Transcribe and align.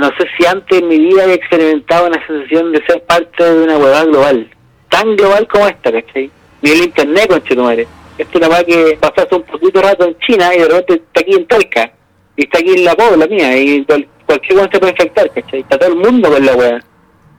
no 0.00 0.08
sé 0.16 0.26
si 0.36 0.46
antes 0.46 0.78
en 0.78 0.88
mi 0.88 0.98
vida 0.98 1.22
había 1.24 1.34
experimentado 1.34 2.06
una 2.06 2.26
sensación 2.26 2.72
de 2.72 2.84
ser 2.86 3.02
parte 3.04 3.44
de 3.44 3.64
una 3.64 3.78
huevada 3.78 4.04
global, 4.04 4.50
tan 4.88 5.16
global 5.16 5.46
como 5.46 5.68
esta, 5.68 5.92
¿cachai? 5.92 6.30
Ni 6.62 6.70
el 6.70 6.84
internet, 6.84 7.28
con 7.28 7.64
madre. 7.64 7.86
Esto 8.18 8.38
es 8.38 8.46
una 8.46 8.48
hueá 8.48 8.64
que 8.64 8.98
pasaste 9.00 9.34
un 9.34 9.42
poquito 9.42 9.80
rato 9.80 10.04
en 10.06 10.18
China 10.18 10.54
y 10.54 10.58
de 10.58 10.68
repente 10.68 10.94
está 10.94 11.20
aquí 11.20 11.34
en 11.34 11.46
Talca, 11.46 11.92
y 12.36 12.42
está 12.44 12.58
aquí 12.58 12.70
en 12.70 12.84
la 12.84 12.94
Pobla 12.94 13.26
mía, 13.26 13.56
y 13.56 13.84
cualquier 13.84 14.58
cosa 14.58 14.70
se 14.72 14.78
puede 14.78 14.92
infectar, 14.92 15.30
¿cachai? 15.32 15.60
Está 15.60 15.78
todo 15.78 15.90
el 15.90 15.96
mundo 15.96 16.30
con 16.30 16.44
la 16.44 16.56
hueá. 16.56 16.84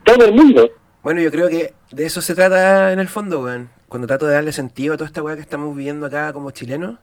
Todo 0.04 0.24
el 0.24 0.32
mundo. 0.32 0.70
Bueno, 1.02 1.20
yo 1.20 1.30
creo 1.30 1.48
que 1.48 1.74
de 1.90 2.06
eso 2.06 2.22
se 2.22 2.34
trata 2.34 2.92
en 2.92 3.00
el 3.00 3.08
fondo, 3.08 3.42
weón. 3.42 3.70
Cuando 3.88 4.06
trato 4.06 4.26
de 4.26 4.34
darle 4.34 4.52
sentido 4.52 4.94
a 4.94 4.96
toda 4.96 5.08
esta 5.08 5.22
weá 5.22 5.36
que 5.36 5.42
estamos 5.42 5.76
viviendo 5.76 6.06
acá 6.06 6.32
como 6.32 6.50
chilenos, 6.50 6.98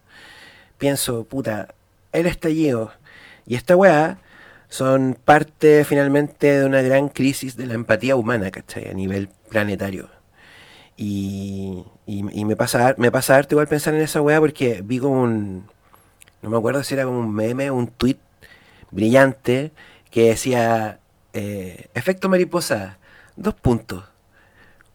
pienso, 0.77 1.25
puta, 1.25 1.75
el 2.11 2.25
estallido 2.25 2.91
y 3.45 3.55
esta 3.55 3.75
weá 3.75 4.17
son 4.69 5.17
parte 5.25 5.83
finalmente 5.83 6.59
de 6.59 6.65
una 6.65 6.81
gran 6.81 7.09
crisis 7.09 7.57
de 7.57 7.65
la 7.65 7.73
empatía 7.73 8.15
humana, 8.15 8.51
¿cachai? 8.51 8.87
A 8.87 8.93
nivel 8.93 9.29
planetario. 9.49 10.09
Y, 10.95 11.83
y, 12.05 12.45
me 12.45 12.55
pasa 12.55 12.93
me 12.97 13.11
pasa 13.11 13.33
darte 13.33 13.55
igual 13.55 13.67
pensar 13.67 13.95
en 13.95 14.01
esa 14.01 14.21
weá 14.21 14.39
porque 14.39 14.81
vi 14.83 14.99
como 14.99 15.23
un. 15.23 15.67
No 16.41 16.49
me 16.49 16.57
acuerdo 16.57 16.83
si 16.83 16.93
era 16.93 17.05
como 17.05 17.19
un 17.19 17.33
meme, 17.33 17.71
un 17.71 17.87
tweet 17.87 18.17
brillante 18.91 19.71
que 20.11 20.29
decía: 20.29 20.99
eh, 21.33 21.87
Efecto 21.95 22.29
mariposa, 22.29 22.97
dos 23.37 23.55
puntos. 23.55 24.03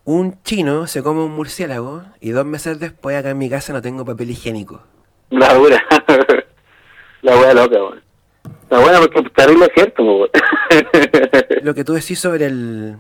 Un 0.05 0.43
chino 0.43 0.87
se 0.87 1.03
come 1.03 1.23
un 1.23 1.33
murciélago 1.33 2.05
y 2.21 2.31
dos 2.31 2.45
meses 2.45 2.79
después 2.79 3.17
acá 3.17 3.31
en 3.31 3.39
mi 3.39 3.49
casa 3.49 3.73
no 3.73 3.81
tengo 3.81 4.05
papel 4.05 4.31
higiénico. 4.31 4.83
La 5.31 5.55
dura. 5.55 5.83
La 7.23 7.39
wea 7.39 7.55
loca, 7.55 7.77
weón. 7.77 8.05
La 8.71 8.81
buena 8.81 8.99
porque 8.99 9.31
terrible 9.31 9.67
es 9.67 9.73
cierto, 9.75 10.29
Lo 11.63 11.75
que 11.75 11.85
tú 11.85 11.93
decís 11.93 12.19
sobre 12.19 12.47
el... 12.47 12.97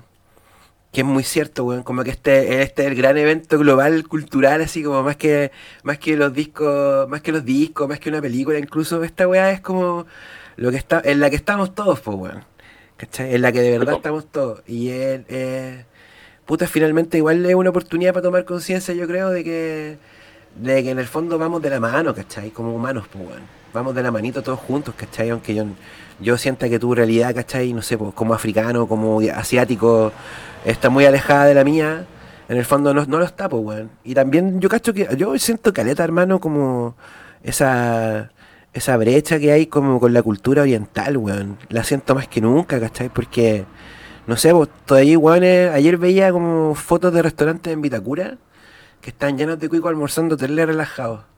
Que 0.92 1.00
es 1.00 1.06
muy 1.06 1.24
cierto, 1.24 1.64
weón. 1.64 1.82
Como 1.82 2.04
que 2.04 2.10
este, 2.10 2.62
este 2.62 2.82
es 2.82 2.88
el 2.88 2.94
gran 2.94 3.16
evento 3.16 3.58
global, 3.58 4.06
cultural, 4.06 4.60
así 4.62 4.84
como 4.84 5.02
más 5.02 5.16
que 5.16 5.50
más 5.82 5.98
que 5.98 6.16
los 6.16 6.32
discos, 6.32 7.08
más 7.08 7.20
que 7.20 7.32
los 7.32 7.44
discos, 7.44 7.88
más 7.88 7.98
que 7.98 8.10
una 8.10 8.22
película, 8.22 8.60
incluso 8.60 9.02
esta 9.02 9.26
weá 9.26 9.50
es 9.50 9.60
como 9.60 10.06
lo 10.54 10.70
que 10.70 10.76
está, 10.76 11.02
en 11.04 11.18
la 11.18 11.30
que 11.30 11.36
estamos 11.36 11.74
todos, 11.74 11.98
pues, 12.00 12.16
weón. 12.16 12.44
¿Cachai? 12.96 13.34
En 13.34 13.42
la 13.42 13.50
que 13.50 13.60
de 13.60 13.76
verdad 13.76 13.96
estamos 13.96 14.26
todos. 14.30 14.62
Y 14.68 14.90
es, 14.90 15.22
eh, 15.28 15.84
puta, 16.46 16.68
finalmente 16.68 17.16
igual 17.16 17.44
es 17.44 17.56
una 17.56 17.70
oportunidad 17.70 18.12
para 18.12 18.22
tomar 18.22 18.44
conciencia, 18.44 18.94
yo 18.94 19.08
creo, 19.08 19.30
de 19.30 19.42
que, 19.42 19.98
de 20.54 20.82
que 20.84 20.90
en 20.90 21.00
el 21.00 21.06
fondo 21.08 21.38
vamos 21.38 21.60
de 21.60 21.70
la 21.70 21.80
mano, 21.80 22.14
¿cachai? 22.14 22.50
Como 22.50 22.72
humanos, 22.72 23.06
pues, 23.10 23.26
weón 23.30 23.63
vamos 23.74 23.94
de 23.94 24.02
la 24.02 24.10
manito 24.12 24.40
todos 24.42 24.60
juntos, 24.60 24.94
¿cachai? 24.96 25.30
Aunque 25.30 25.54
yo, 25.54 25.64
yo 26.20 26.38
sienta 26.38 26.68
que 26.68 26.78
tu 26.78 26.94
realidad, 26.94 27.34
¿cachai? 27.34 27.72
No 27.72 27.82
sé, 27.82 27.98
pues 27.98 28.14
como 28.14 28.32
africano, 28.32 28.86
como 28.86 29.20
asiático, 29.34 30.12
está 30.64 30.88
muy 30.90 31.04
alejada 31.04 31.46
de 31.46 31.54
la 31.54 31.64
mía, 31.64 32.06
en 32.48 32.56
el 32.56 32.64
fondo 32.64 32.94
no, 32.94 33.04
no 33.04 33.18
lo 33.18 33.24
está, 33.24 33.48
pues, 33.48 33.62
weón. 33.62 33.90
Y 34.04 34.14
también 34.14 34.60
yo 34.60 34.68
cacho 34.68 34.94
que, 34.94 35.08
yo 35.16 35.36
siento 35.38 35.72
caleta, 35.72 36.04
hermano, 36.04 36.40
como 36.40 36.96
esa, 37.42 38.30
esa 38.72 38.96
brecha 38.96 39.38
que 39.40 39.50
hay 39.52 39.66
como 39.66 39.98
con 40.00 40.12
la 40.12 40.22
cultura 40.22 40.62
oriental, 40.62 41.16
weón. 41.16 41.58
La 41.68 41.82
siento 41.84 42.14
más 42.14 42.28
que 42.28 42.40
nunca, 42.40 42.78
¿cachai? 42.80 43.08
Porque, 43.08 43.64
no 44.28 44.36
sé, 44.36 44.52
pues 44.52 44.68
todavía, 44.86 45.18
weón, 45.18 45.42
ayer 45.42 45.98
veía 45.98 46.30
como 46.32 46.74
fotos 46.76 47.12
de 47.12 47.22
restaurantes 47.22 47.72
en 47.72 47.82
Vitacura 47.82 48.38
que 49.00 49.10
están 49.10 49.36
llenos 49.36 49.58
de 49.58 49.68
cuico 49.68 49.88
almorzando 49.88 50.36
tele 50.36 50.64
relajados. 50.64 51.33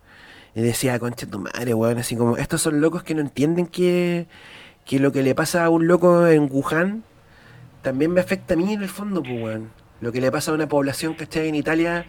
Y 0.57 0.62
decía, 0.62 0.99
concha 0.99 1.27
tu 1.27 1.39
madre, 1.39 1.75
weón, 1.75 1.99
así 1.99 2.17
como, 2.17 2.39
estos 2.39 2.62
son 2.62 2.81
locos 2.81 3.03
que 3.03 3.15
no 3.15 3.21
entienden 3.21 3.67
que, 3.67 4.27
que 4.87 4.99
lo 4.99 5.12
que 5.12 5.23
le 5.23 5.35
pasa 5.35 5.67
a 5.67 5.69
un 5.69 5.87
loco 5.87 6.27
en 6.27 6.49
Wuhan 6.51 7.05
también 7.83 8.11
me 8.11 8.23
afecta 8.23 8.55
a 8.55 8.57
mí 8.57 8.73
en 8.73 8.83
el 8.83 8.89
fondo, 8.89 9.23
pues, 9.23 9.39
weón. 9.39 9.71
Lo 10.01 10.12
que 10.12 10.21
le 10.23 10.33
pasa 10.33 10.51
a 10.51 10.55
una 10.55 10.67
población, 10.67 11.12
¿cachai? 11.12 11.49
En 11.49 11.55
Italia 11.55 12.06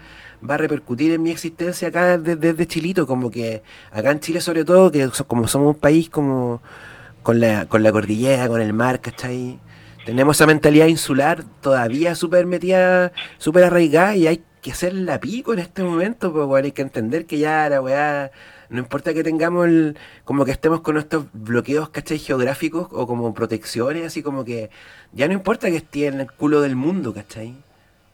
va 0.50 0.54
a 0.54 0.58
repercutir 0.58 1.12
en 1.12 1.24
mi 1.24 1.32
existencia 1.32 1.90
acá 1.90 2.18
desde, 2.18 2.66
Chilito, 2.68 3.06
como 3.06 3.30
que 3.32 3.64
acá 3.92 4.12
en 4.12 4.22
Chile 4.22 4.40
sobre 4.40 4.64
todo, 4.64 4.92
que 4.92 5.10
como 5.28 5.48
somos 5.50 5.76
un 5.76 5.82
país 5.82 6.10
como 6.10 6.62
con 7.24 7.42
la, 7.42 7.66
con 7.66 7.84
la 7.84 7.92
cordillera, 7.92 8.48
con 8.48 8.62
el 8.62 8.72
mar, 8.72 9.02
¿cachai? 9.02 9.60
Tenemos 10.06 10.38
esa 10.38 10.48
mentalidad 10.48 10.88
insular 10.88 11.44
todavía 11.60 12.16
súper 12.16 12.46
metida, 12.46 13.12
súper 13.40 13.66
arraigada 13.66 14.16
y 14.16 14.28
hay 14.28 14.44
que 14.68 14.74
hacer 14.74 14.94
la 14.94 15.22
pico 15.22 15.54
en 15.54 15.60
este 15.60 15.82
momento, 15.82 16.34
pues, 16.34 16.66
hay 16.66 16.74
que 16.74 16.82
entender 16.82 17.26
que 17.26 17.38
ya 17.38 17.70
la 17.70 17.80
weá, 17.80 18.32
no 18.70 18.80
importa 18.80 19.14
que 19.14 19.24
tengamos 19.24 19.66
el, 19.66 19.98
como 20.26 20.44
que 20.44 20.52
estemos 20.52 20.82
con 20.82 20.98
estos 20.98 21.28
bloqueos, 21.32 21.88
¿cachai? 21.88 22.20
Geográficos 22.20 22.90
o 22.92 23.08
como 23.08 23.34
protecciones, 23.34 24.06
así 24.06 24.22
como 24.22 24.44
que 24.44 24.70
ya 25.14 25.26
no 25.28 25.34
importa 25.34 25.70
que 25.70 25.78
esté 25.78 26.08
en 26.08 26.20
el 26.20 26.30
culo 26.30 26.60
del 26.60 26.76
mundo, 26.76 27.14
¿cachai? 27.14 27.54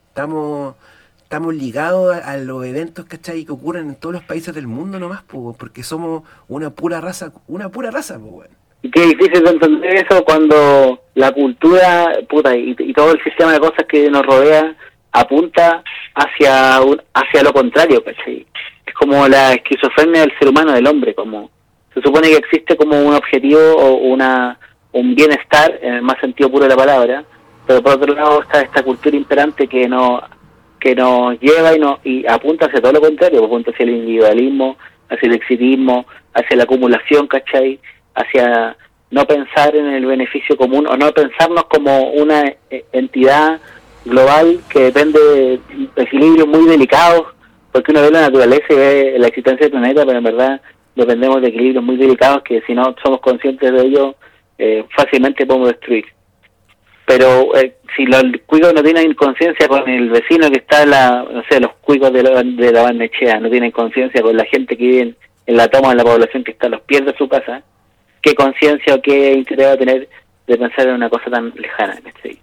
Estamos, 0.10 0.76
estamos 1.24 1.56
ligados 1.56 2.16
a, 2.16 2.38
los 2.38 2.64
eventos, 2.66 3.06
¿cachai? 3.06 3.46
Que 3.46 3.52
ocurren 3.52 3.90
en 3.90 3.96
todos 3.96 4.14
los 4.14 4.24
países 4.24 4.54
del 4.54 4.68
mundo 4.68 5.00
nomás, 5.00 5.24
pues, 5.24 5.58
porque 5.58 5.82
somos 5.82 6.22
una 6.48 6.70
pura 6.70 7.02
raza, 7.02 7.34
una 7.48 7.70
pura 7.70 7.90
raza, 7.90 8.20
pues, 8.20 8.32
bueno. 8.32 8.56
Y 8.84 8.92
qué 8.92 9.08
difícil 9.08 9.44
de 9.44 9.50
entender 9.50 9.96
eso 9.96 10.24
cuando 10.24 11.02
la 11.16 11.32
cultura, 11.32 12.16
puta, 12.30 12.56
y, 12.56 12.76
y 12.78 12.94
todo 12.94 13.14
el 13.14 13.24
sistema 13.24 13.54
de 13.54 13.60
cosas 13.60 13.88
que 13.90 14.08
nos 14.12 14.24
rodea 14.24 14.76
apunta 15.14 15.84
hacia 16.16 16.78
hacia 17.14 17.44
lo 17.44 17.54
contrario, 17.54 18.04
¿cachai? 18.04 18.46
Es 18.86 18.94
como 18.96 19.28
la 19.28 19.54
esquizofrenia 19.54 20.22
del 20.22 20.38
ser 20.38 20.50
humano, 20.50 20.74
del 20.74 20.88
hombre, 20.88 21.14
como 21.14 21.52
se 21.94 22.02
supone 22.02 22.28
que 22.30 22.38
existe 22.38 22.76
como 22.76 23.00
un 23.00 23.14
objetivo 23.14 23.60
o 23.78 23.94
una 23.96 24.60
un 24.92 25.16
bienestar 25.16 25.80
en 25.82 25.96
el 25.96 26.02
más 26.02 26.20
sentido 26.20 26.52
puro 26.52 26.64
de 26.64 26.70
la 26.70 26.76
palabra, 26.76 27.24
pero 27.66 27.82
por 27.82 27.94
otro 27.94 28.14
lado 28.14 28.42
está 28.42 28.62
esta 28.62 28.84
cultura 28.84 29.16
imperante 29.16 29.68
que 29.68 29.88
no 29.88 30.22
que 30.80 30.96
nos 30.96 31.40
lleva 31.40 31.76
y 31.76 31.80
no 31.80 32.00
y 32.04 32.26
apunta 32.28 32.66
hacia 32.66 32.82
todo 32.82 32.94
lo 32.94 33.02
contrario, 33.02 33.46
apunta 33.46 33.72
hacia 33.72 33.84
el 33.84 33.92
individualismo, 33.92 34.78
hacia 35.10 35.28
el 35.28 35.36
exitismo, 35.36 36.06
hacia 36.34 36.58
la 36.58 36.64
acumulación, 36.64 37.28
¿cachai? 37.28 37.80
Hacia 38.16 38.76
no 39.12 39.26
pensar 39.26 39.76
en 39.76 39.86
el 39.88 40.06
beneficio 40.06 40.58
común 40.58 40.88
o 40.88 40.98
no 40.98 41.12
pensarnos 41.12 41.66
como 41.66 42.10
una 42.12 42.42
eh, 42.70 42.86
entidad 42.92 43.62
global 44.06 44.60
que 44.70 44.86
depende 44.86 45.20
de 45.20 45.60
equilibrios 45.96 46.48
muy 46.48 46.66
delicados, 46.66 47.28
porque 47.72 47.92
uno 47.92 48.02
ve 48.02 48.12
la 48.12 48.22
naturaleza 48.22 48.74
y 48.74 49.18
la 49.18 49.28
existencia 49.28 49.66
del 49.66 49.72
planeta, 49.72 50.06
pero 50.06 50.18
en 50.18 50.24
verdad 50.24 50.62
dependemos 50.96 51.42
de 51.42 51.48
equilibrios 51.48 51.84
muy 51.84 51.98
delicados 51.98 52.44
que 52.44 52.62
si 52.68 52.74
no 52.74 52.96
somos 53.04 53.20
conscientes 53.20 53.72
de 53.72 53.82
ello, 53.82 54.16
eh, 54.58 54.86
fácilmente 54.96 55.46
podemos 55.46 55.70
destruir. 55.70 56.06
Pero 57.06 57.56
eh, 57.58 57.76
si 57.96 58.06
los 58.06 58.24
cuicos 58.46 58.74
no 58.74 58.82
tienen 58.82 59.14
conciencia 59.14 59.68
con 59.68 59.88
el 59.90 60.10
vecino 60.10 60.50
que 60.50 60.60
está 60.60 60.84
en 60.84 60.92
la, 60.92 61.26
no 61.30 61.44
sé, 61.50 61.60
los 61.60 61.74
cuicos 61.82 62.14
de 62.14 62.24
la, 62.24 62.44
de 62.44 62.72
la 62.72 62.84
Barnechea 62.84 63.40
no 63.40 63.50
tienen 63.50 63.72
conciencia 63.72 64.22
con 64.22 64.38
la 64.38 64.46
gente 64.46 64.78
que 64.78 64.84
vive 64.84 65.16
en, 65.46 65.58
la 65.58 65.68
toma 65.68 65.90
de 65.90 65.96
la 65.96 66.04
población 66.04 66.44
que 66.44 66.52
está 66.52 66.68
a 66.68 66.70
los 66.70 66.82
pies 66.82 67.06
de 67.06 67.16
su 67.18 67.28
casa, 67.28 67.62
¿qué 68.22 68.34
conciencia 68.34 68.96
o 68.96 69.02
qué 69.02 69.34
interés 69.34 69.68
va 69.68 69.72
a 69.74 69.78
tener 69.78 70.08
de 70.48 70.58
pensar 70.58 70.88
en 70.88 70.94
una 70.94 71.10
cosa 71.10 71.30
tan 71.30 71.52
lejana? 71.56 72.00
este 72.06 72.38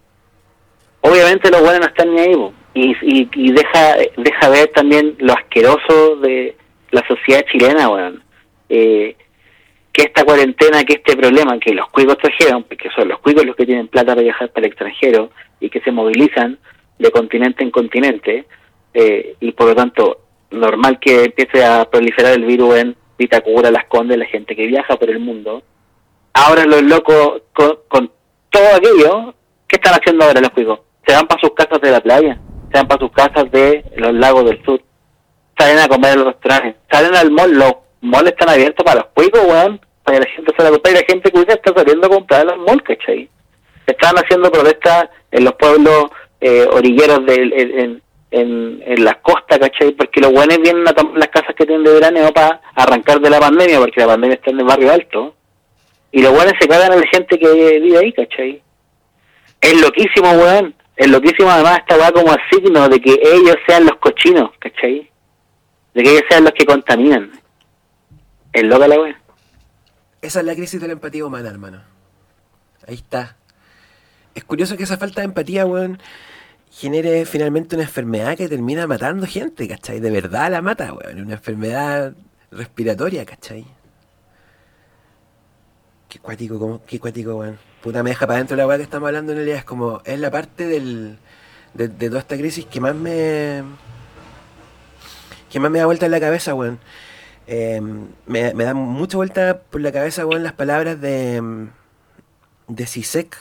obviamente 1.00 1.50
los 1.50 1.60
buenos 1.60 1.80
no 1.80 1.86
están 1.86 2.14
ni 2.14 2.20
ahí, 2.20 2.52
y, 2.74 3.52
deja 3.52 3.96
deja 4.16 4.48
ver 4.48 4.68
también 4.68 5.16
lo 5.18 5.32
asqueroso 5.32 6.16
de 6.16 6.56
la 6.90 7.06
sociedad 7.06 7.44
chilena, 7.50 7.88
weón. 7.88 8.22
Eh, 8.68 9.16
que 9.92 10.02
esta 10.04 10.24
cuarentena, 10.24 10.84
que 10.84 10.94
este 10.94 11.16
problema, 11.16 11.58
que 11.58 11.74
los 11.74 11.88
cuicos 11.88 12.18
trajeron, 12.18 12.62
porque 12.62 12.90
son 12.94 13.08
los 13.08 13.18
cuicos 13.18 13.44
los 13.44 13.56
que 13.56 13.66
tienen 13.66 13.88
plata 13.88 14.12
para 14.12 14.22
viajar 14.22 14.48
para 14.50 14.66
el 14.66 14.72
extranjero 14.72 15.30
y 15.58 15.68
que 15.68 15.80
se 15.80 15.90
movilizan 15.90 16.58
de 16.98 17.10
continente 17.10 17.64
en 17.64 17.70
continente, 17.70 18.44
eh, 18.94 19.34
y 19.40 19.52
por 19.52 19.68
lo 19.68 19.74
tanto, 19.74 20.20
normal 20.50 20.98
que 21.00 21.24
empiece 21.24 21.64
a 21.64 21.88
proliferar 21.90 22.34
el 22.34 22.44
virus 22.44 22.76
en 22.76 22.96
Vitacura, 23.18 23.70
Las 23.70 23.86
Condes, 23.86 24.18
la 24.18 24.26
gente 24.26 24.54
que 24.54 24.66
viaja 24.66 24.96
por 24.96 25.10
el 25.10 25.18
mundo. 25.18 25.62
Ahora 26.32 26.64
los 26.64 26.82
locos, 26.82 27.42
con, 27.52 27.78
con 27.88 28.10
todo 28.48 28.76
aquello, 28.76 29.34
¿qué 29.66 29.76
están 29.76 29.94
haciendo 29.94 30.24
ahora 30.24 30.40
los 30.40 30.50
cuicos? 30.50 30.80
Se 31.06 31.14
van 31.14 31.26
para 31.26 31.40
sus 31.40 31.54
casas 31.54 31.80
de 31.80 31.90
la 31.90 32.00
playa, 32.00 32.38
se 32.70 32.78
van 32.78 32.88
para 32.88 33.00
sus 33.00 33.12
casas 33.12 33.50
de 33.50 33.84
los 33.96 34.12
lagos 34.14 34.44
del 34.44 34.62
sur, 34.64 34.80
salen 35.58 35.78
a 35.78 35.88
comer 35.88 36.16
los 36.16 36.26
restaurantes, 36.26 36.76
salen 36.90 37.14
al 37.14 37.30
mall, 37.30 37.52
los 37.52 37.72
malls 38.00 38.30
están 38.30 38.50
abiertos 38.50 38.84
para 38.84 39.00
los 39.00 39.08
cuicos, 39.14 39.40
weón, 39.44 39.80
para 40.02 40.18
que 40.18 40.24
la 40.24 40.30
gente 40.30 40.52
se 40.56 40.62
la 40.62 40.70
compre 40.70 40.92
y 40.92 40.94
la 40.94 41.04
gente 41.06 41.30
cuida 41.30 41.54
está 41.54 41.72
saliendo 41.74 42.06
a 42.06 42.10
comprar 42.10 42.46
los 42.46 42.58
malls, 42.58 42.82
¿cachai? 42.82 43.28
Están 43.86 44.14
haciendo 44.16 44.50
protestas 44.50 45.08
en 45.30 45.44
los 45.44 45.54
pueblos 45.54 46.06
eh, 46.40 46.66
orilleros 46.70 47.26
de, 47.26 47.34
en, 47.34 48.02
en, 48.30 48.82
en 48.86 49.04
las 49.04 49.16
costas, 49.16 49.58
¿cachai? 49.58 49.92
Porque 49.92 50.20
los 50.20 50.32
buenos 50.32 50.58
vienen 50.58 50.86
a 50.86 50.92
tomar 50.92 51.18
las 51.18 51.28
casas 51.28 51.54
que 51.56 51.66
tienen 51.66 51.84
de 51.84 51.94
verano 51.94 52.32
para 52.32 52.60
arrancar 52.74 53.20
de 53.20 53.30
la 53.30 53.40
pandemia, 53.40 53.78
porque 53.78 54.00
la 54.00 54.06
pandemia 54.06 54.34
está 54.36 54.50
en 54.50 54.60
el 54.60 54.66
barrio 54.66 54.92
alto. 54.92 55.34
Y 56.12 56.22
los 56.22 56.32
buenos 56.32 56.54
se 56.60 56.66
cagan 56.66 56.92
a 56.92 56.96
la 56.96 57.06
gente 57.06 57.38
que 57.38 57.78
vive 57.80 57.98
ahí, 57.98 58.12
¿cachai? 58.12 58.62
Es 59.60 59.80
loquísimo, 59.80 60.30
weón 60.32 60.74
es 61.00 61.08
loquísimo 61.08 61.50
además 61.50 61.78
esta 61.78 61.96
weá 61.96 62.12
como 62.12 62.30
signo 62.52 62.86
de 62.86 63.00
que 63.00 63.18
ellos 63.22 63.56
sean 63.66 63.86
los 63.86 63.96
cochinos, 63.96 64.50
¿cachai? 64.58 65.10
De 65.94 66.02
que 66.02 66.10
ellos 66.10 66.24
sean 66.28 66.44
los 66.44 66.52
que 66.52 66.66
contaminan. 66.66 67.30
Es 68.52 68.62
loca 68.64 68.86
la 68.86 69.00
weá. 69.00 69.20
Esa 70.20 70.40
es 70.40 70.44
la 70.44 70.54
crisis 70.54 70.78
de 70.78 70.88
la 70.88 70.92
empatía 70.92 71.24
humana, 71.24 71.48
hermano. 71.48 71.80
Ahí 72.86 72.96
está. 72.96 73.38
es 74.34 74.44
curioso 74.44 74.76
que 74.76 74.82
esa 74.82 74.98
falta 74.98 75.22
de 75.22 75.28
empatía, 75.28 75.64
weón, 75.64 75.98
genere 76.70 77.24
finalmente 77.24 77.76
una 77.76 77.84
enfermedad 77.84 78.36
que 78.36 78.50
termina 78.50 78.86
matando 78.86 79.26
gente, 79.26 79.66
¿cachai? 79.66 80.00
De 80.00 80.10
verdad 80.10 80.50
la 80.50 80.60
mata, 80.60 80.92
weón. 80.92 81.18
Una 81.22 81.36
enfermedad 81.36 82.12
respiratoria, 82.50 83.24
¿cachai? 83.24 83.64
Qué 86.10 86.18
cuático, 86.18 86.58
como, 86.58 86.84
qué 86.84 87.00
cuático, 87.00 87.36
weón. 87.36 87.69
Puta, 87.82 88.02
me 88.02 88.10
deja 88.10 88.26
para 88.26 88.36
adentro 88.36 88.56
la 88.56 88.66
weá 88.66 88.76
que 88.76 88.82
estamos 88.82 89.06
hablando 89.06 89.32
en 89.32 89.38
realidad. 89.38 89.58
Es 89.58 89.64
como, 89.64 90.02
es 90.04 90.18
la 90.18 90.30
parte 90.30 90.66
del, 90.66 91.18
de, 91.74 91.88
toda 91.88 92.20
esta 92.20 92.36
crisis 92.36 92.66
que 92.66 92.80
más 92.80 92.94
me. 92.94 93.62
que 95.50 95.60
más 95.60 95.70
me 95.70 95.78
da 95.78 95.86
vuelta 95.86 96.06
en 96.06 96.12
la 96.12 96.20
cabeza, 96.20 96.54
weón. 96.54 96.78
Em, 97.46 98.08
me, 98.26 98.54
me 98.54 98.64
da 98.64 98.74
mucha 98.74 99.16
vuelta 99.16 99.62
por 99.70 99.80
la 99.80 99.92
cabeza, 99.92 100.26
weón, 100.26 100.42
las 100.42 100.52
palabras 100.52 101.00
de. 101.00 101.68
de 102.68 102.86
Sisek, 102.86 103.36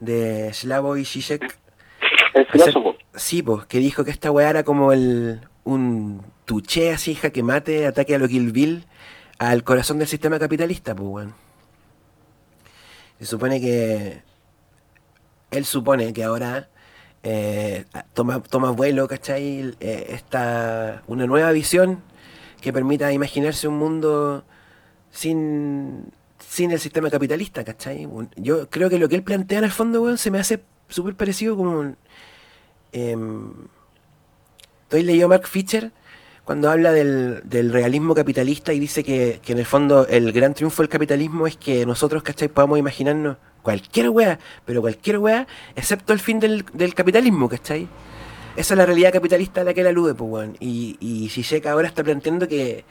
de 0.00 0.52
Slavoj 0.54 1.04
Zizek. 1.04 1.58
El 2.32 2.46
filósofo. 2.46 2.96
Sí, 3.14 3.42
pues, 3.42 3.66
que 3.66 3.78
dijo 3.78 4.04
que 4.04 4.10
esta 4.10 4.30
weá 4.30 4.50
era 4.50 4.62
como 4.62 4.92
el. 4.92 5.40
un 5.64 6.22
tuché 6.46 6.92
así, 6.92 7.12
hija, 7.12 7.30
que 7.30 7.42
mate, 7.42 7.86
ataque 7.86 8.14
a 8.14 8.18
lo 8.18 8.28
Kill 8.28 8.52
Bill 8.52 8.86
al 9.38 9.64
corazón 9.64 9.98
del 9.98 10.08
sistema 10.08 10.38
capitalista, 10.38 10.94
pues, 10.94 11.08
weón. 11.08 11.45
Se 13.18 13.26
supone 13.26 13.60
que. 13.60 14.22
Él 15.50 15.64
supone 15.64 16.12
que 16.12 16.24
ahora 16.24 16.68
eh, 17.22 17.84
toma, 18.14 18.42
toma 18.42 18.70
vuelo, 18.70 19.08
¿cachai? 19.08 19.74
Eh, 19.80 20.06
esta, 20.10 21.02
una 21.06 21.26
nueva 21.26 21.52
visión 21.52 22.02
que 22.60 22.72
permita 22.72 23.12
imaginarse 23.12 23.68
un 23.68 23.78
mundo 23.78 24.44
sin, 25.10 26.12
sin 26.38 26.72
el 26.72 26.80
sistema 26.80 27.10
capitalista, 27.10 27.64
¿cachai? 27.64 28.08
Yo 28.36 28.68
creo 28.70 28.90
que 28.90 28.98
lo 28.98 29.08
que 29.08 29.16
él 29.16 29.22
plantea 29.22 29.58
en 29.58 29.64
el 29.64 29.70
fondo, 29.70 30.02
weón, 30.02 30.18
se 30.18 30.30
me 30.30 30.38
hace 30.38 30.62
súper 30.88 31.14
parecido 31.14 31.56
como... 31.56 31.94
Eh, 32.92 33.16
estoy 34.82 35.02
leyendo 35.02 35.28
Mark 35.28 35.46
Fisher 35.48 35.92
cuando 36.46 36.70
habla 36.70 36.92
del, 36.92 37.42
realismo 37.72 38.14
capitalista 38.14 38.72
y 38.72 38.78
dice 38.78 39.02
que, 39.02 39.40
en 39.44 39.58
el 39.58 39.66
fondo 39.66 40.06
el 40.06 40.30
gran 40.30 40.54
triunfo 40.54 40.80
del 40.80 40.88
capitalismo 40.88 41.48
es 41.48 41.56
que 41.56 41.84
nosotros, 41.84 42.22
¿cachai? 42.22 42.46
Podamos 42.46 42.78
imaginarnos 42.78 43.36
cualquier 43.62 44.10
weá, 44.10 44.38
pero 44.64 44.80
cualquier 44.80 45.18
weá, 45.18 45.48
excepto 45.74 46.12
el 46.12 46.20
fin 46.20 46.38
del, 46.38 46.64
del 46.72 46.94
capitalismo, 46.94 47.48
¿cachai? 47.48 47.88
Esa 48.54 48.74
es 48.74 48.78
la 48.78 48.86
realidad 48.86 49.12
capitalista 49.12 49.62
a 49.62 49.64
la 49.64 49.74
que 49.74 49.80
él 49.80 49.88
alude, 49.88 50.14
pues, 50.14 50.30
weón. 50.30 50.56
Y, 50.60 50.96
y 51.00 51.28
Zizek 51.30 51.66
ahora 51.66 51.88
está 51.88 52.04
planteando 52.04 52.46
que, 52.46 52.84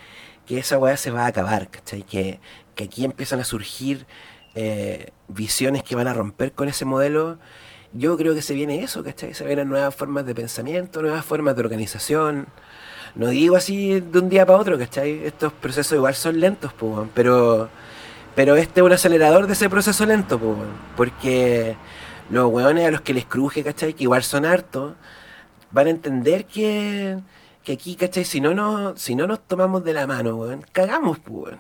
esa 0.50 0.78
weá 0.78 0.98
se 0.98 1.12
va 1.12 1.24
a 1.24 1.28
acabar, 1.28 1.70
¿cachai? 1.70 2.04
Que, 2.04 2.42
que 2.76 2.84
aquí 2.84 3.06
empiezan 3.06 3.40
a 3.40 3.46
surgir 3.46 4.06
eh, 4.54 5.12
visiones 5.30 5.82
que 5.84 5.96
van 5.96 6.10
a 6.10 6.14
romper 6.14 6.52
con 6.52 6.68
ese 6.68 6.84
modelo. 6.84 7.40
Yo 7.94 8.18
creo 8.18 8.36
que 8.36 8.42
se 8.42 8.54
viene 8.54 8.84
eso, 8.84 9.02
¿cachai? 9.02 9.34
Se 9.34 9.46
vienen 9.46 9.70
nuevas 9.70 9.96
formas 9.96 10.26
de 10.26 10.36
pensamiento, 10.36 11.02
nuevas 11.02 11.24
formas 11.24 11.56
de 11.56 11.62
organización 11.62 12.48
no 13.16 13.28
digo 13.28 13.56
así 13.56 14.00
de 14.02 14.20
un 14.20 14.30
día 14.30 14.46
para 14.46 14.60
otro, 14.60 14.78
¿cachai? 14.78 15.26
Estos 15.26 15.54
procesos 15.54 15.94
igual 15.98 16.16
son 16.16 16.40
lentos, 16.40 16.74
pues, 16.74 17.08
pero, 17.14 17.70
pero 18.36 18.56
este 18.56 18.82
es 18.82 18.86
un 18.86 18.92
acelerador 18.92 19.48
de 19.48 19.54
ese 19.54 19.70
proceso 19.70 20.06
lento, 20.06 20.38
pues, 20.38 20.58
porque 20.98 21.76
los 22.30 22.52
weones 22.52 22.86
a 22.88 22.92
los 22.92 23.02
que 23.02 23.14
les 23.14 23.26
cruje, 23.26 23.64
¿cachai? 23.64 23.94
Que 23.94 24.04
igual 24.04 24.24
son 24.24 24.46
hartos, 24.46 24.94
van 25.72 25.88
a 25.88 25.92
entender 25.92 26.46
que, 26.46 27.18
que 27.64 27.74
aquí, 27.74 27.96
¿cachai? 27.96 28.26
Si 28.26 28.42
no, 28.42 28.54
no, 28.54 28.98
si 28.98 29.16
no 29.16 29.28
nos 29.28 29.48
tomamos 29.48 29.84
de 29.84 29.94
la 29.94 30.08
mano, 30.08 30.36
weón, 30.36 30.66
cagamos, 30.72 31.20
pues, 31.20 31.56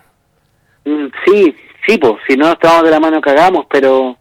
Sí, 1.25 1.56
sí, 1.88 1.98
pues, 1.98 2.13
si 2.28 2.38
no 2.38 2.48
nos 2.48 2.60
tomamos 2.60 2.84
de 2.84 2.92
la 2.92 3.00
mano, 3.00 3.19
cagamos, 3.19 3.66
pero 3.72 4.18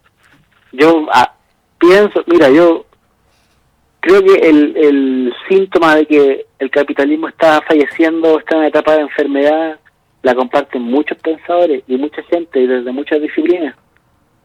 yo 0.71 1.05
ah, 1.13 1.35
pienso, 1.77 2.23
mira, 2.25 2.49
yo 2.49 2.85
creo 3.99 4.23
que 4.23 4.33
el, 4.33 4.75
el 4.77 5.33
síntoma 5.47 5.95
de 5.95 6.07
que 6.07 6.45
el 6.59 6.69
capitalismo 6.71 7.27
está 7.27 7.61
falleciendo, 7.61 8.39
está 8.39 8.55
en 8.55 8.59
una 8.59 8.67
etapa 8.67 8.95
de 8.95 9.01
enfermedad, 9.01 9.79
la 10.23 10.35
comparten 10.35 10.81
muchos 10.81 11.17
pensadores 11.19 11.83
y 11.87 11.97
mucha 11.97 12.23
gente 12.23 12.59
y 12.59 12.67
desde 12.67 12.91
muchas 12.91 13.21
disciplinas. 13.21 13.75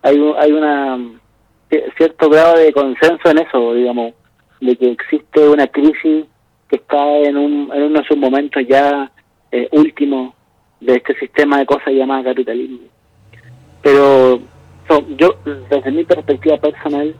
Hay, 0.03 0.17
hay 0.39 0.53
una 0.53 0.99
cierto 1.97 2.29
grado 2.29 2.59
de 2.59 2.73
consenso 2.73 3.31
en 3.31 3.39
eso, 3.39 3.75
digamos, 3.75 4.15
de 4.61 4.77
que 4.77 4.91
existe 4.91 5.49
una 5.49 5.67
crisis 5.69 6.27
que 6.69 6.77
está 6.77 7.19
en, 7.19 7.37
un, 7.37 7.71
en 7.73 7.83
uno 7.83 8.01
de 8.01 8.07
sus 8.07 8.17
momentos 8.17 8.63
ya 8.69 9.11
eh, 9.53 9.69
últimos 9.73 10.35
de 10.81 10.95
este 10.95 11.15
sistema 11.19 11.59
de 11.59 11.67
cosas 11.67 11.93
llamado 11.93 12.25
capitalismo. 12.25 12.79
Pero 13.83 14.41
yo, 15.17 15.37
desde 15.71 15.91
mi 15.91 16.05
perspectiva 16.05 16.57
personal, 16.59 17.15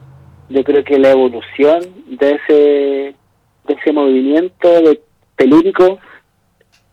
yo 0.49 0.63
creo 0.63 0.83
que 0.83 0.99
la 0.99 1.11
evolución 1.11 1.81
de 2.07 2.31
ese, 2.35 3.15
ese 3.71 3.91
movimiento 3.91 4.81
de 4.81 5.01
telúrico 5.35 5.99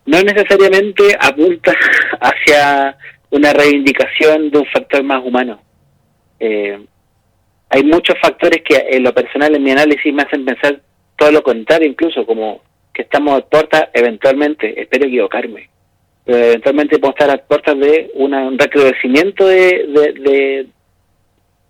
no 0.06 0.22
necesariamente 0.22 1.16
apunta 1.20 1.72
hacia 2.20 2.96
una 3.30 3.52
reivindicación 3.52 4.50
de 4.50 4.58
un 4.58 4.66
factor 4.66 5.02
más 5.02 5.22
humano. 5.24 5.60
Eh, 6.40 6.78
hay 7.68 7.84
muchos 7.84 8.16
factores 8.20 8.62
que 8.64 8.86
en 8.90 9.02
lo 9.02 9.12
personal 9.12 9.54
en 9.54 9.62
mi 9.62 9.70
análisis 9.70 10.12
me 10.12 10.22
hacen 10.22 10.44
pensar 10.44 10.80
todo 11.16 11.30
lo 11.30 11.42
contrario, 11.42 11.88
incluso 11.88 12.24
como 12.24 12.62
que 12.94 13.02
estamos 13.02 13.38
a 13.38 13.44
puertas, 13.44 13.88
eventualmente, 13.92 14.80
espero 14.80 15.06
equivocarme, 15.06 15.68
pero 16.24 16.38
eventualmente 16.38 16.98
podemos 16.98 17.20
estar 17.20 17.30
a 17.30 17.42
puertas 17.42 17.78
de 17.78 18.10
un 18.14 18.58
recrudecimiento 18.58 19.46
de, 19.46 20.14
de, 20.22 20.66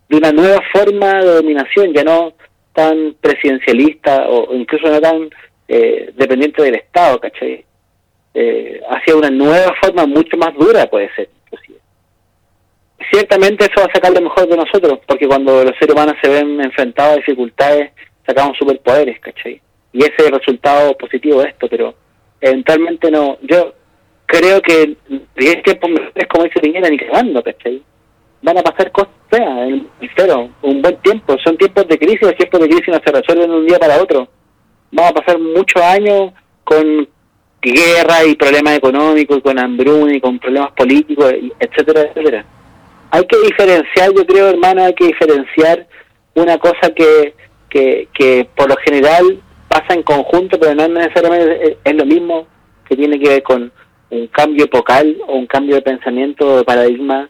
de 0.08 0.16
una 0.16 0.30
nueva 0.30 0.62
forma 0.72 1.20
de 1.20 1.34
dominación, 1.34 1.92
ya 1.92 2.04
no 2.04 2.34
tan 2.78 3.16
presidencialista 3.20 4.28
o 4.28 4.54
incluso 4.54 4.88
no 4.88 5.00
tan 5.00 5.28
eh, 5.66 6.12
dependiente 6.14 6.62
del 6.62 6.76
Estado, 6.76 7.18
¿cachai? 7.18 7.64
Eh, 8.34 8.80
hacia 8.88 9.16
una 9.16 9.30
nueva 9.30 9.74
forma 9.82 10.06
mucho 10.06 10.36
más 10.36 10.54
dura 10.54 10.86
puede 10.86 11.12
ser, 11.16 11.28
Ciertamente 13.10 13.64
eso 13.64 13.80
va 13.80 13.86
a 13.86 13.94
sacar 13.94 14.12
lo 14.12 14.20
mejor 14.20 14.46
de 14.46 14.56
nosotros, 14.56 15.00
porque 15.06 15.26
cuando 15.26 15.64
los 15.64 15.72
seres 15.78 15.94
humanos 15.94 16.14
se 16.22 16.28
ven 16.28 16.60
enfrentados 16.60 17.14
a 17.14 17.16
dificultades, 17.16 17.90
sacamos 18.26 18.56
superpoderes, 18.58 19.18
¿cachai? 19.20 19.60
Y 19.92 20.00
ese 20.00 20.14
es 20.18 20.26
el 20.26 20.38
resultado 20.38 20.96
positivo 20.96 21.40
de 21.40 21.48
esto, 21.48 21.68
pero 21.68 21.94
eventualmente 22.40 23.10
no. 23.10 23.38
Yo 23.42 23.72
creo 24.26 24.60
que 24.60 24.96
es 25.36 25.62
que 25.62 25.70
es 25.70 26.26
como 26.28 26.44
dice 26.44 26.60
Piñera, 26.60 26.90
ni 26.90 26.98
cagando, 26.98 27.42
¿cachai? 27.42 27.82
Van 28.42 28.58
a 28.58 28.62
pasar 28.62 28.90
cosas 28.92 29.12
feas, 29.30 29.82
pero 30.16 30.48
un 30.62 30.82
buen 30.82 30.96
tiempo, 30.98 31.36
son 31.44 31.56
tiempos 31.56 31.86
de 31.88 31.98
crisis, 31.98 32.22
los 32.22 32.36
tiempos 32.36 32.60
de 32.60 32.68
crisis 32.68 32.88
no 32.88 33.00
se 33.04 33.12
resuelven 33.12 33.50
de 33.50 33.56
un 33.56 33.66
día 33.66 33.78
para 33.78 34.00
otro. 34.00 34.28
Vamos 34.90 35.10
a 35.10 35.14
pasar 35.14 35.38
muchos 35.38 35.82
años 35.82 36.32
con 36.64 37.08
guerra 37.60 38.24
y 38.24 38.36
problemas 38.36 38.76
económicos, 38.76 39.38
y 39.38 39.40
con 39.40 39.58
hambruna 39.58 40.14
y 40.14 40.20
con 40.20 40.38
problemas 40.38 40.72
políticos, 40.72 41.32
etcétera, 41.58 42.02
etcétera. 42.02 42.44
Hay 43.10 43.26
que 43.26 43.38
diferenciar, 43.38 44.12
yo 44.14 44.24
creo, 44.26 44.48
hermano, 44.48 44.84
hay 44.84 44.94
que 44.94 45.06
diferenciar 45.06 45.86
una 46.34 46.58
cosa 46.58 46.90
que, 46.94 47.34
que, 47.68 48.08
que 48.14 48.48
por 48.54 48.68
lo 48.68 48.76
general 48.76 49.40
pasa 49.68 49.94
en 49.94 50.02
conjunto, 50.02 50.58
pero 50.58 50.74
no 50.74 50.88
necesariamente 50.88 51.78
es 51.82 51.94
lo 51.94 52.06
mismo, 52.06 52.46
que 52.88 52.96
tiene 52.96 53.18
que 53.18 53.28
ver 53.28 53.42
con 53.42 53.72
un 54.10 54.26
cambio 54.28 54.64
epocal 54.64 55.16
o 55.26 55.34
un 55.34 55.46
cambio 55.46 55.76
de 55.76 55.82
pensamiento, 55.82 56.58
de 56.58 56.64
paradigma 56.64 57.28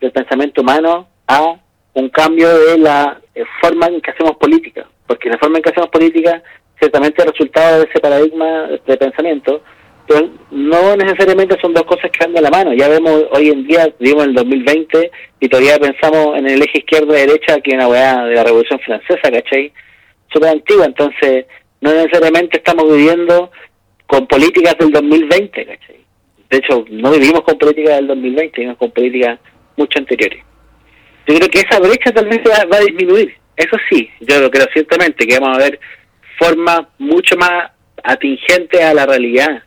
del 0.00 0.12
pensamiento 0.12 0.62
humano 0.62 1.08
a 1.26 1.58
un 1.94 2.08
cambio 2.10 2.48
de 2.48 2.78
la 2.78 3.20
eh, 3.34 3.44
forma 3.60 3.86
en 3.86 4.00
que 4.00 4.10
hacemos 4.10 4.36
política, 4.36 4.86
porque 5.06 5.28
la 5.28 5.38
forma 5.38 5.58
en 5.58 5.62
que 5.62 5.70
hacemos 5.70 5.90
política 5.90 6.42
ciertamente 6.78 7.22
es 7.22 7.30
resultado 7.30 7.80
de 7.80 7.88
ese 7.88 8.00
paradigma 8.00 8.68
de 8.86 8.96
pensamiento, 8.96 9.62
pero 10.06 10.30
no 10.50 10.96
necesariamente 10.96 11.60
son 11.60 11.74
dos 11.74 11.84
cosas 11.84 12.10
que 12.10 12.24
van 12.24 12.32
de 12.32 12.40
la 12.40 12.50
mano. 12.50 12.72
Ya 12.72 12.88
vemos 12.88 13.24
hoy 13.32 13.50
en 13.50 13.66
día, 13.66 13.92
vivimos 13.98 14.24
en 14.24 14.30
el 14.30 14.36
2020 14.36 15.10
y 15.40 15.48
todavía 15.48 15.78
pensamos 15.78 16.36
en 16.38 16.48
el 16.48 16.62
eje 16.62 16.78
izquierda-derecha 16.78 17.60
que 17.60 17.74
una 17.74 17.88
weá 17.88 18.24
de 18.24 18.34
la 18.34 18.44
Revolución 18.44 18.80
Francesa, 18.80 19.30
¿cachai? 19.30 19.72
Súper 20.32 20.50
antigua, 20.50 20.86
entonces 20.86 21.46
no 21.80 21.92
necesariamente 21.92 22.58
estamos 22.58 22.90
viviendo 22.90 23.50
con 24.06 24.26
políticas 24.26 24.76
del 24.78 24.92
2020, 24.92 25.66
¿cachai? 25.66 25.98
De 26.48 26.56
hecho, 26.56 26.84
no 26.90 27.10
vivimos 27.10 27.42
con 27.42 27.58
políticas 27.58 27.96
del 27.96 28.06
2020, 28.06 28.52
vivimos 28.56 28.78
con 28.78 28.90
políticas 28.90 29.38
mucho 29.78 29.98
anteriores. 29.98 30.42
Yo 31.26 31.34
creo 31.34 31.48
que 31.48 31.60
esa 31.60 31.78
brecha 31.78 32.10
tal 32.12 32.26
vez 32.26 32.40
va, 32.46 32.76
a 32.76 32.80
disminuir. 32.80 33.34
Eso 33.56 33.76
sí, 33.90 34.10
yo 34.20 34.40
lo 34.40 34.50
creo 34.50 34.66
ciertamente, 34.72 35.26
que 35.26 35.38
vamos 35.38 35.58
a 35.58 35.62
ver 35.62 35.80
formas 36.38 36.82
mucho 36.98 37.36
más 37.36 37.70
atingentes 38.02 38.80
a 38.80 38.94
la 38.94 39.04
realidad, 39.04 39.62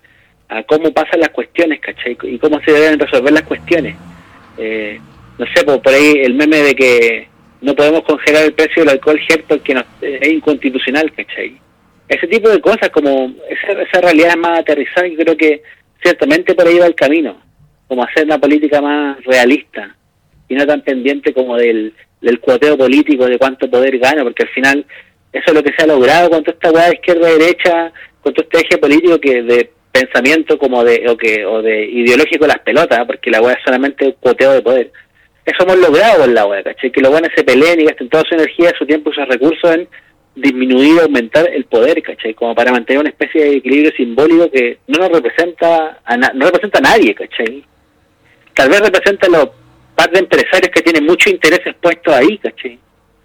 a 0.50 0.64
cómo 0.64 0.92
pasan 0.92 1.20
las 1.20 1.30
cuestiones, 1.30 1.80
¿cachai? 1.80 2.18
Y 2.24 2.40
cómo 2.40 2.60
se 2.62 2.72
deben 2.72 3.00
resolver 3.00 3.32
las 3.32 3.44
cuestiones. 3.44 3.96
Eh, 4.58 5.00
no 5.38 5.46
sé, 5.54 5.64
por, 5.64 5.94
ahí 5.94 6.14
el 6.24 6.34
meme 6.34 6.58
de 6.58 6.76
que 6.76 7.28
no 7.62 7.76
podemos 7.76 8.04
congelar 8.04 8.46
el 8.46 8.54
precio 8.54 8.84
del 8.84 8.94
alcohol 8.94 9.20
gel 9.20 9.44
porque 9.48 9.84
es 10.02 10.28
inconstitucional, 10.30 11.12
¿cachai? 11.14 11.58
Ese 12.08 12.28
tipo 12.28 12.50
de 12.50 12.60
cosas, 12.60 12.90
como 12.90 13.34
esa, 13.50 13.82
esa 13.82 14.02
realidad 14.02 14.36
más 14.36 14.60
aterrizada, 14.60 15.08
yo 15.08 15.18
creo 15.18 15.38
que 15.38 15.62
ciertamente 16.02 16.56
por 16.56 16.68
ahí 16.68 16.80
va 16.80 16.88
el 16.88 16.96
camino, 16.96 17.40
como 17.88 18.04
hacer 18.04 18.26
una 18.26 18.40
política 18.40 18.82
más 18.82 19.24
realista, 19.26 19.96
y 20.52 20.56
no 20.56 20.68
tan 20.68 20.82
pendiente 20.82 21.34
como 21.34 21.56
del 21.56 21.94
el 22.22 22.40
cuoteo 22.40 22.78
político 22.78 23.26
de 23.26 23.40
cuánto 23.40 23.70
poder 23.70 23.98
gana, 23.98 24.24
porque 24.24 24.44
al 24.44 24.50
final 24.50 24.86
eso 25.32 25.46
es 25.48 25.54
lo 25.54 25.64
que 25.64 25.74
se 25.74 25.84
ha 25.84 25.88
logrado 25.88 26.30
con 26.30 26.44
toda 26.44 26.54
esta 26.54 26.72
weá 26.72 26.90
de 26.90 26.96
izquierda-derecha, 26.96 27.94
con 28.22 28.34
todo 28.34 28.44
este 28.44 28.68
eje 28.68 28.78
político 28.78 29.18
que 29.20 29.42
de 29.42 29.72
pensamiento 29.92 30.58
como 30.58 30.84
de 30.84 31.08
o 31.10 31.18
que 31.18 31.46
o 31.46 31.62
de 31.62 31.86
ideológico 31.86 32.46
las 32.46 32.60
pelotas, 32.60 33.00
porque 33.08 33.32
la 33.32 33.42
weá 33.42 33.54
es 33.54 33.64
solamente 33.64 34.16
cuoteo 34.20 34.52
de 34.52 34.62
poder. 34.62 34.92
Eso 35.46 35.64
hemos 35.64 35.80
logrado 35.80 36.20
con 36.20 36.34
la 36.34 36.46
weá, 36.46 36.64
¿cachai? 36.64 36.92
Que 36.92 37.02
los 37.02 37.12
buenos 37.12 37.32
se 37.34 37.46
peleen 37.46 37.80
y 37.80 37.86
gasten 37.86 38.10
toda 38.10 38.24
su 38.28 38.36
energía, 38.36 38.74
su 38.78 38.86
tiempo 38.86 39.10
y 39.10 39.16
sus 39.16 39.28
recursos 39.28 39.72
en 39.74 39.88
disminuir 40.36 41.00
aumentar 41.00 41.50
el 41.50 41.64
poder, 41.64 42.04
¿cachai? 42.04 42.34
Como 42.34 42.54
para 42.54 42.74
mantener 42.74 43.00
una 43.00 43.10
especie 43.10 43.42
de 43.42 43.56
equilibrio 43.56 43.92
simbólico 43.96 44.52
que 44.52 44.80
no 44.88 45.00
nos 45.00 45.12
representa 45.12 46.02
a 46.04 46.18
no 46.18 46.46
representa 46.46 46.80
a 46.80 46.82
nadie, 46.82 47.16
¿cachai? 47.16 47.64
Tal 48.54 48.70
vez 48.70 48.82
representa 48.82 49.28
a 49.28 49.30
los 49.30 49.61
par 50.02 50.12
de 50.12 50.20
empresarios 50.20 50.72
que 50.74 50.82
tienen 50.82 51.06
muchos 51.06 51.32
intereses 51.32 51.76
puestos 51.80 52.14
ahí, 52.14 52.38
¿cachai? 52.40 52.80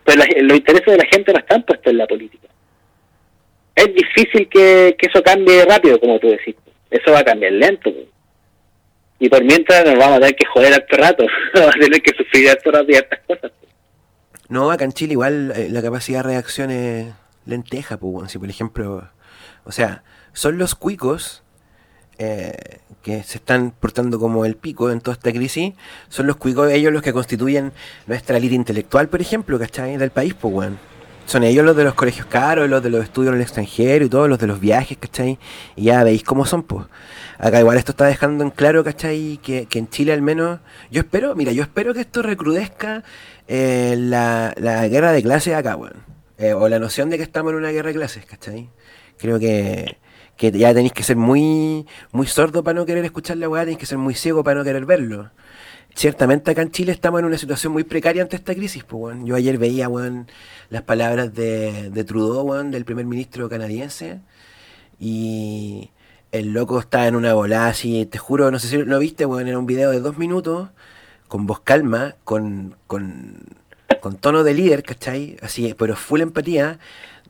Pero 0.05 0.23
los 0.43 0.59
intereses 0.59 0.87
de 0.87 0.99
la 0.99 1.07
gente 1.11 1.33
no 1.33 1.39
están 1.39 1.63
puestos 1.63 1.91
en 1.91 1.99
la 1.99 2.07
política. 2.07 2.49
Es 3.75 3.95
difícil 3.95 4.49
que, 4.49 4.95
eso 4.99 5.23
cambie 5.23 5.65
rápido, 5.65 5.99
como 5.99 6.19
tú 6.19 6.29
decís. 6.29 6.55
Eso 6.91 7.13
va 7.13 7.21
a 7.21 7.25
cambiar 7.25 7.53
lento. 7.53 7.91
Y 9.19 9.29
por 9.29 9.43
mientras 9.43 9.85
nos 9.85 9.99
vamos 9.99 10.19
a 10.19 10.21
tener 10.21 10.37
que 10.37 10.47
joder 10.47 10.75
harto 10.75 10.97
rato. 10.97 11.27
vamos 11.55 11.77
a 11.77 11.79
tener 11.79 12.03
que 12.03 12.15
sufrir 12.15 12.51
harto 12.51 12.71
rato 12.71 12.87
y 12.89 12.95
estas 12.95 13.21
cosas. 13.27 13.53
No, 14.49 14.71
acá 14.71 14.85
en 14.85 14.93
Chile 14.93 15.13
igual 15.13 15.53
eh, 15.57 15.69
la 15.71 15.83
capacidad 15.83 16.23
de 16.23 16.29
reacción 16.31 16.71
es 16.71 17.13
lenteja, 17.47 17.97
pues, 17.97 18.31
si 18.31 18.39
por 18.39 18.49
ejemplo, 18.49 19.09
o 19.65 19.73
sea, 19.73 20.05
son 20.33 20.59
los 20.59 20.75
cuicos 20.75 21.43
eh, 22.19 22.79
que 23.03 23.23
se 23.23 23.39
están 23.39 23.73
portando 23.79 24.19
como 24.19 24.45
el 24.45 24.57
pico 24.57 24.91
en 24.91 25.01
toda 25.01 25.15
esta 25.15 25.31
crisis, 25.31 25.75
son 26.09 26.27
los 26.27 26.37
cuicos 26.37 26.71
ellos 26.73 26.93
los 26.93 27.03
que 27.03 27.13
constituyen 27.13 27.73
nuestra 28.07 28.37
élite 28.37 28.55
intelectual, 28.55 29.09
por 29.09 29.21
ejemplo, 29.21 29.59
¿cachai? 29.59 29.97
Del 29.97 30.11
país, 30.11 30.35
pues, 30.35 30.53
bueno. 30.53 30.77
Son 31.27 31.43
ellos 31.43 31.65
los 31.65 31.77
de 31.77 31.85
los 31.85 31.95
colegios 31.95 32.27
caros, 32.27 32.69
los 32.69 32.83
de 32.83 32.91
los 32.91 33.05
estudios 33.05 33.31
en 33.31 33.37
el 33.37 33.43
extranjero 33.43 34.05
y 34.05 34.09
todos 34.09 34.29
los 34.29 34.39
de 34.39 34.47
los 34.47 34.61
viajes, 34.61 34.97
¿cachai? 34.99 35.39
Y 35.75 35.85
ya 35.85 36.05
veis 36.05 36.23
cómo 36.23 36.47
son, 36.47 36.63
pues. 36.63 36.87
Acá 37.39 37.61
igual 37.61 37.77
esto 37.79 37.93
está 37.93 38.07
dejando 38.07 38.43
en 38.45 38.51
claro, 38.51 38.83
¿cachai? 38.83 39.39
Que, 39.43 39.67
que 39.67 39.79
en 39.79 39.89
Chile 39.89 40.13
al 40.13 40.23
menos, 40.23 40.61
yo 40.91 41.01
espero, 41.01 41.35
mira, 41.35 41.53
yo 41.53 41.63
espero 41.63 41.95
que 41.95 42.01
esto 42.01 42.23
recrudezca 42.23 43.05
eh, 43.49 43.95
la, 43.99 44.55
la, 44.57 44.89
guerra 44.89 45.13
de 45.13 45.23
clases 45.23 45.55
acá, 45.55 45.77
weón. 45.77 46.05
Eh, 46.39 46.55
o 46.55 46.69
la 46.69 46.79
noción 46.79 47.11
de 47.11 47.17
que 47.19 47.23
estamos 47.23 47.53
en 47.53 47.59
una 47.59 47.71
guerra 47.71 47.89
de 47.89 47.95
clases, 47.95 48.25
¿cachai? 48.27 48.69
Creo 49.19 49.39
que, 49.39 49.97
que 50.37 50.51
ya 50.51 50.75
tenéis 50.75 50.93
que 50.93 51.03
ser 51.03 51.17
muy, 51.17 51.87
muy 52.13 52.27
sordo 52.27 52.63
para 52.63 52.79
no 52.79 52.87
querer 52.87 53.05
escuchar 53.05 53.37
la 53.39 53.49
weá, 53.49 53.63
tenéis 53.63 53.79
que 53.79 53.87
ser 53.87 53.99
muy 53.99 54.15
ciego 54.15 54.45
para 54.45 54.59
no 54.59 54.65
querer 54.65 54.85
verlo. 54.85 55.31
Ciertamente 55.95 56.51
acá 56.51 56.61
en 56.61 56.71
Chile 56.71 56.93
estamos 56.93 57.21
en 57.21 57.27
una 57.27 57.39
situación 57.39 57.73
muy 57.73 57.83
precaria 57.83 58.23
ante 58.23 58.37
esta 58.37 58.55
crisis, 58.55 58.85
pues, 58.85 59.03
weón. 59.03 59.27
Yo 59.27 59.35
ayer 59.35 59.57
veía, 59.57 59.89
weón, 59.89 60.29
las 60.69 60.83
palabras 60.83 61.33
de, 61.35 61.91
de 61.91 62.05
Trudeau, 62.05 62.53
del 62.71 62.85
primer 62.85 63.07
ministro 63.07 63.49
canadiense, 63.49 64.21
y 65.01 65.91
el 66.33 66.53
loco 66.53 66.79
está 66.81 67.07
en 67.07 67.17
una 67.17 67.33
volada 67.33 67.69
así, 67.69 68.05
te 68.05 68.19
juro, 68.19 68.51
no 68.51 68.59
sé 68.59 68.69
si 68.69 68.77
lo 68.77 68.99
viste, 68.99 69.25
weón, 69.25 69.49
era 69.49 69.59
un 69.59 69.67
video 69.67 69.91
de 69.91 70.01
dos 70.01 70.19
minutos, 70.19 70.69
con 71.29 71.47
voz 71.47 71.61
calma, 71.61 72.17
con, 72.25 72.77
con, 72.87 73.39
con 74.01 74.17
tono 74.17 74.45
de 74.45 74.53
líder, 74.53 74.83
¿cachai? 74.83 75.39
Así, 75.41 75.75
pero 75.79 75.97
full 75.97 76.21
empatía, 76.21 76.79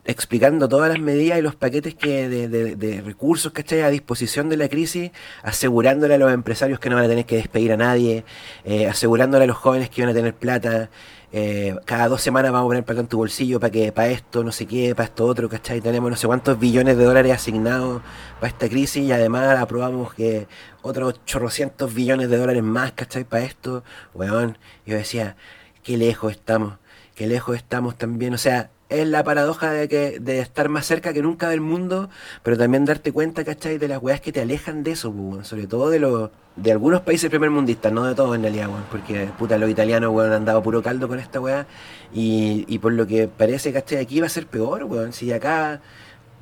explicando 0.06 0.68
todas 0.68 0.88
las 0.88 1.00
medidas 1.00 1.38
y 1.38 1.42
los 1.42 1.54
paquetes 1.54 1.94
que 1.94 2.28
de, 2.28 3.02
recursos 3.04 3.52
¿cachai? 3.52 3.82
a 3.82 3.90
disposición 3.90 4.48
de 4.48 4.56
la 4.56 4.68
crisis, 4.68 5.10
asegurándole 5.42 6.14
a 6.14 6.18
los 6.18 6.32
empresarios 6.32 6.78
que 6.78 6.88
no 6.90 6.96
van 6.96 7.04
a 7.06 7.08
tener 7.08 7.26
que 7.26 7.36
despedir 7.36 7.72
a 7.72 7.76
nadie, 7.76 8.25
eh, 8.64 8.86
asegurándole 8.86 9.44
a 9.44 9.46
los 9.46 9.56
jóvenes 9.56 9.90
que 9.90 10.02
van 10.02 10.10
a 10.10 10.14
tener 10.14 10.34
plata, 10.34 10.90
eh, 11.32 11.76
cada 11.84 12.08
dos 12.08 12.22
semanas 12.22 12.52
vamos 12.52 12.66
a 12.66 12.68
poner 12.68 12.84
plata 12.84 13.00
en 13.00 13.08
tu 13.08 13.18
bolsillo 13.18 13.58
para 13.58 13.70
que 13.70 13.92
para 13.92 14.08
esto, 14.08 14.44
no 14.44 14.52
sé 14.52 14.66
qué, 14.66 14.94
para 14.94 15.06
esto 15.06 15.26
otro, 15.26 15.48
¿cachai? 15.48 15.80
Tenemos 15.80 16.10
no 16.10 16.16
sé 16.16 16.26
cuántos 16.26 16.58
billones 16.58 16.96
de 16.96 17.04
dólares 17.04 17.32
asignados 17.32 18.00
para 18.40 18.48
esta 18.48 18.68
crisis 18.68 19.02
y 19.02 19.12
además 19.12 19.58
aprobamos 19.58 20.14
que 20.14 20.46
otros 20.82 21.14
800 21.25 21.92
billones 21.92 22.30
de 22.30 22.36
dólares 22.36 22.62
más, 22.62 22.92
¿cachai? 22.92 23.25
Para 23.25 23.44
esto, 23.44 23.82
weón. 24.14 24.56
Yo 24.86 24.96
decía, 24.96 25.36
qué 25.82 25.96
lejos 25.96 26.32
estamos, 26.32 26.75
qué 27.14 27.26
lejos 27.26 27.56
estamos 27.56 27.96
también, 27.98 28.32
o 28.34 28.38
sea, 28.38 28.70
es 28.88 29.07
la 29.07 29.25
paradoja 29.25 29.73
de 29.73 29.88
que 29.88 30.21
de 30.21 30.38
estar 30.40 30.69
más 30.69 30.87
cerca 30.87 31.12
que 31.12 31.23
nunca 31.23 31.49
del 31.49 31.61
mundo, 31.61 32.09
pero 32.43 32.57
también 32.57 32.85
darte 32.85 33.12
cuenta, 33.12 33.45
¿cachai? 33.45 33.78
De 33.78 33.88
las 33.88 34.02
weas 34.02 34.21
que 34.21 34.33
te 34.33 34.40
alejan 34.40 34.83
de 34.83 34.93
eso, 34.93 35.12
pues, 35.12 35.49
sobre 35.49 35.66
todo 35.66 35.90
de 35.90 35.99
los 35.99 36.31
de 36.57 36.73
algunos 36.73 37.02
países 37.02 37.28
primermundistas, 37.28 37.93
no 37.93 38.05
de 38.05 38.14
todos 38.14 38.35
en 38.35 38.43
realidad, 38.43 38.69
weón, 38.69 38.85
porque 38.90 39.28
puta, 39.38 39.59
los 39.59 39.69
italianos, 39.69 40.12
weón, 40.14 40.33
han 40.33 40.45
dado 40.47 40.62
puro 40.62 40.83
caldo 40.83 41.07
con 41.09 41.19
esta 41.19 41.40
wea, 41.40 41.66
y, 42.14 42.64
y 42.69 42.78
por 42.78 42.93
lo 42.93 43.07
que 43.07 43.28
parece, 43.28 43.73
¿cachai? 43.73 43.99
Aquí 43.99 44.21
va 44.21 44.26
a 44.26 44.31
ser 44.31 44.47
peor, 44.47 44.85
weón, 44.85 45.12
si 45.12 45.31
acá, 45.33 45.81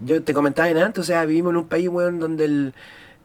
yo 0.00 0.22
te 0.22 0.34
comentaba 0.34 0.68
en 0.68 0.78
antes, 0.78 1.00
o 1.00 1.04
sea, 1.04 1.24
vivimos 1.24 1.50
en 1.50 1.56
un 1.58 1.68
país, 1.68 1.88
weón, 1.88 2.20
donde 2.20 2.44
el 2.44 2.74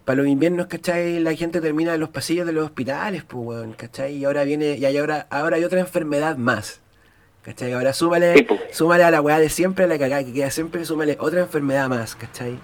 para 0.06 0.24
los 0.24 0.28
inviernos, 0.28 0.66
¿cachai? 0.68 1.20
La 1.20 1.36
gente 1.36 1.62
termina 1.62 1.94
en 1.94 2.00
los 2.00 2.10
pasillos 2.10 2.48
de 2.48 2.54
los 2.54 2.66
hospitales, 2.66 3.24
pues, 3.24 3.46
weón, 3.46 3.74
¿cachai? 3.74 4.16
Y 4.16 4.26
ahora 4.26 4.44
viene, 4.44 4.76
y 4.78 4.86
hay 4.86 4.98
ahora, 4.98 5.28
ahora 5.30 5.58
hay 5.58 5.64
otra 5.64 5.80
enfermedad 5.80 6.38
más, 6.38 6.82
¿Cachai? 7.42 7.74
Ahora 7.74 7.94
súmale, 7.94 8.48
súmale 8.72 9.04
a 9.04 9.12
la 9.12 9.22
weá 9.22 9.40
de 9.40 9.50
siempre, 9.50 9.86
a 9.86 9.88
la 9.88 9.98
cagada 9.98 10.24
que 10.24 10.34
queda 10.34 10.52
siempre, 10.52 10.84
súmale 10.86 11.18
otra 11.20 11.40
enfermedad 11.40 11.88
más, 11.88 12.16
¿cachai? 12.16 12.60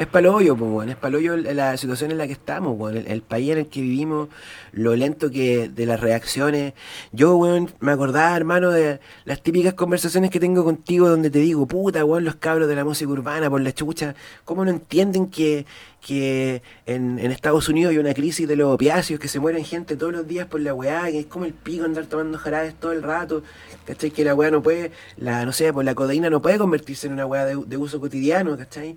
Es 0.00 0.06
paloyo, 0.06 0.56
pues, 0.56 0.70
bueno, 0.70 0.92
es 0.92 0.96
paloyo 0.96 1.36
la 1.36 1.76
situación 1.76 2.10
en 2.10 2.16
la 2.16 2.26
que 2.26 2.32
estamos, 2.32 2.78
bueno, 2.78 3.02
el, 3.06 3.20
país 3.20 3.50
en 3.50 3.58
el 3.58 3.66
que 3.66 3.82
vivimos, 3.82 4.30
lo 4.72 4.96
lento 4.96 5.30
que 5.30 5.68
de 5.68 5.84
las 5.84 6.00
reacciones. 6.00 6.72
Yo, 7.12 7.36
bueno, 7.36 7.66
me 7.80 7.92
acordaba, 7.92 8.34
hermano, 8.34 8.70
de 8.70 8.98
las 9.26 9.42
típicas 9.42 9.74
conversaciones 9.74 10.30
que 10.30 10.40
tengo 10.40 10.64
contigo 10.64 11.06
donde 11.06 11.28
te 11.28 11.40
digo, 11.40 11.66
puta, 11.66 12.02
weón, 12.02 12.24
los 12.24 12.36
cabros 12.36 12.66
de 12.66 12.76
la 12.76 12.84
música 12.86 13.10
urbana, 13.10 13.50
por 13.50 13.60
la 13.60 13.74
chucha, 13.74 14.14
¿cómo 14.46 14.64
no 14.64 14.70
entienden 14.70 15.26
que 15.26 15.66
que 16.00 16.62
en, 16.86 17.18
Estados 17.18 17.68
Unidos 17.68 17.92
hay 17.92 17.98
una 17.98 18.14
crisis 18.14 18.48
de 18.48 18.56
los 18.56 18.72
opiáceos, 18.72 19.20
que 19.20 19.28
se 19.28 19.38
mueren 19.38 19.64
gente 19.64 19.96
todos 19.96 20.12
los 20.12 20.26
días 20.26 20.46
por 20.46 20.60
la 20.60 20.74
weá, 20.74 21.04
que 21.10 21.20
es 21.20 21.26
como 21.26 21.44
el 21.44 21.52
pico 21.52 21.84
andar 21.84 22.06
tomando 22.06 22.38
jarabes 22.38 22.74
todo 22.74 22.92
el 22.92 23.02
rato, 23.02 23.42
¿cachai? 23.84 24.10
Que 24.10 24.24
la 24.24 24.34
weá 24.34 24.50
no 24.50 24.62
puede, 24.62 24.92
la, 25.16 25.44
no 25.44 25.52
sé, 25.52 25.72
pues 25.72 25.84
la 25.84 25.94
codeína 25.94 26.30
no 26.30 26.40
puede 26.42 26.58
convertirse 26.58 27.06
en 27.06 27.12
una 27.14 27.26
weá 27.26 27.44
de, 27.44 27.76
uso 27.76 28.00
cotidiano, 28.00 28.56
¿cachai? 28.56 28.96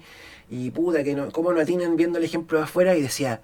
Y 0.55 0.69
puta, 0.69 1.03
que 1.03 1.15
no, 1.15 1.31
cómo 1.31 1.51
no 1.51 1.59
atinan 1.59 1.95
viendo 1.95 2.19
el 2.19 2.25
ejemplo 2.25 2.59
de 2.59 2.65
afuera 2.65 2.95
y 2.95 3.01
decía, 3.01 3.41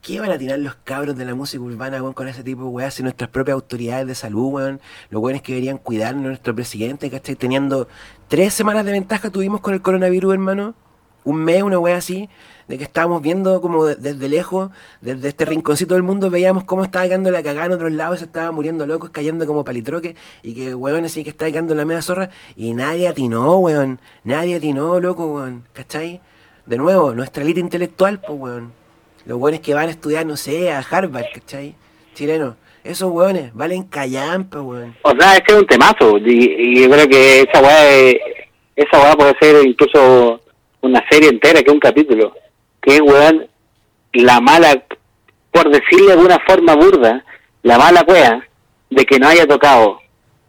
¿qué 0.00 0.18
van 0.18 0.30
a 0.30 0.38
tirar 0.38 0.58
los 0.58 0.76
cabros 0.76 1.14
de 1.14 1.26
la 1.26 1.34
música 1.34 1.62
urbana, 1.62 2.00
con 2.14 2.26
ese 2.26 2.42
tipo 2.42 2.62
de 2.62 2.68
weá? 2.68 2.90
Si 2.90 3.02
nuestras 3.02 3.28
propias 3.28 3.52
autoridades 3.56 4.06
de 4.06 4.14
salud, 4.14 4.54
weón, 4.54 4.80
los 5.10 5.22
weones 5.22 5.42
que 5.42 5.52
deberían 5.52 5.76
cuidarnos, 5.76 6.24
nuestro 6.24 6.54
presidente, 6.54 7.10
¿cachai? 7.10 7.36
Teniendo 7.36 7.86
tres 8.28 8.54
semanas 8.54 8.86
de 8.86 8.92
ventaja 8.92 9.28
tuvimos 9.28 9.60
con 9.60 9.74
el 9.74 9.82
coronavirus, 9.82 10.32
hermano, 10.32 10.74
un 11.22 11.44
mes, 11.44 11.62
una 11.62 11.78
weá 11.78 11.98
así, 11.98 12.30
de 12.66 12.78
que 12.78 12.84
estábamos 12.84 13.20
viendo 13.20 13.60
como 13.60 13.84
desde 13.84 14.26
lejos, 14.30 14.70
desde 15.02 15.28
este 15.28 15.44
rinconcito 15.44 15.92
del 15.92 16.02
mundo, 16.02 16.30
veíamos 16.30 16.64
cómo 16.64 16.82
estaba 16.82 17.04
quedando 17.04 17.30
la 17.30 17.42
cagada 17.42 17.66
en 17.66 17.72
otros 17.72 17.92
lados, 17.92 18.20
se 18.20 18.24
estaba 18.24 18.50
muriendo 18.52 18.86
locos, 18.86 19.10
cayendo 19.10 19.46
como 19.46 19.66
palitroque, 19.66 20.16
y 20.42 20.54
que, 20.54 20.74
weón, 20.74 21.04
así 21.04 21.24
que 21.24 21.28
estaba 21.30 21.50
quedando 21.50 21.74
la 21.74 21.84
media 21.84 22.00
zorra, 22.00 22.30
y 22.56 22.72
nadie 22.72 23.06
atinó, 23.06 23.58
weón, 23.58 24.00
nadie 24.24 24.56
atinó, 24.56 24.98
loco, 24.98 25.26
weón, 25.34 25.64
¿cachai? 25.74 26.22
De 26.68 26.76
nuevo, 26.76 27.14
nuestra 27.14 27.42
élite 27.42 27.60
intelectual, 27.60 28.20
pues, 28.20 28.38
weón. 28.38 28.72
Los 29.24 29.38
weones 29.38 29.60
que 29.60 29.72
van 29.72 29.88
a 29.88 29.90
estudiar, 29.90 30.26
no 30.26 30.36
sé, 30.36 30.70
a 30.70 30.80
Harvard, 30.80 31.24
¿cachai? 31.32 31.74
Chileno. 32.12 32.56
Esos 32.84 33.10
weones 33.10 33.54
valen 33.54 33.84
callampa, 33.84 34.60
weón. 34.60 34.94
O 35.00 35.12
sea, 35.18 35.36
es 35.36 35.40
que 35.40 35.54
es 35.54 35.60
un 35.60 35.66
temazo, 35.66 36.18
y, 36.18 36.82
yo 36.82 36.90
creo 36.90 37.08
que 37.08 37.40
esa 37.40 37.62
weá, 37.62 38.10
esa 38.76 39.00
weá 39.00 39.16
puede 39.16 39.34
ser 39.40 39.66
incluso 39.66 40.42
una 40.82 41.02
serie 41.08 41.30
entera, 41.30 41.62
que 41.62 41.70
un 41.70 41.80
capítulo 41.80 42.34
que 42.82 42.96
es, 42.96 43.00
weón, 43.00 43.46
la 44.12 44.38
mala, 44.42 44.84
por 45.50 45.70
decirle 45.70 46.16
de 46.16 46.22
una 46.22 46.38
forma 46.40 46.74
burda, 46.74 47.24
la 47.62 47.78
mala 47.78 48.04
wea 48.06 48.46
de 48.90 49.06
que 49.06 49.18
no 49.18 49.26
haya 49.28 49.46
tocado 49.46 50.00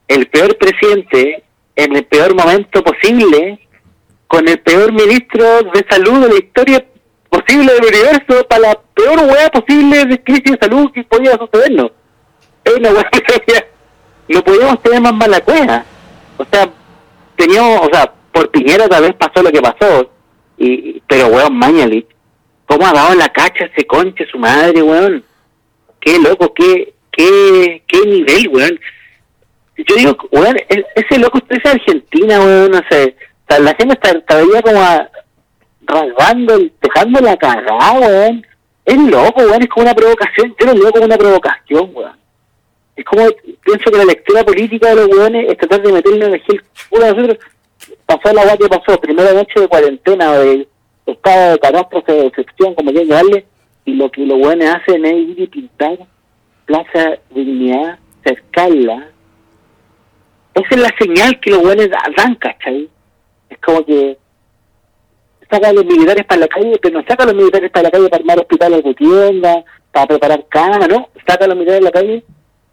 el 0.09 0.27
peor 0.27 0.57
presidente 0.57 1.43
en 1.77 1.95
el 1.95 2.03
peor 2.03 2.35
momento 2.35 2.83
posible 2.83 3.68
con 4.29 4.48
el 4.48 4.59
peor 4.59 4.93
ministro 4.93 5.43
de 5.74 5.86
salud 5.89 6.21
de 6.21 6.29
la 6.29 6.36
historia 6.36 6.86
posible 7.29 7.74
del 7.74 7.86
universo 7.86 8.48
para 8.48 8.69
la 8.69 8.79
peor 8.93 9.19
wea 9.25 9.50
posible 9.50 10.05
de 10.05 10.24
crisis 10.24 10.51
de 10.51 10.57
salud 10.62 10.91
que 10.93 11.03
podía 11.03 11.36
sucedernos. 11.38 11.91
Es 12.63 12.75
una 12.75 12.91
wea 12.91 13.09
que 13.12 13.65
no 14.27 14.43
podíamos 14.43 14.81
tener 14.83 15.01
más 15.01 15.13
mala 15.15 15.41
cueva. 15.41 15.83
O 16.38 16.45
sea, 16.45 16.69
teníamos, 17.36 17.88
o 17.88 17.89
sea, 17.91 18.13
por 18.31 18.51
Piñera 18.51 18.88
tal 18.88 19.01
vez 19.01 19.15
pasó 19.15 19.41
lo 19.41 19.51
que 19.51 19.62
pasó, 19.62 20.12
y 20.59 21.01
pero 21.07 21.27
weón, 21.27 21.57
Mañalich 21.57 22.05
¿Cómo 22.67 22.86
ha 22.86 22.93
dado 22.93 23.15
la 23.15 23.29
cacha 23.29 23.65
ese 23.65 23.88
conche 23.88 24.27
su 24.31 24.38
madre, 24.38 24.83
weón? 24.83 25.24
Qué 26.00 26.19
loco, 26.19 26.53
qué, 26.53 26.93
qué, 27.12 27.81
qué 27.88 28.05
nivel, 28.05 28.48
weón. 28.50 28.79
Yo 29.75 29.95
digo, 29.95 30.15
weón, 30.31 30.55
ese 30.69 31.19
loco 31.19 31.41
es 31.50 31.65
Argentina, 31.65 32.39
weón, 32.39 32.69
no 32.69 32.81
sé. 32.91 33.15
La 33.58 33.75
gente 33.75 33.94
está 33.94 34.20
todavía 34.22 34.62
como 34.62 34.79
a, 34.79 35.10
rasgando, 35.82 36.60
dejando 36.82 37.20
la 37.22 37.38
cagada, 37.38 38.00
weón. 38.00 38.46
Es 38.86 38.98
loco, 38.98 39.41
weón, 39.41 39.62
es 39.62 39.70
como 39.70 39.86
una 39.86 39.96
provocación. 39.96 40.56
Yo 40.60 40.68
lo 40.68 40.74
veo 40.82 40.91
como 40.91 41.06
una 41.06 41.18
provocación, 41.18 41.89
weón. 41.94 42.18
es 42.96 43.06
como, 43.06 43.27
pienso 43.63 43.91
que 43.91 43.98
la 43.98 44.06
lectura 44.06 44.44
política 44.44 44.89
de 44.89 44.96
los 44.96 45.08
hueones 45.08 45.50
es 45.50 45.58
tratar 45.58 45.82
de 45.82 45.94
meterle 45.94 46.25
energía 46.25 46.62
uno 46.91 47.06
de 47.06 47.13
nosotros 47.13 47.38
pasó 48.06 48.34
la 48.34 48.44
guay 48.44 48.58
que 48.58 48.68
pasó, 48.68 49.00
primera 49.00 49.34
noche 49.34 49.60
de 49.60 49.68
cuarentena 49.68 50.38
de 50.38 50.68
estado 51.06 51.53
de 51.53 51.60
catástrofe 51.60 52.12
de 52.12 52.25
excepción, 52.27 52.75
como 52.75 52.91
quieran 52.91 53.10
darle 53.10 53.46
y 53.86 53.94
lo 53.94 54.12
que 54.12 54.25
los 54.25 54.39
hueones 54.39 54.75
hacen 54.75 55.06
es 55.06 55.13
ir 55.13 55.39
y 55.39 55.48
pintar 55.48 55.98
Plaza 56.65 57.18
Dignidad, 57.32 57.98
cercarla. 58.24 59.10
Esa 60.53 60.68
es 60.70 60.82
la 60.82 60.91
señal 61.00 61.39
que 61.39 61.51
los 61.51 61.63
hueones 61.63 61.89
dan, 62.15 62.36
¿cachai? 62.36 62.89
Como 63.63 63.85
que 63.85 64.17
saca 65.49 65.69
a 65.69 65.73
los 65.73 65.85
militares 65.85 66.25
para 66.25 66.41
la 66.41 66.47
calle, 66.47 66.79
pero 66.81 66.99
no 66.99 67.05
saca 67.07 67.23
a 67.23 67.27
los 67.27 67.35
militares 67.35 67.71
para 67.71 67.83
la 67.83 67.91
calle 67.91 68.09
para 68.09 68.21
armar 68.21 68.39
hospitales 68.39 68.83
de 68.83 68.93
tienda, 68.93 69.63
para 69.91 70.07
preparar 70.07 70.45
camas, 70.47 70.87
¿no? 70.87 71.09
Saca 71.27 71.45
a 71.45 71.47
los 71.47 71.57
militares 71.57 71.79
en 71.79 71.85
la 71.85 71.91
calle 71.91 72.23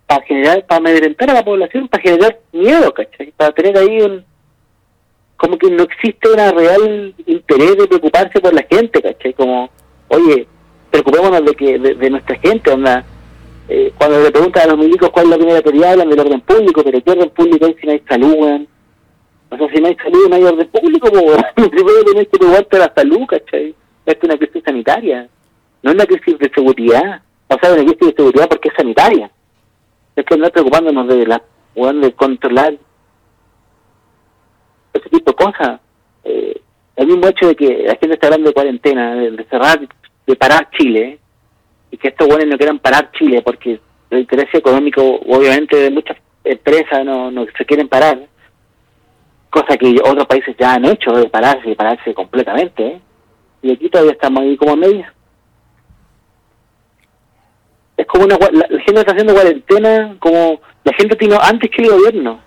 para 0.07 0.25
generar, 0.25 0.65
para 0.67 0.79
amedrentar 0.79 1.31
a 1.31 1.35
la 1.35 1.45
población, 1.45 1.89
para 1.89 2.03
generar 2.03 2.39
miedo, 2.53 2.93
¿cachai? 2.93 3.33
Para 3.37 3.53
tener 3.53 3.77
ahí 3.77 4.01
un... 4.03 4.25
Como 5.37 5.59
que 5.59 5.71
no 5.71 5.83
existe 5.83 6.31
una 6.31 6.51
real 6.51 7.15
interés 7.27 7.77
de 7.77 7.87
preocuparse 7.87 8.41
por 8.41 8.55
la 8.55 8.65
gente, 8.71 9.03
¿cachai? 9.03 9.35
Como, 9.35 9.69
oye, 10.09 10.47
preocupémonos 10.91 11.45
de 11.45 11.53
que 11.55 11.79
de, 11.79 12.11
nuestra 12.11 12.39
gente, 12.39 12.71
onda. 12.71 13.05
Eh, 13.69 13.93
cuando 13.99 14.23
le 14.23 14.31
preguntan 14.31 14.63
a 14.63 14.73
los 14.73 14.79
milicos 14.79 15.11
cuál 15.11 15.25
es 15.25 15.31
la 15.31 15.37
primera 15.37 15.61
prioridad, 15.61 15.93
hablan 15.93 16.09
del 16.09 16.21
orden 16.21 16.41
público, 16.41 16.83
pero 16.85 17.03
¿qué 17.03 17.11
orden 17.11 17.31
público 17.31 17.67
hay 17.67 17.75
si 17.75 17.87
no 17.87 17.93
hay 17.93 18.03
salud? 18.09 18.67
O 19.51 19.57
sea, 19.57 19.69
si 19.69 19.81
no 19.81 19.89
hay 19.89 19.97
salud, 19.97 20.29
no 20.29 20.37
hay 20.37 20.43
orden 20.43 20.69
público, 20.69 21.09
pues, 21.11 21.69
primero 21.69 22.05
tenés 22.05 22.29
que 22.29 22.39
preocuparte 22.39 22.79
la 22.79 22.93
salud, 22.95 23.27
¿cachai? 23.27 23.75
Esto 24.05 24.27
es 24.27 24.35
una 24.35 24.39
crisis 24.39 24.63
sanitaria, 24.65 25.29
no 25.83 25.91
es 25.91 25.95
una 25.95 26.07
crisis 26.07 26.39
de 26.39 26.51
seguridad. 26.55 27.23
O 27.49 27.57
sea, 27.59 27.73
una 27.73 27.85
crisis 27.85 28.09
de 28.09 28.15
seguridad 28.17 28.49
porque 28.49 28.69
es 28.69 28.75
sanitaria. 28.77 29.31
Es 30.17 30.25
que 30.25 30.37
no 30.37 30.49
preocupándonos 30.49 31.07
de 31.07 31.27
la, 31.27 31.43
de 31.75 32.13
controlar 32.13 32.75
ese 34.95 35.09
tipo 35.11 35.31
de 35.31 35.37
cosas. 35.37 35.81
Eh, 36.25 36.61
el 36.97 37.07
mismo 37.07 37.29
hecho 37.29 37.49
de 37.49 37.55
que 37.55 37.85
la 37.87 37.97
gente 37.97 38.15
está 38.15 38.27
hablando 38.27 38.49
de 38.49 38.55
cuarentena, 38.55 39.15
de 39.15 39.45
cerrar 39.45 39.87
de 40.27 40.37
parar 40.37 40.69
Chile 40.71 41.19
y 41.91 41.97
que 41.97 42.09
estos 42.09 42.27
buenos 42.27 42.47
no 42.49 42.57
quieran 42.57 42.79
parar 42.79 43.13
Chile 43.13 43.43
porque 43.43 43.81
el 44.11 44.19
interés 44.19 44.53
económico 44.53 45.03
obviamente 45.27 45.77
de 45.77 45.91
muchas 45.91 46.17
empresas 46.43 47.05
no, 47.05 47.31
no 47.31 47.47
se 47.57 47.65
quieren 47.65 47.89
parar 47.89 48.27
cosa 49.51 49.77
que 49.77 50.01
otros 50.05 50.27
países 50.27 50.57
ya 50.59 50.75
han 50.75 50.85
hecho 50.85 51.13
de 51.13 51.29
pararse 51.29 51.71
y 51.71 51.75
pararse 51.75 52.13
completamente 52.15 52.87
¿eh? 52.87 53.01
y 53.63 53.73
aquí 53.73 53.89
todavía 53.89 54.13
estamos 54.13 54.43
ahí 54.43 54.57
como 54.57 54.73
a 54.73 54.77
media 54.77 55.13
es 57.97 58.07
como 58.07 58.25
una 58.25 58.37
la, 58.53 58.67
gente 58.81 59.01
está 59.01 59.13
haciendo 59.13 59.35
cuarentena 59.35 60.17
como 60.19 60.61
la 60.85 60.93
gente 60.93 61.17
tiene 61.17 61.37
antes 61.41 61.71
que 61.71 61.83
el 61.83 61.91
gobierno. 61.91 62.41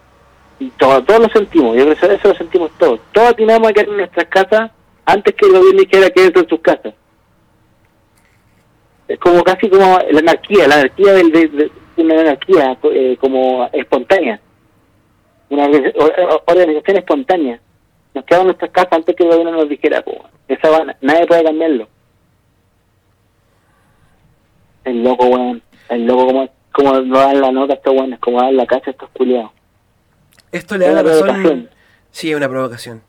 Y 0.59 0.69
todo, 0.71 1.01
todos 1.03 1.21
lo 1.21 1.29
sentimos 1.29 1.75
yo 1.75 1.83
creo 1.83 1.95
que 1.95 2.15
eso 2.15 2.27
lo 2.27 2.35
sentimos 2.35 2.71
todos. 2.77 2.99
Todos 3.11 3.35
tenemos 3.35 3.67
que 3.69 3.73
quedar 3.73 3.89
en 3.89 3.97
nuestras 3.97 4.25
casas 4.27 4.71
antes 5.05 5.33
que 5.35 5.45
el 5.45 5.53
gobierno 5.53 5.83
quiera 5.89 6.09
quedarse 6.09 6.39
en 6.39 6.49
sus 6.49 6.59
casas. 6.59 6.93
Es 9.07 9.17
como 9.19 9.43
casi 9.43 9.69
como 9.69 9.97
la 10.11 10.19
anarquía, 10.19 10.67
la 10.67 10.75
anarquía 10.75 11.13
de, 11.13 11.71
una 11.97 12.21
anarquía 12.21 12.77
eh, 12.83 13.17
como 13.19 13.67
espontánea, 13.73 14.39
una 15.49 15.65
organización 16.45 16.97
espontánea. 16.97 17.59
Nos 18.13 18.25
quedamos 18.25 18.43
en 18.43 18.47
nuestras 18.47 18.71
casas 18.71 18.93
antes 18.93 19.15
que 19.15 19.23
el 19.23 19.29
gobierno 19.29 19.51
nos 19.51 19.69
dijera, 19.69 20.03
esa 20.47 20.69
va, 20.69 20.95
nadie 21.01 21.27
puede 21.27 21.43
cambiarlo. 21.43 21.87
El 24.83 25.03
loco, 25.03 25.25
weón, 25.27 25.61
el 25.89 26.05
loco 26.05 26.25
como, 26.27 26.49
como 26.71 27.01
no 27.01 27.19
dan 27.19 27.41
la 27.41 27.51
nota 27.51 27.73
a 27.73 27.75
estos 27.75 27.93
weones, 27.93 28.19
como 28.19 28.41
dan 28.41 28.57
la 28.57 28.65
casa 28.65 28.85
a 28.87 28.91
estos 28.91 29.09
culiados. 29.11 29.51
Esto 30.51 30.77
le 30.77 30.87
da 30.87 30.93
la 30.93 31.03
razón. 31.03 31.69
Sí, 32.11 32.31
es 32.31 32.35
una 32.35 32.49
provocación. 32.49 33.03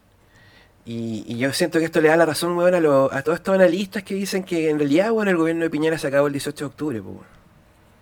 Y, 0.85 1.37
yo 1.39 1.53
siento 1.53 1.79
que 1.79 1.85
esto 1.85 2.01
le 2.01 2.09
da 2.09 2.17
la 2.17 2.27
razón, 2.27 2.57
weón, 2.57 2.75
a, 2.75 2.79
a 2.79 3.23
todos 3.23 3.39
estos 3.39 3.55
analistas 3.55 4.03
que 4.03 4.15
dicen 4.15 4.45
que 4.45 4.69
en 4.69 4.79
realidad, 4.79 5.13
weón, 5.13 5.29
el 5.29 5.37
gobierno 5.37 5.65
de 5.65 5.71
Piñera 5.71 5.97
se 5.99 6.09
acabó 6.09 6.27
el 6.27 6.33
18 6.33 6.65
de 6.65 6.69
octubre, 6.69 7.03
pues. 7.03 7.17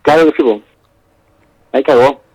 Claro 0.02 0.24
que 0.24 0.36
sí, 0.36 0.42
pues. 0.42 0.62
Ahí 1.72 1.82
cagó. 1.82 2.27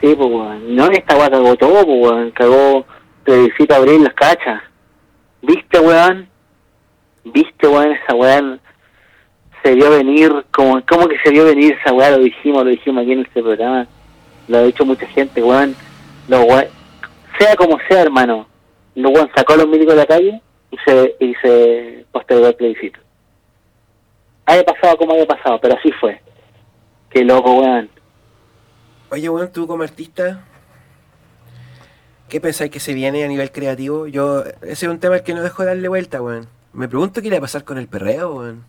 Sí, 0.00 0.14
pues, 0.14 0.28
weón. 0.28 0.76
No, 0.76 0.86
esta 0.86 1.16
weá 1.16 1.30
cagó 1.30 1.56
todo, 1.56 1.84
pues, 1.84 2.02
weón. 2.02 2.30
Cagó 2.32 2.86
plebiscito 3.24 3.74
abrir 3.74 4.00
las 4.00 4.14
cachas. 4.14 4.62
¿Viste, 5.42 5.78
weón? 5.80 6.28
¿Viste, 7.24 7.66
weón? 7.66 7.92
Esa 7.92 8.14
weón 8.14 8.60
se 9.62 9.74
vio 9.74 9.90
venir, 9.90 10.32
como, 10.52 10.80
¿cómo 10.86 11.08
que 11.08 11.18
se 11.24 11.30
vio 11.30 11.44
venir 11.44 11.76
esa 11.80 11.92
weá? 11.92 12.10
Lo 12.10 12.18
dijimos, 12.18 12.64
lo 12.64 12.70
dijimos 12.70 13.02
aquí 13.02 13.12
en 13.12 13.20
este 13.20 13.42
programa. 13.42 13.86
Lo 14.46 14.58
ha 14.58 14.62
dicho 14.62 14.84
mucha 14.84 15.06
gente, 15.08 15.42
weón. 15.42 15.74
Los 16.28 16.44
weón 16.44 16.66
sea 17.38 17.54
como 17.56 17.78
sea, 17.88 18.02
hermano, 18.02 18.46
Luego 18.98 19.28
sacó 19.36 19.52
a 19.52 19.58
los 19.58 19.68
médicos 19.68 19.94
de 19.94 20.00
la 20.00 20.06
calle 20.06 20.42
y 20.72 20.76
se, 20.78 21.16
y 21.20 21.32
se 21.36 22.04
postergó 22.10 22.48
el 22.48 22.54
plebiscito. 22.56 22.98
Haya 24.44 24.64
pasado 24.64 24.96
como 24.96 25.14
haya 25.14 25.24
pasado, 25.24 25.60
pero 25.60 25.76
así 25.76 25.92
fue. 25.92 26.20
Qué 27.10 27.24
loco, 27.24 27.60
weón. 27.60 27.88
Oye, 29.10 29.28
weón, 29.30 29.50
tú 29.50 29.66
como 29.66 29.82
artista, 29.82 30.44
¿qué 32.28 32.40
pensáis 32.40 32.70
que 32.70 32.78
se 32.78 32.92
viene 32.92 33.24
a 33.24 33.28
nivel 33.28 33.50
creativo? 33.50 34.06
Yo, 34.06 34.44
ese 34.62 34.86
es 34.86 34.92
un 34.92 34.98
tema 34.98 35.14
al 35.14 35.22
que 35.22 35.32
no 35.32 35.42
dejo 35.42 35.62
de 35.62 35.68
darle 35.68 35.88
vuelta, 35.88 36.20
weón. 36.20 36.46
Me 36.74 36.88
pregunto 36.88 37.22
qué 37.22 37.30
va 37.30 37.38
a 37.38 37.40
pasar 37.40 37.64
con 37.64 37.78
el 37.78 37.88
perreo, 37.88 38.34
weón. 38.34 38.64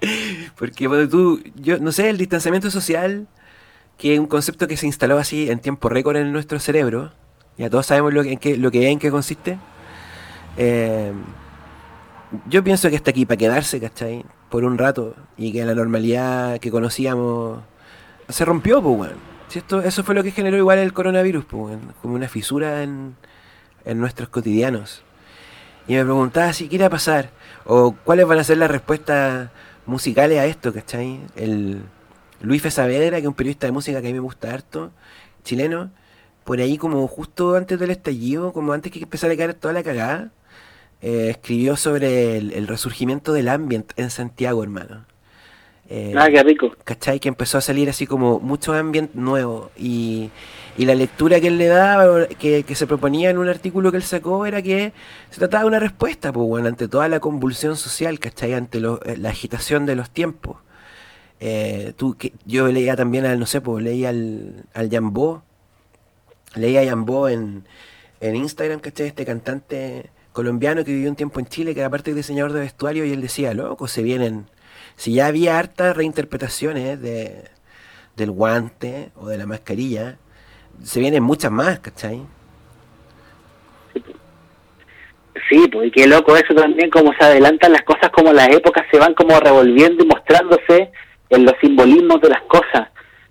Porque 0.56 0.86
bueno, 0.86 1.08
tú, 1.08 1.42
yo 1.56 1.78
no 1.78 1.90
sé, 1.90 2.08
el 2.08 2.18
distanciamiento 2.18 2.70
social, 2.70 3.26
que 3.98 4.14
es 4.14 4.20
un 4.20 4.26
concepto 4.26 4.68
que 4.68 4.76
se 4.76 4.86
instaló 4.86 5.18
así 5.18 5.50
en 5.50 5.58
tiempo 5.58 5.88
récord 5.88 6.16
en 6.16 6.30
nuestro 6.32 6.60
cerebro, 6.60 7.12
ya 7.58 7.68
todos 7.68 7.86
sabemos 7.86 8.14
lo 8.14 8.22
que, 8.22 8.32
en 8.32 8.38
qué, 8.38 8.56
lo 8.56 8.70
que 8.70 8.84
es, 8.86 8.92
en 8.92 9.00
qué 9.00 9.10
consiste. 9.10 9.58
Eh, 10.56 11.12
yo 12.48 12.62
pienso 12.62 12.88
que 12.90 12.96
está 12.96 13.10
aquí 13.10 13.26
para 13.26 13.38
quedarse, 13.38 13.80
¿cachai? 13.80 14.24
Por 14.50 14.64
un 14.64 14.78
rato. 14.78 15.16
Y 15.36 15.52
que 15.52 15.64
la 15.64 15.74
normalidad 15.74 16.60
que 16.60 16.70
conocíamos 16.70 17.60
se 18.28 18.44
rompió, 18.44 18.82
pues, 18.82 19.10
bueno. 19.60 19.82
eso 19.82 20.04
fue 20.04 20.14
lo 20.14 20.22
que 20.22 20.30
generó 20.30 20.56
igual 20.56 20.78
el 20.78 20.92
coronavirus, 20.92 21.44
como 21.44 21.80
una 22.02 22.28
fisura 22.28 22.82
en, 22.82 23.16
nuestros 23.84 24.28
cotidianos. 24.28 25.02
Y 25.88 25.94
me 25.94 26.04
preguntaba 26.04 26.52
si 26.52 26.68
qué 26.68 26.76
iba 26.76 26.86
a 26.86 26.90
pasar, 26.90 27.30
o 27.64 27.92
cuáles 28.04 28.26
van 28.26 28.38
a 28.38 28.44
ser 28.44 28.58
las 28.58 28.70
respuestas 28.70 29.50
musicales 29.86 30.38
a 30.38 30.46
esto, 30.46 30.72
¿cachai? 30.72 31.20
El 31.34 31.82
Luis 32.40 32.60
F. 32.60 32.70
Saavedra, 32.70 33.16
que 33.16 33.22
es 33.22 33.28
un 33.28 33.34
periodista 33.34 33.66
de 33.66 33.72
música 33.72 34.00
que 34.00 34.08
a 34.08 34.10
mí 34.10 34.14
me 34.14 34.20
gusta 34.20 34.52
harto, 34.52 34.92
chileno, 35.44 35.90
por 36.44 36.60
ahí 36.60 36.78
como 36.78 37.06
justo 37.06 37.54
antes 37.56 37.78
del 37.78 37.90
estallido, 37.90 38.52
como 38.52 38.72
antes 38.72 38.92
que 38.92 39.00
empezara 39.00 39.32
a 39.34 39.36
caer 39.36 39.54
toda 39.54 39.74
la 39.74 39.82
cagada, 39.82 40.32
eh, 41.02 41.30
escribió 41.30 41.76
sobre 41.76 42.36
el, 42.38 42.68
resurgimiento 42.68 43.32
del 43.32 43.48
ambiente 43.48 43.94
en 44.00 44.10
Santiago, 44.10 44.62
hermano. 44.62 45.04
Eh, 45.88 46.14
ah, 46.16 46.28
qué 46.30 46.42
rico. 46.42 46.74
¿Cachai? 46.84 47.20
Que 47.20 47.28
empezó 47.28 47.58
a 47.58 47.60
salir 47.60 47.90
así 47.90 48.06
como 48.06 48.40
mucho 48.40 48.72
ambiente 48.72 49.12
nuevo. 49.18 49.70
Y, 49.76 50.30
y 50.78 50.84
la 50.86 50.94
lectura 50.94 51.40
que 51.40 51.48
él 51.48 51.58
le 51.58 51.66
daba, 51.66 52.26
que, 52.28 52.62
que, 52.62 52.74
se 52.74 52.86
proponía 52.86 53.30
en 53.30 53.38
un 53.38 53.48
artículo 53.48 53.90
que 53.90 53.98
él 53.98 54.02
sacó, 54.02 54.46
era 54.46 54.62
que 54.62 54.92
se 55.30 55.38
trataba 55.38 55.64
de 55.64 55.68
una 55.68 55.80
respuesta, 55.80 56.32
pues 56.32 56.46
bueno, 56.46 56.68
ante 56.68 56.88
toda 56.88 57.08
la 57.08 57.20
convulsión 57.20 57.76
social, 57.76 58.18
¿cachai? 58.18 58.54
Ante 58.54 58.78
eh, 58.78 59.16
la 59.18 59.30
agitación 59.30 59.86
de 59.86 59.96
los 59.96 60.10
tiempos. 60.10 60.56
tú, 61.96 62.16
que, 62.16 62.32
yo 62.46 62.68
leía 62.68 62.96
también 62.96 63.26
al, 63.26 63.38
no 63.38 63.46
sé, 63.46 63.60
pues 63.60 63.84
leía 63.84 64.10
al, 64.10 64.64
al 64.74 64.90
Jambó, 64.90 65.42
leía 66.54 66.84
Yambó 66.84 67.28
en, 67.28 67.64
en 68.20 68.36
Instagram, 68.36 68.80
¿cachai? 68.80 69.08
Este 69.08 69.26
cantante 69.26 70.10
colombiano 70.32 70.84
que 70.84 70.92
vivió 70.92 71.10
un 71.10 71.16
tiempo 71.16 71.40
en 71.40 71.46
Chile, 71.46 71.74
que 71.74 71.80
era 71.80 71.90
parte 71.90 72.14
diseñador 72.14 72.52
de 72.52 72.60
vestuario, 72.60 73.04
y 73.04 73.12
él 73.12 73.20
decía, 73.20 73.52
loco, 73.54 73.88
se 73.88 74.02
vienen, 74.02 74.46
si 75.02 75.14
ya 75.14 75.26
había 75.26 75.58
hartas 75.58 75.96
reinterpretaciones 75.96 77.02
de, 77.02 77.48
del 78.14 78.30
guante 78.30 79.10
o 79.16 79.26
de 79.26 79.36
la 79.36 79.46
mascarilla, 79.46 80.16
se 80.80 81.00
vienen 81.00 81.24
muchas 81.24 81.50
más, 81.50 81.80
¿cachai? 81.80 82.22
Sí, 85.48 85.68
pues 85.72 85.88
y 85.88 85.90
qué 85.90 86.06
loco 86.06 86.36
eso 86.36 86.54
también, 86.54 86.88
como 86.88 87.12
se 87.14 87.24
adelantan 87.24 87.72
las 87.72 87.82
cosas, 87.82 88.10
como 88.12 88.32
las 88.32 88.48
épocas 88.50 88.86
se 88.92 88.98
van 89.00 89.14
como 89.14 89.40
revolviendo 89.40 90.04
y 90.04 90.06
mostrándose 90.06 90.92
en 91.30 91.46
los 91.46 91.54
simbolismos 91.60 92.20
de 92.20 92.28
las 92.28 92.42
cosas 92.42 92.88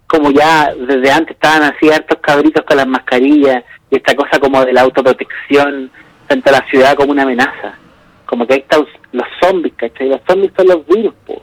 como 0.07 0.29
ya 0.29 0.75
desde 0.75 1.09
antes 1.09 1.37
estaban 1.37 1.63
así 1.63 1.89
hartos 1.89 2.19
cabritos 2.19 2.65
con 2.65 2.75
las 2.75 2.85
mascarillas 2.85 3.63
y 3.89 3.95
esta 3.95 4.13
cosa 4.13 4.41
como 4.41 4.65
de 4.65 4.73
la 4.73 4.81
autoprotección 4.81 5.89
frente 6.27 6.49
a 6.49 6.51
la 6.51 6.67
ciudad 6.69 6.95
como 6.95 7.13
una 7.13 7.23
amenaza. 7.23 7.79
Como 8.25 8.45
que 8.45 8.55
ahí 8.55 8.59
están 8.59 8.85
los 9.13 9.27
zombies, 9.41 9.73
¿cachai? 9.77 10.09
Los 10.09 10.19
zombies 10.27 10.51
son 10.57 10.67
los 10.67 10.85
virus, 10.85 11.13
pues. 11.25 11.39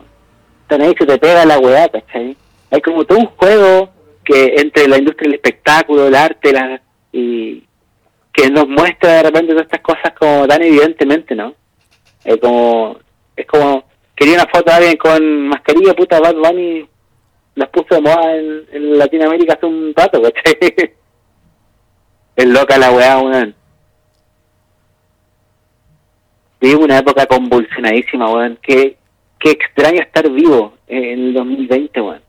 Ahí, 0.70 0.94
se 0.98 1.06
te 1.06 1.18
pega 1.18 1.44
la 1.44 1.58
weá, 1.58 1.88
¿cachai? 1.88 2.36
Hay 2.70 2.80
como 2.80 3.04
todo 3.04 3.18
un 3.18 3.26
juego 3.26 3.90
que 4.24 4.56
entre 4.58 4.86
la 4.88 4.98
industria 4.98 5.28
del 5.28 5.36
espectáculo, 5.36 6.08
el 6.08 6.14
arte, 6.14 6.52
la, 6.52 6.80
y 7.12 7.64
que 8.32 8.50
nos 8.50 8.68
muestra 8.68 9.14
de 9.14 9.22
repente 9.22 9.52
todas 9.52 9.64
estas 9.64 9.80
cosas 9.80 10.12
como 10.18 10.46
tan 10.46 10.62
evidentemente, 10.62 11.34
¿no? 11.34 11.54
Es 12.24 12.36
como, 12.36 12.98
es 13.34 13.46
como 13.46 13.84
quería 14.14 14.34
una 14.34 14.46
foto 14.46 14.70
de 14.70 14.76
alguien 14.76 14.96
con 14.96 15.48
mascarilla, 15.48 15.94
puta, 15.94 16.20
Bad 16.20 16.34
Bunny 16.34 16.86
las 17.54 17.68
puso 17.70 17.94
de 17.94 18.00
moda 18.02 18.36
en, 18.36 18.98
Latinoamérica 18.98 19.54
hace 19.54 19.66
un 19.66 19.92
rato, 19.96 20.22
¿cachai? 20.22 20.58
es 22.36 22.46
loca 22.46 22.78
la 22.78 22.92
weá, 22.92 23.18
weón. 23.18 23.54
Vivo 26.60 26.84
una 26.84 26.98
época 26.98 27.26
convulsionadísima, 27.26 28.30
weón. 28.30 28.58
Qué, 28.62 28.97
qué 29.38 29.50
extraño 29.50 30.00
estar 30.00 30.28
vivo 30.30 30.74
en 30.86 31.20
el 31.20 31.34
2020, 31.34 32.00
weón. 32.00 32.22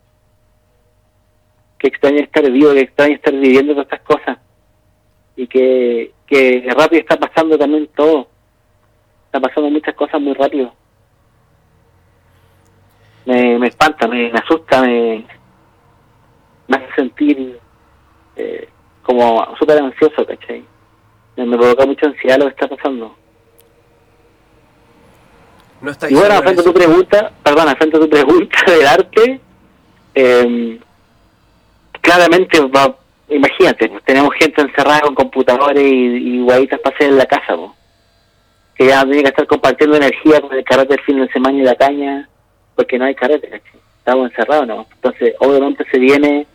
Qué 1.77 1.87
extraño 1.87 2.19
estar 2.19 2.49
vivo, 2.51 2.73
qué 2.73 2.81
extraño 2.81 3.15
estar 3.15 3.33
viviendo 3.33 3.73
todas 3.73 3.85
estas 3.85 4.01
cosas. 4.01 4.37
Y 5.35 5.47
que, 5.47 6.11
que 6.27 6.67
rápido 6.75 7.01
está 7.01 7.17
pasando 7.17 7.57
también 7.57 7.87
todo. 7.95 8.27
Está 9.25 9.39
pasando 9.39 9.69
muchas 9.69 9.95
cosas 9.95 10.21
muy 10.21 10.33
rápido 10.33 10.73
me, 13.29 13.59
me 13.59 13.67
espanta, 13.67 14.07
me, 14.07 14.31
asusta, 14.31 14.81
me, 14.81 15.23
me 16.67 16.77
hace 16.77 16.93
sentir 16.95 17.59
eh, 18.35 18.67
como 19.03 19.55
súper 19.57 19.77
ansioso, 19.79 20.25
¿cachai? 20.25 20.63
Me, 21.35 21.45
provoca 21.57 21.85
mucha 21.85 22.07
ansiedad 22.07 22.39
lo 22.39 22.45
que 22.45 22.51
está 22.51 22.67
pasando. 22.67 23.15
No 25.81 25.91
y 26.09 26.13
bueno, 26.13 26.41
frente 26.41 26.61
a 26.61 26.63
tu 26.63 26.73
pregunta, 26.73 27.31
perdona, 27.41 27.75
frente 27.75 27.97
a 27.97 27.99
tu 28.01 28.09
pregunta 28.09 28.57
del 28.67 28.87
arte, 28.87 29.39
eh, 30.13 30.79
claramente 32.01 32.59
va, 32.61 32.95
imagínate, 33.29 33.89
tenemos 34.05 34.33
gente 34.35 34.61
encerrada 34.61 35.01
con 35.01 35.15
computadores 35.15 35.83
y, 35.83 36.35
y 36.35 36.41
guaitas 36.41 36.79
para 36.79 36.95
hacer 36.95 37.09
en 37.09 37.17
la 37.17 37.25
casa, 37.25 37.55
que 38.75 38.87
ya 38.87 39.03
tiene 39.03 39.23
que 39.23 39.29
estar 39.29 39.47
compartiendo 39.47 39.95
energía 39.95 40.41
con 40.41 40.53
el 40.53 40.63
carácter 40.63 40.97
del 40.97 41.05
fin 41.05 41.19
de 41.19 41.31
semana 41.31 41.57
y 41.57 41.61
la 41.61 41.75
caña 41.75 42.29
porque 42.75 42.97
no 42.97 43.05
hay 43.05 43.15
carrete, 43.15 43.61
estamos 43.97 44.31
encerrados, 44.31 44.67
¿no? 44.67 44.87
Entonces, 44.95 45.35
obviamente 45.39 45.85
se 45.91 45.99
viene 45.99 46.47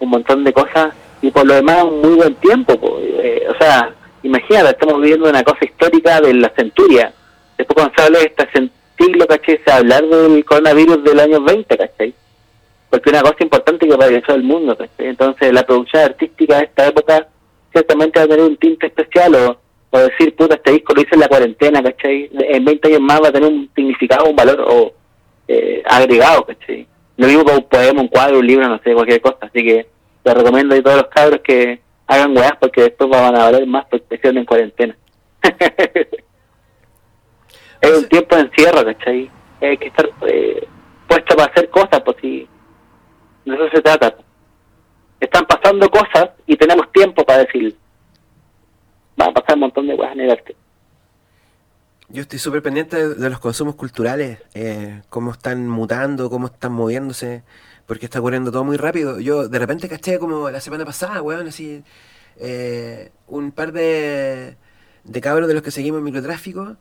un 0.00 0.10
montón 0.10 0.42
de 0.42 0.52
cosas 0.52 0.92
y 1.20 1.30
por 1.30 1.46
lo 1.46 1.54
demás 1.54 1.84
un 1.84 2.00
muy 2.00 2.14
buen 2.14 2.34
tiempo, 2.34 2.74
eh, 3.00 3.46
o 3.48 3.54
sea, 3.56 3.94
imagínate, 4.24 4.70
estamos 4.70 5.00
viviendo 5.00 5.28
una 5.28 5.44
cosa 5.44 5.64
histórica 5.64 6.20
de 6.20 6.34
la 6.34 6.48
centuria. 6.50 7.12
Después 7.62 7.76
cuando 7.76 7.94
se 7.96 8.02
habla 8.02 8.18
de 8.18 8.70
siglo, 8.98 9.26
¿cachai? 9.28 9.60
Se 9.64 9.70
hablar 9.70 10.04
del 10.04 10.44
coronavirus 10.44 11.04
del 11.04 11.20
año 11.20 11.40
20, 11.42 11.78
¿cachai? 11.78 12.12
Porque 12.90 13.10
una 13.10 13.22
cosa 13.22 13.36
importante 13.38 13.86
que 13.86 13.94
atravesó 13.94 14.34
el 14.34 14.42
mundo, 14.42 14.76
¿cachai? 14.76 15.06
Entonces 15.06 15.52
la 15.52 15.62
producción 15.62 16.02
artística 16.02 16.58
de 16.58 16.64
esta 16.64 16.88
época 16.88 17.28
ciertamente 17.70 18.18
va 18.18 18.24
a 18.24 18.28
tener 18.28 18.44
un 18.44 18.56
tinte 18.56 18.88
especial 18.88 19.34
o, 19.36 19.58
o 19.90 19.98
decir, 19.98 20.34
puta, 20.34 20.56
este 20.56 20.72
disco 20.72 20.92
lo 20.92 21.02
hice 21.02 21.14
en 21.14 21.20
la 21.20 21.28
cuarentena, 21.28 21.82
¿cachai? 21.84 22.30
En 22.32 22.64
20 22.64 22.88
años 22.88 23.00
más 23.00 23.20
va 23.22 23.28
a 23.28 23.32
tener 23.32 23.48
un 23.48 23.70
significado, 23.76 24.28
un 24.28 24.34
valor 24.34 24.60
o 24.66 24.92
eh, 25.46 25.84
agregado, 25.86 26.44
¿cachai? 26.44 26.84
Lo 27.16 27.28
mismo 27.28 27.44
con 27.44 27.54
un 27.54 27.68
poema, 27.68 28.00
un 28.00 28.08
cuadro, 28.08 28.40
un 28.40 28.46
libro, 28.46 28.68
no 28.68 28.80
sé, 28.82 28.92
cualquier 28.92 29.20
cosa. 29.20 29.38
Así 29.42 29.62
que 29.62 29.86
te 30.24 30.34
recomiendo 30.34 30.74
a 30.74 30.82
todos 30.82 30.96
los 30.96 31.06
cabros 31.06 31.40
que 31.44 31.78
hagan 32.08 32.36
weas 32.36 32.56
porque 32.58 32.82
después 32.82 33.08
van 33.08 33.36
a 33.36 33.44
valer 33.44 33.68
más 33.68 33.86
protección 33.86 34.36
en 34.36 34.46
cuarentena. 34.46 34.96
es 37.82 37.98
un 37.98 38.08
tiempo 38.08 38.36
de 38.36 38.42
encierro, 38.42 38.84
¿cachai? 38.84 39.30
Hay 39.60 39.76
que 39.76 39.88
estar 39.88 40.08
eh, 40.26 40.66
puesto 41.08 41.36
para 41.36 41.50
hacer 41.50 41.68
cosas, 41.70 42.00
pues 42.04 42.16
si 42.20 42.48
de 43.44 43.54
eso 43.54 43.68
se 43.74 43.82
trata. 43.82 44.16
Están 45.20 45.44
pasando 45.46 45.88
cosas 45.90 46.30
y 46.46 46.56
tenemos 46.56 46.90
tiempo 46.92 47.24
para 47.24 47.40
decir, 47.40 47.76
va 49.20 49.26
a 49.26 49.32
pasar 49.32 49.54
un 49.54 49.60
montón 49.60 49.86
de 49.86 49.94
weas 49.94 50.12
en 50.12 50.20
el 50.20 50.30
arte. 50.30 50.56
Yo 52.08 52.22
estoy 52.22 52.38
súper 52.38 52.62
pendiente 52.62 53.08
de, 53.08 53.30
los 53.30 53.40
consumos 53.40 53.74
culturales, 53.74 54.38
eh, 54.54 55.02
cómo 55.08 55.32
están 55.32 55.68
mutando, 55.68 56.28
cómo 56.28 56.48
están 56.48 56.72
moviéndose, 56.72 57.42
porque 57.86 58.06
está 58.06 58.20
ocurriendo 58.20 58.52
todo 58.52 58.64
muy 58.64 58.76
rápido. 58.76 59.18
Yo 59.18 59.48
de 59.48 59.58
repente 59.58 59.88
caché 59.88 60.18
como 60.18 60.50
la 60.50 60.60
semana 60.60 60.84
pasada, 60.84 61.22
weón, 61.22 61.48
así, 61.48 61.82
eh, 62.36 63.10
un 63.28 63.50
par 63.50 63.72
de, 63.72 64.56
de 65.04 65.20
cabros 65.20 65.48
de 65.48 65.54
los 65.54 65.62
que 65.62 65.70
seguimos 65.70 65.98
en 65.98 66.04
microtráfico, 66.04 66.76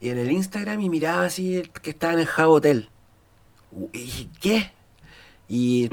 y 0.00 0.10
en 0.10 0.18
el 0.18 0.30
Instagram 0.30 0.80
y 0.80 0.90
miraba 0.90 1.24
así 1.24 1.62
que 1.82 1.90
estaban 1.90 2.18
en 2.18 2.26
Java 2.26 2.50
Hotel. 2.50 2.88
¿Y 3.92 4.28
qué? 4.40 4.72
Y 5.48 5.88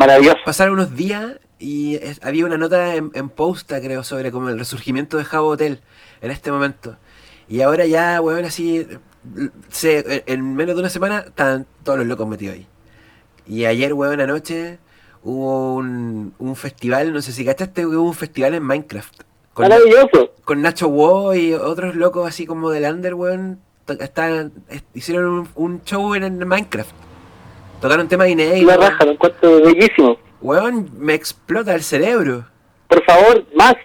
pasaron 0.46 0.76
unos 0.76 0.96
días 0.96 1.40
y 1.60 2.00
había 2.22 2.46
una 2.46 2.58
nota 2.58 2.96
en, 2.96 3.12
en, 3.14 3.30
posta, 3.30 3.80
creo, 3.82 4.04
sobre 4.04 4.32
como 4.32 4.50
el 4.50 4.60
resurgimiento 4.60 5.18
de 5.18 5.26
Java 5.26 5.48
Hotel 5.48 5.82
en 6.22 6.32
este 6.32 6.52
momento. 6.52 6.98
Y 7.48 7.62
ahora 7.62 7.86
ya, 7.86 8.22
weón, 8.22 8.46
así, 8.46 8.88
se, 9.70 10.24
en 10.26 10.56
menos 10.56 10.76
de 10.76 10.82
una 10.82 10.90
semana 10.90 11.20
están 11.20 11.66
todos 11.84 12.00
los 12.00 12.08
locos 12.08 12.28
metidos 12.28 12.56
ahí. 12.56 12.68
Y 13.46 13.66
ayer, 13.66 13.94
weón, 13.94 14.22
anoche 14.22 14.80
hubo 15.24 15.76
un, 15.76 16.34
un 16.40 16.56
festival, 16.56 17.14
no 17.14 17.22
sé 17.22 17.32
si 17.32 17.46
cachaste, 17.46 17.86
hubo 17.86 18.04
un 18.04 18.14
festival 18.14 18.56
en 18.56 18.64
Minecraft. 18.64 19.24
Con, 19.54 19.68
Maravilloso. 19.68 20.34
Con 20.46 20.62
Nacho 20.62 20.88
Wo 20.88 21.34
y 21.34 21.54
otros 21.54 21.96
locos 21.96 22.28
así 22.28 22.46
como 22.46 22.70
del 22.70 22.92
Under, 22.92 23.14
weón. 23.16 23.60
Están, 24.00 24.52
hicieron 24.94 25.50
un, 25.56 25.84
show 25.84 26.14
en, 26.16 26.48
Minecraft. 26.48 26.92
Tocaron 27.82 28.08
temas 28.08 28.30
inéditos. 28.30 28.76
Una 28.76 28.90
raja, 28.90 29.06
lo 29.06 29.12
encuentro 29.12 29.62
bellísimo. 29.62 30.18
Weón, 30.42 30.90
me 30.98 31.14
explota 31.14 31.74
el 31.74 31.84
cerebro. 31.84 32.46
Por 32.88 33.04
favor, 33.04 33.46
más. 33.56 33.76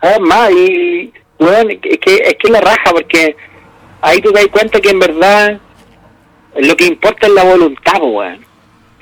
A 0.00 0.08
ver, 0.08 0.20
más. 0.20 0.50
Y 0.50 1.12
bueno, 1.38 1.70
es 1.70 1.98
que, 1.98 2.14
es 2.14 2.34
que 2.38 2.50
la 2.50 2.60
raja, 2.60 2.90
porque 2.92 3.36
ahí 4.00 4.20
tú 4.20 4.32
te 4.32 4.40
das 4.40 4.48
cuenta 4.48 4.80
que 4.80 4.90
en 4.90 4.98
verdad 4.98 5.60
lo 6.56 6.76
que 6.76 6.86
importa 6.86 7.26
es 7.26 7.32
la 7.32 7.44
voluntad, 7.44 8.00
weón. 8.00 8.44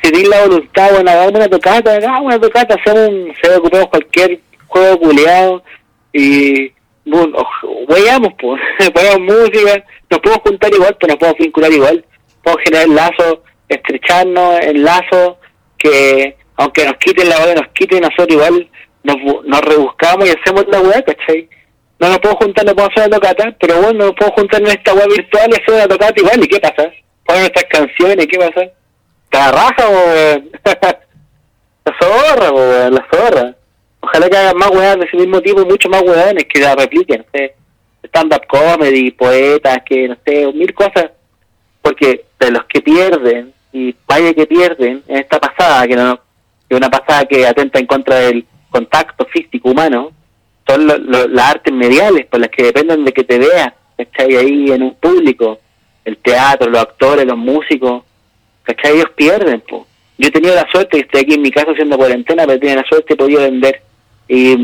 Si 0.03 0.11
tienes 0.11 0.31
la 0.31 0.46
voluntad, 0.46 0.90
bueno, 0.92 1.11
hagamos 1.11 1.35
una 1.35 1.48
tocata, 1.48 1.94
hagamos 1.94 2.22
una 2.22 2.40
tocata, 2.40 2.74
hacemos 2.74 3.09
un, 3.09 3.35
se 3.42 3.55
ocupamos 3.55 3.88
cualquier 3.88 4.40
juego 4.66 4.98
culeado 4.98 5.62
y 6.12 6.72
bueno, 7.11 7.46
weyamos, 7.88 8.31
pues, 8.40 8.61
ponemos 8.94 9.20
música, 9.20 9.85
nos 10.09 10.20
podemos 10.20 10.42
juntar 10.44 10.73
igual, 10.73 10.96
pero 10.99 11.12
nos 11.12 11.18
podemos 11.18 11.38
vincular 11.38 11.73
igual, 11.73 12.05
podemos 12.42 12.64
generar 12.64 12.88
lazos, 12.88 13.38
estrecharnos 13.68 14.61
en 14.61 14.85
lazos 14.85 15.37
que 15.79 16.37
aunque 16.57 16.85
nos 16.85 16.96
quiten 16.96 17.29
la 17.29 17.38
hora, 17.38 17.55
nos 17.55 17.68
quiten 17.68 18.03
nosotros 18.03 18.29
igual, 18.31 18.68
nos, 19.03 19.16
nos 19.44 19.61
rebuscamos 19.62 20.29
y 20.29 20.33
hacemos 20.33 20.66
la 20.68 20.81
weá, 20.81 21.03
¿cachai? 21.03 21.49
no 22.01 22.09
nos 22.09 22.18
puedo 22.18 22.35
juntar, 22.37 22.64
no 22.64 22.75
puedo 22.75 22.88
hacer 22.88 23.11
la 23.11 23.16
tocata, 23.16 23.55
pero 23.61 23.83
bueno, 23.83 24.07
nos 24.07 24.14
puedo 24.14 24.33
juntar 24.33 24.61
en 24.62 24.68
esta 24.68 24.94
web 24.94 25.09
virtual 25.09 25.51
y 25.51 25.55
hacer 25.55 25.75
una 25.75 25.87
tocata 25.88 26.14
igual, 26.16 26.42
¿y 26.42 26.49
qué 26.49 26.59
pasa? 26.59 26.90
Poner 27.27 27.42
nuestras 27.42 27.64
canciones, 27.66 28.27
¿qué 28.27 28.38
pasa? 28.38 28.62
¿Está 29.25 29.53
raja, 29.53 29.88
o 29.88 30.42
La 31.85 31.94
zorra, 31.99 32.51
o 32.51 32.90
la 32.90 33.07
zorra. 33.12 33.55
Ojalá 34.01 34.19
más 34.54 34.70
weas 34.70 34.98
de 34.98 35.04
ese 35.04 35.16
mismo 35.16 35.40
tipo 35.40 35.62
y 35.62 35.66
mucho 35.66 35.88
más 35.88 36.02
weones 36.02 36.44
que 36.44 36.60
la 36.60 36.74
repliquen, 36.74 37.18
no 37.18 37.24
sé, 37.32 37.54
stand-up 38.04 38.46
comedy, 38.46 39.10
poetas, 39.10 39.78
que 39.84 40.08
no 40.08 40.16
sé, 40.24 40.52
mil 40.52 40.72
cosas, 40.74 41.10
porque 41.82 42.24
de 42.38 42.50
los 42.50 42.64
que 42.64 42.80
pierden, 42.80 43.52
y 43.72 43.94
vaya 44.06 44.34
que 44.34 44.46
pierden 44.46 45.02
en 45.06 45.16
esta 45.16 45.38
pasada, 45.38 45.86
que 45.86 45.96
no 45.96 46.20
que 46.68 46.76
una 46.76 46.88
pasada 46.88 47.24
que 47.24 47.44
atenta 47.44 47.80
en 47.80 47.86
contra 47.86 48.20
del 48.20 48.46
contacto 48.70 49.26
físico 49.26 49.70
humano, 49.70 50.12
son 50.66 50.86
las 50.86 51.50
artes 51.50 51.74
mediales, 51.74 52.26
por 52.26 52.38
las 52.38 52.50
que 52.50 52.62
dependen 52.62 53.04
de 53.04 53.12
que 53.12 53.24
te 53.24 53.38
veas, 53.38 53.72
¿cachai? 53.96 54.36
Ahí 54.36 54.70
en 54.70 54.84
un 54.84 54.94
público, 54.94 55.58
el 56.04 56.16
teatro, 56.18 56.70
los 56.70 56.80
actores, 56.80 57.26
los 57.26 57.36
músicos, 57.36 58.04
¿cachai? 58.62 58.92
Ellos 58.92 59.10
pierden, 59.16 59.60
pues. 59.68 59.82
Yo 60.16 60.28
he 60.28 60.30
tenido 60.30 60.54
la 60.54 60.70
suerte, 60.70 61.00
estoy 61.00 61.22
aquí 61.22 61.34
en 61.34 61.42
mi 61.42 61.50
casa 61.50 61.72
haciendo 61.72 61.96
cuarentena, 61.96 62.46
pero 62.46 62.60
tenido 62.60 62.82
la 62.82 62.88
suerte 62.88 63.14
he 63.14 63.16
podido 63.16 63.40
vender. 63.40 63.82
Y 64.32 64.54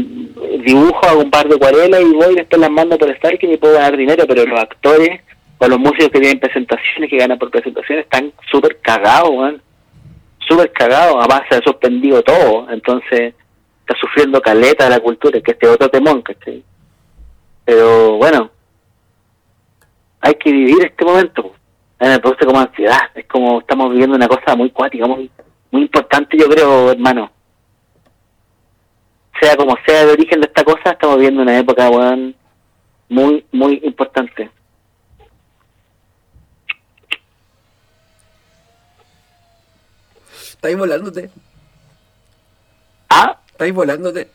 dibujo, 0.64 1.00
hago 1.08 1.22
un 1.22 1.30
par 1.30 1.48
de 1.48 1.56
acuarelas 1.56 2.00
y 2.00 2.14
voy 2.14 2.34
y 2.34 2.36
después 2.36 2.60
las 2.60 2.70
mando 2.70 2.96
por 2.96 3.12
que 3.18 3.48
me 3.48 3.58
puedo 3.58 3.74
ganar 3.74 3.96
dinero, 3.96 4.24
pero 4.28 4.46
los 4.46 4.60
actores 4.60 5.22
o 5.58 5.66
los 5.66 5.78
músicos 5.80 6.10
que 6.10 6.20
tienen 6.20 6.38
presentaciones, 6.38 7.10
que 7.10 7.16
ganan 7.16 7.36
por 7.36 7.50
presentaciones, 7.50 8.04
están 8.04 8.32
súper 8.48 8.78
cagados, 8.80 9.30
weón. 9.30 9.60
Súper 10.46 10.70
cagados, 10.70 11.16
además 11.18 11.42
se 11.50 11.56
ha 11.56 11.62
suspendido 11.62 12.22
todo. 12.22 12.70
Entonces, 12.70 13.34
está 13.80 13.98
sufriendo 14.00 14.40
caleta 14.40 14.84
de 14.84 14.90
la 14.90 15.00
cultura, 15.00 15.40
que 15.40 15.50
este 15.50 15.66
otro 15.66 15.88
temón, 15.88 16.22
¿cachai? 16.22 16.62
Pero 17.64 18.18
bueno, 18.18 18.48
hay 20.20 20.34
que 20.34 20.52
vivir 20.52 20.84
este 20.84 21.04
momento. 21.04 21.54
Me 21.98 22.20
produce 22.20 22.46
como 22.46 22.60
ansiedad, 22.60 23.10
es 23.16 23.26
como 23.26 23.58
estamos 23.58 23.90
viviendo 23.90 24.14
una 24.14 24.28
cosa 24.28 24.54
muy 24.54 24.70
cuática, 24.70 25.08
muy, 25.08 25.28
muy 25.72 25.82
importante, 25.82 26.38
yo 26.38 26.48
creo, 26.48 26.92
hermano. 26.92 27.32
Sea 29.40 29.56
como 29.56 29.76
sea 29.86 30.02
el 30.02 30.10
origen 30.10 30.40
de 30.40 30.46
esta 30.46 30.64
cosa, 30.64 30.90
estamos 30.90 31.16
viviendo 31.16 31.42
una 31.42 31.58
época, 31.58 31.90
weón, 31.90 32.34
muy, 33.08 33.44
muy 33.52 33.80
importante. 33.84 34.50
Estáis 40.48 40.76
volándote. 40.76 41.30
Ah, 43.08 43.38
¿Estáis 43.46 43.74
volándote? 43.74 44.30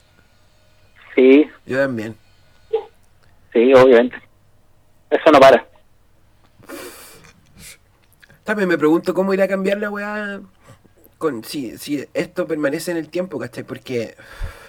Sí. 1.15 1.49
Yo 1.65 1.79
también. 1.79 2.15
Sí, 3.51 3.73
obviamente. 3.73 4.17
Eso 5.09 5.31
no 5.31 5.39
para. 5.39 5.67
También 8.43 8.69
me 8.69 8.77
pregunto 8.77 9.13
cómo 9.13 9.33
irá 9.33 9.45
a 9.45 9.47
cambiar 9.47 9.77
la 9.77 9.89
weá 9.89 10.41
con, 11.17 11.43
si, 11.43 11.77
si 11.77 12.05
esto 12.13 12.47
permanece 12.47 12.91
en 12.91 12.97
el 12.97 13.09
tiempo, 13.09 13.37
¿cachai? 13.37 13.63
Porque, 13.63 14.15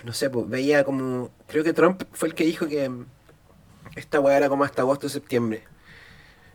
no 0.05 0.13
sé, 0.13 0.31
pues 0.31 0.49
veía 0.49 0.85
como. 0.85 1.31
Creo 1.47 1.65
que 1.65 1.73
Trump 1.73 2.03
fue 2.13 2.29
el 2.29 2.35
que 2.35 2.45
dijo 2.45 2.67
que 2.69 2.91
esta 3.97 4.21
weá 4.21 4.37
era 4.37 4.49
como 4.49 4.65
hasta 4.65 4.83
agosto 4.83 5.07
o 5.07 5.11
septiembre. 5.11 5.63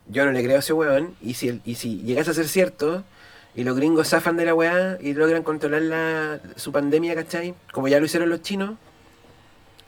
Yo 0.07 0.25
no 0.25 0.31
le 0.31 0.43
creo 0.43 0.57
a 0.57 0.59
ese 0.59 0.73
weón. 0.73 1.15
Y 1.21 1.33
si, 1.35 1.61
y 1.65 1.75
si 1.75 2.01
llegase 2.01 2.31
a 2.31 2.33
ser 2.33 2.47
cierto, 2.47 3.03
y 3.55 3.63
los 3.63 3.75
gringos 3.75 4.09
zafan 4.09 4.37
de 4.37 4.45
la 4.45 4.53
weá 4.53 4.97
y 5.01 5.13
logran 5.13 5.43
controlar 5.43 5.81
la, 5.81 6.39
su 6.55 6.71
pandemia, 6.71 7.15
¿cachai? 7.15 7.53
Como 7.71 7.87
ya 7.87 7.99
lo 7.99 8.05
hicieron 8.05 8.29
los 8.29 8.41
chinos. 8.41 8.75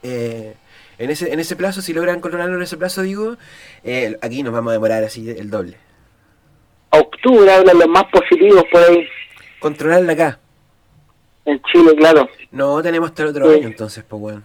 Eh, 0.04 0.56
en 0.98 1.10
ese, 1.10 1.32
en 1.32 1.40
ese 1.40 1.56
plazo, 1.56 1.82
si 1.82 1.94
logran 1.94 2.20
controlarlo 2.20 2.56
en 2.56 2.64
ese 2.64 2.78
plazo, 2.78 3.02
digo, 3.02 3.38
eh, 3.84 4.18
aquí 4.22 4.44
nos 4.44 4.54
vamos 4.54 4.72
a 4.72 4.74
demorar 4.74 5.04
así 5.04 5.30
el 5.30 5.50
doble. 5.50 5.78
Octubre 6.90 7.52
hablan 7.52 7.78
los 7.78 7.88
más 7.88 8.06
positivos 8.06 8.64
por 8.72 8.84
ahí. 8.84 9.08
Controlarla 9.60 10.14
acá. 10.14 10.40
En 11.46 11.62
Chile, 11.72 11.96
claro. 11.96 12.28
No, 12.52 12.82
tenemos 12.82 13.10
hasta 13.10 13.24
el 13.24 13.30
otro 13.30 13.50
año 13.50 13.68
entonces, 13.68 14.04
pues 14.08 14.22
bueno. 14.22 14.44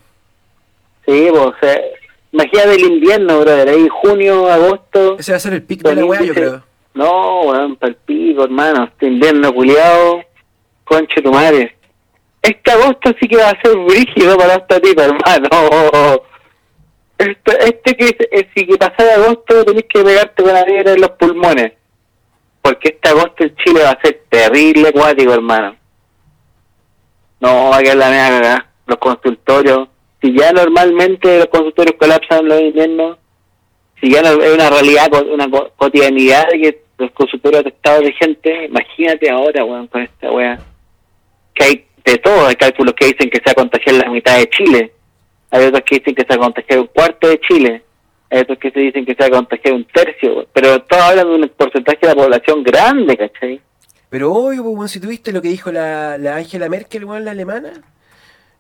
Sí, 1.07 1.29
pues, 1.31 1.43
o 1.43 1.55
sea, 1.61 1.81
imagínate 2.33 2.75
el 2.75 2.85
invierno, 2.85 3.41
brother, 3.41 3.69
ahí 3.69 3.89
junio, 3.91 4.51
agosto. 4.51 5.19
Ese 5.19 5.33
va 5.33 5.37
a 5.37 5.41
ser 5.41 5.55
el 5.55 5.63
pico 5.63 5.89
de 5.89 5.97
la 5.97 6.05
weá, 6.05 6.23
yo 6.23 6.35
creo. 6.35 6.63
No, 6.95 7.43
weón, 7.43 7.77
para 7.77 7.91
el 7.91 7.97
pico, 7.97 8.45
hermano. 8.45 8.85
Este 8.85 9.07
invierno 9.07 9.53
culiado, 9.53 10.23
conche 10.85 11.21
tu 11.21 11.33
madre. 11.33 11.77
Este 12.41 12.71
agosto 12.71 13.13
sí 13.21 13.27
que 13.27 13.37
va 13.37 13.49
a 13.49 13.61
ser 13.61 13.77
brígido 13.77 14.37
para 14.37 14.55
esta 14.55 14.81
tipa, 14.81 15.05
hermano. 15.05 16.23
Este, 17.17 17.65
este 17.65 17.97
que 17.97 18.17
es, 18.31 18.47
si 18.55 18.67
que 18.67 18.77
pasa 18.77 19.03
de 19.03 19.13
agosto 19.13 19.65
tenés 19.65 19.85
que 19.89 20.03
pegarte 20.03 20.43
con 20.43 20.53
la 20.53 20.65
piedra 20.65 20.93
en 20.93 21.01
los 21.01 21.11
pulmones. 21.11 21.73
Porque 22.61 22.91
este 22.91 23.09
agosto 23.09 23.45
en 23.45 23.57
Chile 23.57 23.83
va 23.83 23.91
a 23.91 24.01
ser 24.01 24.23
terrible 24.29 24.89
acuático, 24.89 25.33
hermano. 25.33 25.77
No, 27.45 27.69
va 27.69 27.77
a 27.77 27.83
quedar 27.83 27.99
la 27.99 28.09
mierda, 28.09 28.67
los 28.87 28.97
consultorios. 28.97 29.89
Si 30.23 30.33
ya 30.33 30.51
normalmente 30.53 31.41
los 31.41 31.49
consultorios 31.49 31.97
colapsan 31.99 32.39
en 32.39 32.49
los 32.49 32.61
inviernos, 32.63 33.19
si 34.01 34.11
ya 34.11 34.21
es 34.21 34.55
una 34.55 34.71
realidad, 34.71 35.11
una 35.31 35.47
cotidianidad 35.77 36.49
que 36.49 36.81
los 36.97 37.11
consultorios 37.11 37.61
atestados 37.61 38.05
de 38.05 38.13
gente, 38.13 38.65
imagínate 38.65 39.29
ahora, 39.29 39.63
weón, 39.63 39.89
con 39.89 40.01
esta 40.01 40.33
weá. 40.33 40.59
Que 41.55 41.65
hay 41.65 41.87
de 42.03 42.17
todo, 42.17 42.47
hay 42.47 42.57
cálculos 42.57 42.95
que 42.95 43.09
dicen 43.09 43.29
que 43.29 43.43
se 43.45 43.51
ha 43.51 43.55
contagiado 43.55 43.99
la 43.99 44.11
mitad 44.11 44.39
de 44.39 44.49
Chile, 44.49 44.93
hay 45.51 45.67
otros 45.67 45.83
que 45.85 45.97
dicen 45.97 46.15
que 46.15 46.25
se 46.27 46.35
ha 46.35 46.39
contagiado 46.39 46.83
un 46.83 46.89
cuarto 46.89 47.29
de 47.29 47.41
Chile, 47.41 47.83
hay 48.31 48.41
otros 48.41 48.59
que 48.59 48.71
se 48.71 48.81
dicen 48.81 49.05
que 49.05 49.15
se 49.15 49.23
ha 49.23 49.29
contagiado 49.29 49.77
un 49.77 49.85
tercio, 49.85 50.47
pero 50.55 50.81
todos 50.81 51.03
hablan 51.03 51.29
de 51.29 51.35
un 51.35 51.49
porcentaje 51.51 51.99
de 52.01 52.09
la 52.09 52.15
población 52.15 52.63
grande, 52.63 53.19
¿cachai? 53.19 53.61
Pero 54.15 54.33
obvio, 54.33 54.63
pues, 54.77 54.93
si 54.93 55.01
tuviste 55.01 55.33
lo 55.33 55.43
que 55.43 55.49
dijo 55.49 55.73
la, 55.73 56.19
la 56.19 56.37
Angela 56.37 56.69
Merkel, 56.69 57.05
weón, 57.05 57.25
la 57.25 57.33
alemana, 57.33 57.73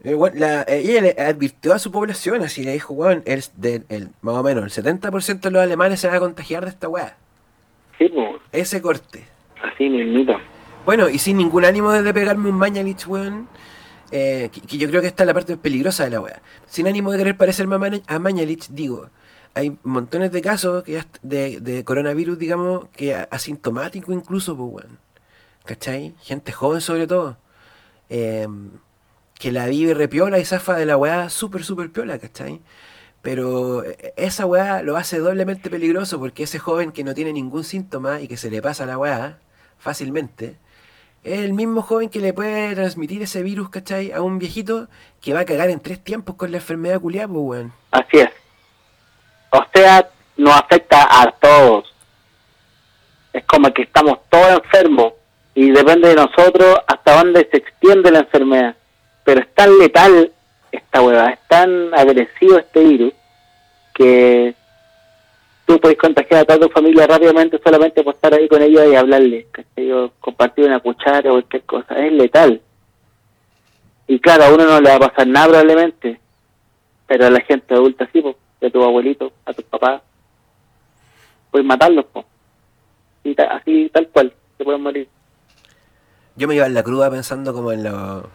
eh, 0.03 0.17
la, 0.35 0.62
eh, 0.62 0.83
ella 0.85 1.01
le 1.01 1.11
advirtió 1.11 1.73
a 1.73 1.79
su 1.79 1.93
población, 1.93 2.43
así 2.43 2.64
le 2.64 2.73
dijo, 2.73 2.93
weón, 2.93 3.23
el, 3.25 3.45
el, 3.88 4.09
más 4.21 4.35
o 4.35 4.43
menos 4.43 4.77
el 4.77 4.85
70% 4.85 5.38
de 5.38 5.51
los 5.53 5.62
alemanes 5.62 6.01
se 6.01 6.09
van 6.09 6.17
a 6.17 6.19
contagiar 6.19 6.64
de 6.64 6.71
esta 6.71 6.88
weá. 6.88 7.17
Sí, 7.99 8.09
pues. 8.09 8.40
Ese 8.51 8.83
corte. 8.83 9.29
Así 9.62 9.88
mismito. 9.88 10.33
Bueno, 10.85 11.09
y 11.09 11.19
sin 11.19 11.37
ningún 11.37 11.64
ánimo 11.64 11.93
de 11.93 12.12
pegarme 12.12 12.49
un 12.49 12.57
Mañalich, 12.57 13.07
weón. 13.07 13.47
Eh, 14.11 14.51
que, 14.51 14.77
yo 14.77 14.88
creo 14.88 15.03
que 15.03 15.07
esta 15.07 15.23
es 15.23 15.29
la 15.29 15.35
parte 15.35 15.57
peligrosa 15.57 16.03
de 16.03 16.11
la 16.11 16.21
weá. 16.21 16.43
Sin 16.67 16.88
ánimo 16.88 17.12
de 17.12 17.19
querer 17.19 17.37
parecerme 17.37 18.03
a 18.09 18.19
Mañalich, 18.19 18.71
digo, 18.71 19.09
hay 19.55 19.79
montones 19.85 20.33
de 20.33 20.43
casos 20.43 20.83
que 20.83 21.01
de, 21.23 21.61
de 21.61 21.85
coronavirus, 21.85 22.40
digamos, 22.40 22.88
que 22.88 23.14
asintomático 23.14 24.12
incluso, 24.12 24.57
pues, 24.57 24.85
weón. 24.85 25.05
¿Cachai? 25.64 26.14
Gente 26.22 26.53
joven 26.53 26.81
sobre 26.81 27.07
todo. 27.07 27.38
Em, 28.09 28.70
que 29.38 29.50
la 29.50 29.66
vive 29.66 29.94
repiola 29.94 30.38
y 30.38 30.44
zafa 30.44 30.77
de 30.77 30.87
la 30.87 30.96
weá 30.96 31.31
súper, 31.31 31.64
súper 31.64 31.90
piola, 31.90 32.18
¿cachai? 32.18 32.61
Pero 33.22 33.85
e, 33.85 34.12
esa 34.16 34.46
weá 34.46 34.83
lo 34.83 34.96
hace 34.96 35.18
doblemente 35.18 35.70
peligroso 35.70 36.18
porque 36.18 36.44
ese 36.44 36.59
joven 36.59 36.92
que 36.92 37.05
no 37.05 37.14
tiene 37.14 37.33
ningún 37.33 37.64
síntoma 37.64 38.20
y 38.20 38.29
que 38.29 38.37
se 38.37 38.50
le 38.50 38.61
pasa 38.62 38.87
la 38.87 38.98
weá 38.98 39.38
fácilmente, 39.79 40.59
es 41.24 41.40
el 41.40 41.55
mismo 41.55 41.83
joven 41.83 42.11
que 42.11 42.20
le 42.20 42.35
puede 42.35 42.74
transmitir 42.74 43.22
ese 43.22 43.42
virus, 43.42 43.70
¿cachai? 43.70 44.12
A 44.12 44.20
un 44.20 44.38
viejito 44.38 44.88
que 45.22 45.33
va 45.33 45.40
a 45.40 45.44
cagar 45.46 45.70
en 45.70 45.81
tres 45.81 46.03
tiempos 46.05 46.37
con 46.37 46.50
la 46.50 46.59
enfermedad 46.59 47.00
culiada, 47.00 47.29
pues, 47.29 47.40
weón. 47.40 47.72
Así 47.90 48.18
es. 48.18 48.31
O 49.50 49.64
sea, 49.72 50.11
nos 50.37 50.55
afecta 50.55 51.22
a 51.22 51.31
todos. 51.33 51.94
Es 53.33 53.44
como 53.46 53.72
que 53.72 53.83
estamos 53.83 54.18
todos 54.29 54.61
enfermos 54.62 55.14
y 55.55 55.71
depende 55.71 56.09
de 56.09 56.17
nosotros 56.17 56.79
hasta 56.87 57.17
dónde 57.17 57.49
se 57.51 57.59
extiende 57.59 58.11
la 58.11 58.21
enfermedad. 58.21 58.75
Pero 59.25 59.40
es 59.40 59.55
tan 59.55 59.79
letal 59.79 60.33
esta 60.73 61.03
hueva, 61.03 61.31
es 61.31 61.38
tan 61.49 61.95
agresivo 61.95 62.59
este 62.59 62.81
virus 62.81 63.12
que 63.95 64.55
tú 65.67 65.79
puedes 65.81 65.97
contagiar 65.97 66.40
a 66.40 66.45
toda 66.45 66.67
tu 66.67 66.69
familia 66.69 67.07
rápidamente 67.07 67.61
solamente 67.62 68.03
por 68.03 68.14
estar 68.14 68.35
ahí 68.35 68.49
con 68.49 68.62
ellos 68.62 68.87
y 68.90 68.97
hablarles, 68.97 69.47
yo 69.77 70.11
compartir 70.21 70.67
una 70.67 70.81
cuchara 70.81 71.31
o 71.31 71.35
cualquier 71.35 71.62
cosa, 71.62 71.95
es 72.05 72.12
letal. 72.12 72.61
Y 74.07 74.19
claro, 74.19 74.45
a 74.45 74.53
uno 74.53 74.64
no 74.64 74.81
le 74.81 74.90
va 74.90 74.97
a 74.97 75.09
pasar 75.09 75.27
nada 75.27 75.47
probablemente, 75.49 76.21
pero 77.07 77.27
a 77.27 77.31
la 77.31 77.40
gente 77.40 77.73
adulta 77.73 78.09
sí, 78.12 78.21
pues, 78.21 78.37
a 78.62 78.71
tu 78.71 78.83
abuelito, 78.83 79.33
a 79.47 79.53
tu 79.53 79.62
papá, 79.62 80.03
puedes 81.51 81.67
matarlos. 81.67 82.07
Y 83.23 83.35
así 83.40 83.88
tal 83.93 84.09
cual, 84.09 84.33
se 84.59 84.64
pueden 84.64 84.83
morir. 84.83 85.09
Yo 86.37 86.49
me 86.49 86.57
iba 86.57 86.66
en 86.66 86.75
la 86.75 86.83
cruda 86.83 87.11
pensando 87.11 87.55
como 87.55 87.70
en 87.70 87.85
lo, 87.85 88.29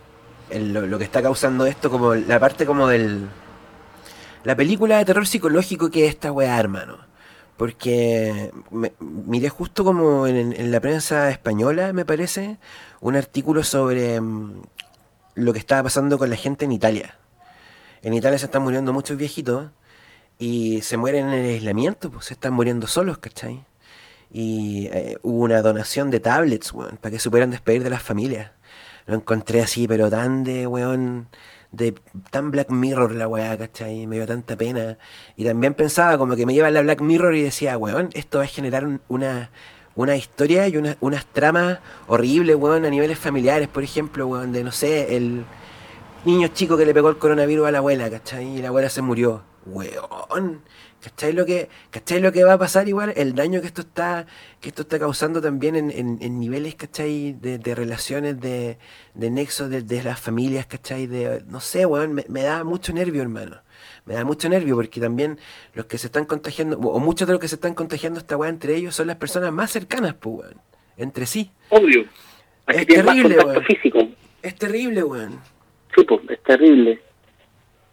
en 0.50 0.90
lo, 0.90 0.98
que 0.98 1.04
está 1.04 1.22
causando 1.22 1.66
esto, 1.66 1.90
como 1.90 2.16
la 2.16 2.40
parte 2.40 2.66
como 2.66 2.88
del... 2.88 3.28
La 4.46 4.56
película 4.56 4.98
de 4.98 5.06
terror 5.06 5.28
psicológico 5.28 5.92
que 5.92 6.06
es 6.06 6.12
esta 6.12 6.32
weá, 6.32 6.58
hermano. 6.58 6.98
Porque 7.58 8.52
miré 9.00 9.50
justo 9.50 9.84
como 9.84 10.28
en, 10.28 10.72
la 10.72 10.80
prensa 10.80 11.30
española, 11.30 11.92
me 11.92 12.06
parece, 12.06 12.58
un 13.02 13.18
artículo 13.18 13.64
sobre 13.66 14.22
mm, 14.22 14.62
lo 15.36 15.52
que 15.52 15.60
estaba 15.60 15.84
pasando 15.84 16.18
con 16.18 16.30
la 16.30 16.38
gente 16.38 16.64
en 16.64 16.72
Italia. 16.72 17.18
En 18.02 18.14
Italia 18.14 18.40
se 18.40 18.46
están 18.46 18.64
muriendo 18.64 18.94
muchos 18.94 19.18
viejitos 19.18 19.72
y 20.38 20.82
se 20.84 20.96
mueren 20.96 21.28
en 21.28 21.34
el 21.34 21.56
aislamiento, 21.56 22.10
pues 22.10 22.28
se 22.28 22.34
están 22.34 22.54
muriendo 22.54 22.88
solos, 22.88 23.18
¿cachai? 23.18 23.66
Y 24.32 24.88
eh, 24.92 25.18
hubo 25.24 25.44
una 25.44 25.62
donación 25.62 26.12
de 26.12 26.20
tablets, 26.20 26.72
weón, 26.74 26.98
para 26.98 27.12
que 27.12 27.20
supieran 27.20 27.52
despedir 27.52 27.84
de 27.84 27.90
las 27.90 28.04
familias. 28.04 28.52
Lo 29.06 29.16
encontré 29.16 29.62
así, 29.62 29.88
pero 29.88 30.10
tan 30.10 30.44
de, 30.44 30.68
weón, 30.68 31.30
de 31.72 31.96
tan 32.30 32.52
Black 32.52 32.70
Mirror 32.70 33.14
la 33.14 33.28
weá, 33.28 33.58
¿cachai? 33.58 34.08
Me 34.08 34.18
dio 34.18 34.28
tanta 34.28 34.56
pena. 34.56 34.98
Y 35.36 35.46
también 35.46 35.74
pensaba 35.74 36.18
como 36.18 36.36
que 36.36 36.46
me 36.46 36.54
lleva 36.54 36.70
la 36.70 36.82
Black 36.82 37.02
Mirror 37.02 37.36
y 37.36 37.44
decía, 37.44 37.78
weón, 37.78 38.10
esto 38.14 38.40
va 38.40 38.44
a 38.44 38.48
generar 38.48 38.88
una, 39.08 39.50
una 39.96 40.16
historia 40.16 40.68
y 40.68 40.78
una, 40.78 40.96
unas 41.00 41.26
tramas 41.26 41.80
horribles, 42.08 42.56
weón, 42.56 42.86
a 42.86 42.90
niveles 42.90 43.18
familiares, 43.18 43.68
por 43.68 43.84
ejemplo, 43.84 44.28
weón, 44.28 44.52
de, 44.52 44.64
no 44.64 44.72
sé, 44.72 45.16
el 45.16 45.44
niño 46.26 46.48
chico 46.50 46.78
que 46.78 46.86
le 46.86 46.94
pegó 46.94 47.10
el 47.10 47.18
coronavirus 47.18 47.68
a 47.68 47.72
la 47.72 47.78
abuela, 47.80 48.10
¿cachai? 48.10 48.58
Y 48.58 48.62
la 48.62 48.70
abuela 48.70 48.90
se 48.90 49.02
murió. 49.02 49.44
Weón, 49.66 50.62
¿Cachai 51.02 51.32
lo 51.32 51.46
que, 51.46 51.70
¿cachai 51.92 52.20
lo 52.20 52.34
que 52.34 52.44
va 52.44 52.54
a 52.54 52.58
pasar 52.58 52.90
igual? 52.90 53.14
El 53.16 53.34
daño 53.34 53.62
que 53.62 53.68
esto 53.68 53.82
está, 53.82 54.26
que 54.60 54.68
esto 54.68 54.82
está 54.82 55.00
causando 55.00 55.42
también 55.42 55.78
en, 55.78 55.92
en, 55.92 56.40
niveles, 56.40 56.76
¿cachai? 56.76 57.34
De, 57.34 57.58
de 57.58 57.74
relaciones, 57.74 58.40
de, 58.42 58.78
de 59.14 59.30
nexos 59.30 59.70
de, 59.70 60.04
las 60.04 60.20
familias, 60.20 60.66
¿cachai? 60.66 61.08
De, 61.08 61.42
no 61.48 61.62
sé, 61.62 61.86
weón, 61.86 62.16
me, 62.16 62.42
da 62.42 62.66
mucho 62.66 62.92
nervio, 62.92 63.22
hermano. 63.22 63.62
Me 64.06 64.16
da 64.16 64.26
mucho 64.26 64.50
nervio 64.50 64.76
porque 64.76 65.00
también 65.00 65.40
los 65.74 65.86
que 65.86 65.98
se 65.98 66.08
están 66.08 66.26
contagiando, 66.26 66.78
o 66.78 67.00
muchos 67.00 67.28
de 67.28 67.34
los 67.34 67.40
que 67.40 67.48
se 67.48 67.56
están 67.56 67.76
contagiando 67.76 68.20
esta 68.20 68.36
weá 68.36 68.50
entre 68.50 68.76
ellos 68.76 68.94
son 68.94 69.08
las 69.08 69.16
personas 69.16 69.54
más 69.54 69.72
cercanas, 69.72 70.16
pues, 70.16 70.40
weón. 70.40 70.62
Entre 70.98 71.26
sí. 71.26 71.50
Obvio. 71.70 72.04
es 72.68 72.86
terrible, 72.86 73.38
weón. 73.38 73.64
Físico. 73.64 74.00
Es 74.42 74.56
terrible, 74.56 75.02
weón. 75.04 75.40
Sí, 75.96 76.04
pues, 76.04 76.20
es 76.30 76.44
terrible. 76.44 77.02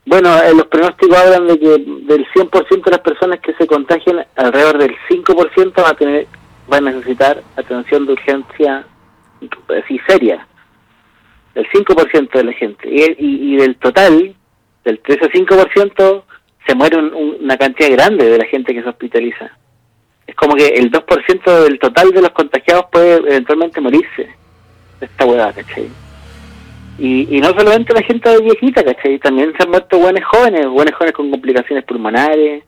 Bueno, 0.06 0.36
eh, 0.38 0.54
los 0.54 0.66
pronósticos 0.68 1.18
hablan 1.18 1.48
de 1.48 1.58
que 1.58 1.68
del 1.68 2.26
100% 2.32 2.84
de 2.84 2.90
las 2.92 3.00
personas 3.00 3.40
que 3.40 3.52
se 3.54 3.66
contagian, 3.66 4.24
alrededor 4.36 4.78
del 4.78 4.96
5% 5.08 5.82
va 5.82 5.90
a 5.90 5.94
tener 5.94 6.26
va 6.72 6.78
a 6.78 6.80
necesitar 6.80 7.42
atención 7.56 8.06
de 8.06 8.12
urgencia 8.12 8.86
así 9.82 10.00
seria. 10.06 10.46
El 11.54 11.66
5% 11.68 12.30
de 12.30 12.44
la 12.44 12.52
gente. 12.52 12.88
Y, 12.88 13.52
y, 13.52 13.56
del 13.56 13.76
total, 13.76 14.34
del 14.84 15.00
3 15.00 15.22
a 15.22 15.26
5%, 15.26 16.22
se 16.66 16.74
muere 16.74 16.98
una 16.98 17.56
cantidad 17.56 17.90
grande 17.90 18.28
de 18.28 18.38
la 18.38 18.44
gente 18.46 18.74
que 18.74 18.82
se 18.82 18.88
hospitaliza. 18.88 19.50
Es 20.26 20.34
como 20.34 20.54
que 20.54 20.66
el 20.66 20.90
2% 20.90 21.62
del 21.64 21.78
total 21.78 22.10
de 22.10 22.22
los 22.22 22.30
contagiados 22.30 22.86
puede 22.90 23.14
eventualmente 23.14 23.80
morirse 23.80 24.34
esta 25.00 25.24
hueá, 25.24 25.52
¿cachai? 25.52 25.88
Y, 26.98 27.40
no 27.40 27.48
solamente 27.48 27.92
la 27.92 28.02
gente 28.02 28.40
viejita, 28.40 28.82
¿cachai? 28.82 29.18
También 29.18 29.52
se 29.56 29.62
han 29.62 29.70
muerto 29.70 29.98
buenos 29.98 30.24
jóvenes, 30.24 30.66
buenos 30.66 30.94
jóvenes 30.94 31.14
con 31.14 31.30
complicaciones 31.30 31.84
pulmonares, 31.84 32.64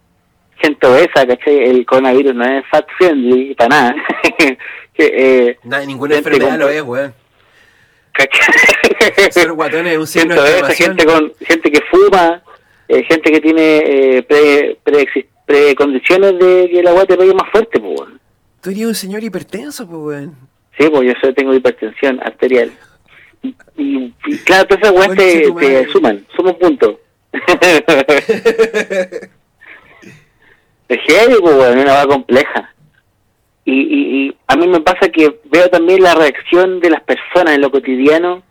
gente 0.56 0.86
obesa, 0.86 1.26
¿cachai? 1.26 1.64
El 1.64 1.86
coronavirus 1.86 2.34
no 2.34 2.44
es 2.44 2.64
fat 2.70 2.86
friendly 2.98 3.54
para 3.54 3.68
nada. 3.68 3.94
eh, 4.98 5.56
ninguna 5.86 6.16
enfermedad 6.16 6.58
lo 6.58 6.68
es, 6.68 6.82
weón. 6.82 7.14
Ser 9.30 9.52
guatón 9.52 9.86
es 9.86 9.96
un 9.96 10.06
signo 10.08 10.42
de 10.42 10.74
gente 10.74 11.06
con 11.06 11.32
gente 11.40 11.70
que 11.70 11.80
fuma, 11.90 12.42
eh, 12.88 13.04
gente 13.04 13.30
que 13.30 13.40
tiene 13.40 13.78
eh, 13.78 14.22
pre, 14.24 14.78
precondiciones 15.46 16.38
de 16.38 16.68
que 16.70 16.82
la 16.82 16.90
agua 16.90 17.06
te 17.06 17.16
pegue 17.16 17.32
más 17.32 17.48
fuerte, 17.50 17.80
pues, 17.80 18.00
weón. 18.00 18.20
Tú 18.60 18.70
eres 18.70 18.84
un 18.84 18.94
señor 18.94 19.22
hipertenso, 19.22 19.86
pues, 19.86 20.00
weón. 20.00 20.36
Sí, 20.76 20.88
pues 20.90 21.16
yo 21.22 21.34
tengo 21.34 21.54
hipertensión 21.54 22.20
arterial. 22.22 22.70
Y, 23.76 24.10
claro, 24.44 24.66
todas 24.66 24.82
esas 24.82 24.96
weas 24.96 25.16
te, 25.16 25.52
te, 25.52 25.88
suman, 25.92 26.26
suman 26.34 26.54
puntos. 26.56 26.96
es 30.88 31.00
heavy, 31.06 31.34
pues, 31.40 31.54
weón, 31.54 31.78
una 31.78 32.00
agua 32.00 32.14
compleja. 32.14 32.74
Y, 33.64 33.72
y, 33.72 34.26
y, 34.26 34.36
a 34.46 34.56
mí 34.56 34.66
me 34.66 34.80
pasa 34.80 35.08
que 35.10 35.40
veo 35.44 35.68
también 35.68 36.02
la 36.02 36.14
reacción 36.14 36.80
de 36.80 36.90
las 36.90 37.02
personas 37.02 37.54
en 37.54 37.60
lo 37.60 37.70
cotidiano 37.70 38.42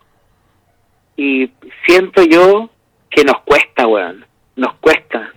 y 1.15 1.49
siento 1.87 2.23
yo 2.23 2.69
que 3.09 3.23
nos 3.23 3.41
cuesta, 3.41 3.87
weón, 3.87 4.25
nos 4.55 4.75
cuesta. 4.75 5.33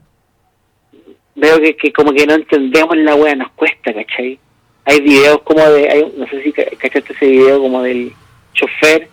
Veo 1.34 1.58
que, 1.58 1.76
que 1.76 1.92
como 1.92 2.12
que 2.12 2.26
no 2.26 2.34
entendemos 2.34 2.96
la 2.98 3.14
weá, 3.14 3.34
nos 3.34 3.50
cuesta, 3.52 3.94
¿cachai? 3.94 4.38
Hay 4.84 5.00
videos 5.00 5.40
como 5.42 5.60
de, 5.60 5.88
hay, 5.88 6.12
no 6.16 6.26
sé 6.26 6.42
si 6.42 6.52
cachaste 6.52 7.14
ese 7.14 7.26
video 7.26 7.60
como 7.60 7.82
del 7.82 8.12
chofer 8.52 9.08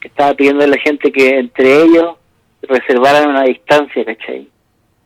que 0.00 0.08
estaba 0.08 0.34
pidiendo 0.34 0.64
a 0.64 0.68
la 0.68 0.78
gente 0.78 1.10
que 1.12 1.38
entre 1.38 1.82
ellos 1.82 2.16
reservaran 2.62 3.30
una 3.30 3.42
distancia, 3.42 4.04
¿cachai? 4.04 4.48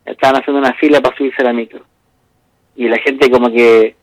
Estaban 0.04 0.40
haciendo 0.40 0.60
una 0.60 0.74
fila 0.74 1.00
para 1.00 1.16
subirse 1.16 1.42
a 1.42 1.46
la 1.46 1.52
micro. 1.52 1.84
Y 2.76 2.88
la 2.88 2.98
gente 2.98 3.30
como 3.30 3.50
que 3.50 3.94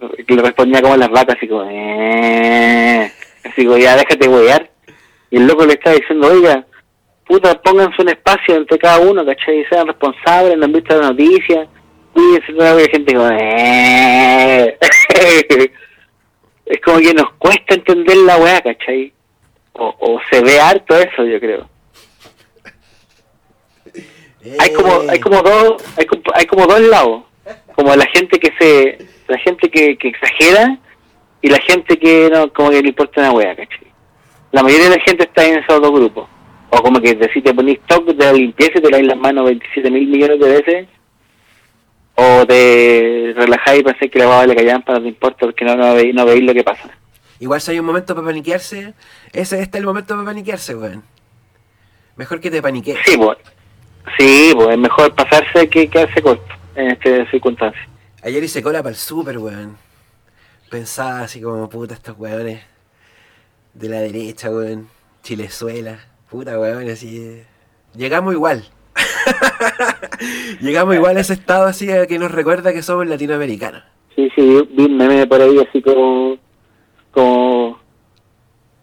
le 0.00 0.42
respondía 0.42 0.82
como 0.82 0.96
las 0.96 1.10
vacas, 1.10 1.36
así 1.36 1.48
como, 1.48 1.68
eh", 1.70 3.10
así 3.44 3.64
como, 3.64 3.78
ya 3.78 3.96
déjate 3.96 4.28
huear. 4.28 4.70
Y 5.30 5.36
el 5.36 5.46
loco 5.46 5.64
le 5.66 5.74
está 5.74 5.92
diciendo, 5.92 6.28
oiga, 6.28 6.64
puta, 7.26 7.60
pónganse 7.60 8.02
un 8.02 8.08
espacio 8.08 8.56
entre 8.56 8.78
cada 8.78 9.00
uno, 9.00 9.24
¿cachai? 9.24 9.64
Sean 9.68 9.86
responsables, 9.86 10.56
no 10.56 10.64
han 10.64 10.72
visto 10.72 11.00
la 11.00 11.08
noticia, 11.10 11.66
cuídense, 12.12 12.52
no 12.52 12.64
hay 12.64 12.88
gente 12.88 13.14
como, 13.14 13.28
eh". 13.30 14.78
es 16.66 16.80
como 16.80 16.98
que 16.98 17.14
nos 17.14 17.32
cuesta 17.34 17.74
entender 17.74 18.16
la 18.18 18.36
weá, 18.38 18.60
¿cachai? 18.60 19.13
O, 19.74 19.94
o 19.98 20.20
se 20.30 20.40
ve 20.42 20.60
harto 20.60 20.96
eso, 20.96 21.24
yo 21.24 21.38
creo. 21.40 21.68
Hay 24.58 24.72
como, 24.72 25.00
hay 25.08 25.18
como 25.20 25.42
dos, 25.42 25.82
hay, 25.96 26.06
hay 26.34 26.46
como 26.46 26.66
dos 26.66 26.80
lados, 26.80 27.22
como 27.74 27.94
la 27.96 28.06
gente 28.06 28.38
que 28.38 28.52
se, 28.58 28.98
la 29.26 29.38
gente 29.38 29.70
que, 29.70 29.96
que 29.96 30.08
exagera 30.08 30.78
y 31.40 31.48
la 31.48 31.58
gente 31.60 31.98
que 31.98 32.28
no, 32.30 32.52
como 32.52 32.70
que 32.70 32.82
le 32.82 32.88
importa 32.88 33.20
una 33.20 33.32
wea, 33.32 33.56
¿cachai? 33.56 33.86
La 34.52 34.62
mayoría 34.62 34.90
de 34.90 34.96
la 34.96 35.02
gente 35.02 35.24
está 35.24 35.44
en 35.44 35.58
esos 35.58 35.80
dos 35.80 35.90
grupos. 35.90 36.28
O 36.70 36.82
como 36.82 37.00
que 37.00 37.18
si 37.32 37.42
te 37.42 37.54
ponís 37.54 37.78
stock 37.80 38.06
de 38.06 38.24
la 38.24 38.32
limpieza 38.32 38.78
y 38.78 38.82
te 38.82 38.90
laváis 38.90 39.08
las 39.08 39.18
manos 39.18 39.46
27 39.46 39.90
mil 39.90 40.08
millones 40.08 40.40
de 40.40 40.48
veces, 40.48 40.88
o 42.14 42.46
te 42.46 43.32
relajáis 43.36 43.80
y 43.80 43.84
pensáis 43.84 44.10
que 44.10 44.18
la 44.18 44.26
baba 44.26 44.46
le 44.46 44.54
callan 44.54 44.82
para 44.82 44.98
no 44.98 45.04
te 45.04 45.08
importa 45.08 45.38
porque 45.40 45.64
no, 45.64 45.76
no, 45.76 45.94
veis, 45.94 46.14
no 46.14 46.24
veis 46.24 46.42
lo 46.42 46.54
que 46.54 46.64
pasa. 46.64 46.90
Igual 47.40 47.60
si 47.60 47.72
hay 47.72 47.78
un 47.78 47.86
momento 47.86 48.14
para 48.14 48.26
paniquearse, 48.28 48.94
ese 49.32 49.60
este 49.60 49.78
es 49.78 49.80
el 49.80 49.86
momento 49.86 50.14
para 50.14 50.26
paniquearse, 50.26 50.74
weón. 50.74 51.02
Mejor 52.16 52.40
que 52.40 52.50
te 52.50 52.62
paniquees. 52.62 52.98
Sí, 53.04 53.16
pues. 53.16 53.38
Sí, 54.18 54.52
pues 54.54 54.68
es 54.68 54.78
mejor 54.78 55.14
pasarse 55.14 55.68
que 55.68 55.88
quedarse 55.88 56.22
corto 56.22 56.54
en 56.76 56.88
esta 56.92 57.30
circunstancia. 57.30 57.88
Ayer 58.22 58.42
hice 58.42 58.62
cola 58.62 58.82
para 58.82 58.90
el 58.90 58.96
super, 58.96 59.38
weón. 59.38 59.76
Pensaba 60.70 61.20
así 61.20 61.40
como, 61.40 61.68
puta, 61.68 61.94
estos 61.94 62.16
weones 62.18 62.62
de 63.72 63.88
la 63.88 64.00
derecha, 64.00 64.50
weón. 64.50 64.88
Chilezuela. 65.22 65.98
Puta, 66.30 66.58
weón, 66.58 66.88
así. 66.88 67.42
Llegamos 67.94 68.34
igual. 68.34 68.64
Llegamos 70.60 70.94
igual 70.94 71.16
a 71.16 71.20
ese 71.20 71.34
estado 71.34 71.66
así 71.66 71.88
que 72.08 72.18
nos 72.18 72.30
recuerda 72.30 72.72
que 72.72 72.82
somos 72.82 73.06
latinoamericanos. 73.06 73.82
Sí, 74.14 74.30
sí, 74.36 74.68
vi 74.70 74.88
meme 74.88 75.26
por 75.26 75.40
ahí 75.40 75.58
así 75.58 75.82
como, 75.82 76.36
como, 77.14 77.78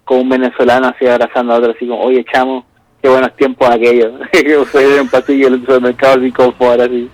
como 0.06 0.22
un 0.22 0.30
venezolano 0.30 0.88
así 0.88 1.06
abrazando 1.06 1.54
a 1.54 1.58
otro 1.58 1.72
así 1.72 1.88
como, 1.88 2.02
oye 2.02 2.26
chamo, 2.32 2.65
qué 3.02 3.10
buenos 3.10 3.36
tiempos 3.36 3.70
aquellos. 3.70 4.13
que 4.32 4.65
fue 4.65 4.98
en 4.98 5.10
pasillo 5.10 5.50
del 5.50 5.60
supermercado 5.62 6.20
así 6.20 6.32
como 6.32 6.54
fuera 6.54 6.86
así. 6.86 7.10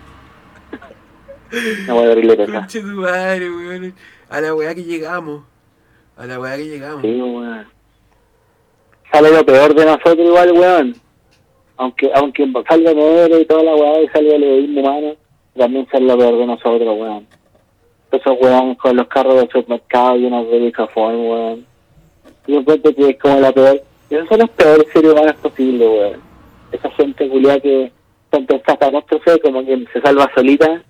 No 1.87 1.95
voy 1.95 2.05
a 2.05 2.11
abrirle 2.11 2.45
Conche 2.45 2.81
tu 2.81 2.87
madre, 2.87 3.49
weón. 3.49 3.93
A 4.29 4.41
la 4.41 4.53
weá 4.53 4.75
que 4.75 4.83
llegamos. 4.83 5.43
A 6.17 6.25
la 6.25 6.39
weá 6.39 6.57
que 6.57 6.65
llegamos. 6.65 7.01
Sí, 7.01 7.21
weón. 7.21 7.67
Sale 9.11 9.31
lo 9.31 9.45
peor 9.45 9.73
de 9.73 9.85
nosotros 9.85 10.19
igual, 10.19 10.51
weón. 10.51 10.95
Aunque, 11.77 12.11
aunque 12.13 12.51
salga 12.67 12.93
negro 12.93 13.39
y 13.39 13.45
toda 13.45 13.63
la 13.63 13.75
weá 13.75 14.01
y 14.01 14.07
salga 14.09 14.35
el 14.35 14.43
egoísmo 14.43 14.81
humano, 14.81 15.15
también 15.55 15.87
sale 15.91 16.05
lo 16.05 16.17
peor 16.17 16.37
de 16.37 16.45
nosotros, 16.45 16.99
weón. 16.99 17.27
Esos 18.11 18.37
weón 18.39 18.75
con 18.75 18.95
los 18.95 19.07
carros 19.07 19.35
de 19.35 19.41
supermercado 19.41 20.15
llenos 20.15 20.49
de 20.49 20.59
bicafón, 20.59 21.27
weón. 21.27 21.65
Yo 22.47 22.59
encuentro 22.59 22.93
que 22.95 23.09
es 23.09 23.19
como 23.19 23.39
la 23.39 23.51
peor. 23.51 23.81
Esos 24.09 24.29
son 24.29 24.39
los 24.39 24.49
peores 24.51 24.87
seres 24.93 25.11
humanos 25.11 25.35
posibles, 25.41 25.87
weón. 25.87 26.21
Esa 26.71 26.89
gente 26.91 27.29
culiada 27.29 27.59
que 27.59 27.91
tanto 28.29 28.55
está 28.55 28.77
catástrofe 28.77 29.39
como 29.39 29.65
que 29.65 29.85
se 29.93 30.01
salva 30.01 30.29
solita 30.35 30.83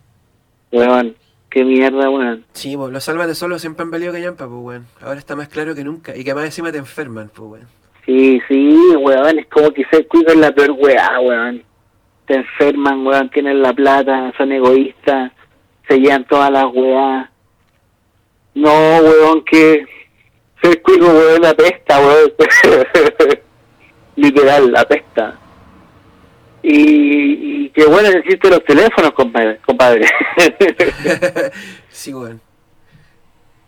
Weón, 0.71 1.15
qué 1.49 1.63
mierda, 1.63 2.09
weón. 2.09 2.45
Sí, 2.53 2.75
pues 2.75 2.91
los 2.91 3.03
salvas 3.03 3.27
de 3.27 3.35
solo 3.35 3.57
siempre 3.57 3.83
han 3.83 3.91
valido 3.91 4.11
callampa, 4.13 4.47
pues 4.47 4.59
weón. 4.59 4.85
Ahora 5.01 5.19
está 5.19 5.35
más 5.35 5.47
claro 5.47 5.73
que 5.75 5.83
nunca. 5.83 6.15
Y 6.15 6.23
que 6.23 6.35
más 6.35 6.45
encima 6.45 6.71
te 6.71 6.77
enferman, 6.77 7.31
pues 7.33 7.49
weón. 7.49 7.67
Sí, 8.05 8.41
sí, 8.47 8.77
weón, 8.97 9.39
es 9.39 9.47
como 9.47 9.71
que 9.71 9.85
se 9.85 10.05
cuidan 10.07 10.41
la 10.41 10.51
peor 10.51 10.71
weá, 10.71 11.19
weón. 11.21 11.63
Te 12.25 12.35
enferman, 12.35 13.05
weón, 13.07 13.29
tienen 13.29 13.61
la 13.61 13.73
plata, 13.73 14.33
son 14.37 14.51
egoístas, 14.51 15.31
se 15.87 15.99
llevan 15.99 16.25
todas 16.25 16.51
las 16.51 16.65
weá. 16.73 17.31
No, 18.53 18.97
weón, 18.97 19.43
que 19.45 19.85
se 20.61 20.81
cuido, 20.81 21.07
weón, 21.07 21.41
la 21.41 21.53
pesta, 21.53 21.99
weón. 21.99 22.31
Literal, 24.15 24.71
la 24.71 24.85
pesta. 24.85 25.39
Y, 26.63 27.65
y 27.65 27.69
qué 27.69 27.85
bueno 27.85 28.09
existen 28.09 28.51
los 28.51 28.63
teléfonos, 28.65 29.11
compadre. 29.11 29.59
compadre. 29.65 30.05
sí, 31.89 32.13
bueno. 32.13 32.39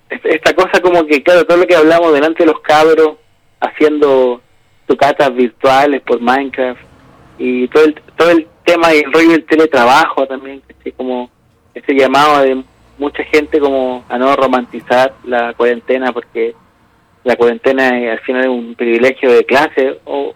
Esta 0.09 0.55
cosa 0.55 0.81
como 0.81 1.05
que, 1.05 1.21
claro, 1.21 1.45
todo 1.45 1.59
lo 1.59 1.67
que 1.67 1.75
hablamos 1.75 2.13
delante 2.13 2.43
de 2.43 2.51
los 2.51 2.61
cabros, 2.61 3.17
haciendo 3.59 4.41
tocatas 4.87 5.33
virtuales 5.35 6.01
por 6.01 6.19
Minecraft, 6.19 6.81
y 7.37 7.67
todo 7.67 7.85
el, 7.85 8.01
todo 8.17 8.31
el 8.31 8.47
tema 8.65 8.93
y 8.93 8.99
el 8.99 9.13
rollo 9.13 9.31
del 9.31 9.45
teletrabajo 9.45 10.27
también, 10.27 10.61
ese 11.89 11.99
llamado 11.99 12.43
de 12.43 12.63
mucha 12.97 13.23
gente 13.23 13.59
como 13.59 14.03
a 14.09 14.17
no 14.17 14.35
romantizar 14.35 15.13
la 15.25 15.53
cuarentena 15.53 16.11
porque 16.11 16.53
la 17.23 17.35
cuarentena 17.35 17.87
al 18.11 18.19
final 18.19 18.43
es 18.43 18.49
un 18.49 18.75
privilegio 18.75 19.31
de 19.31 19.45
clase 19.45 19.99
o, 20.05 20.33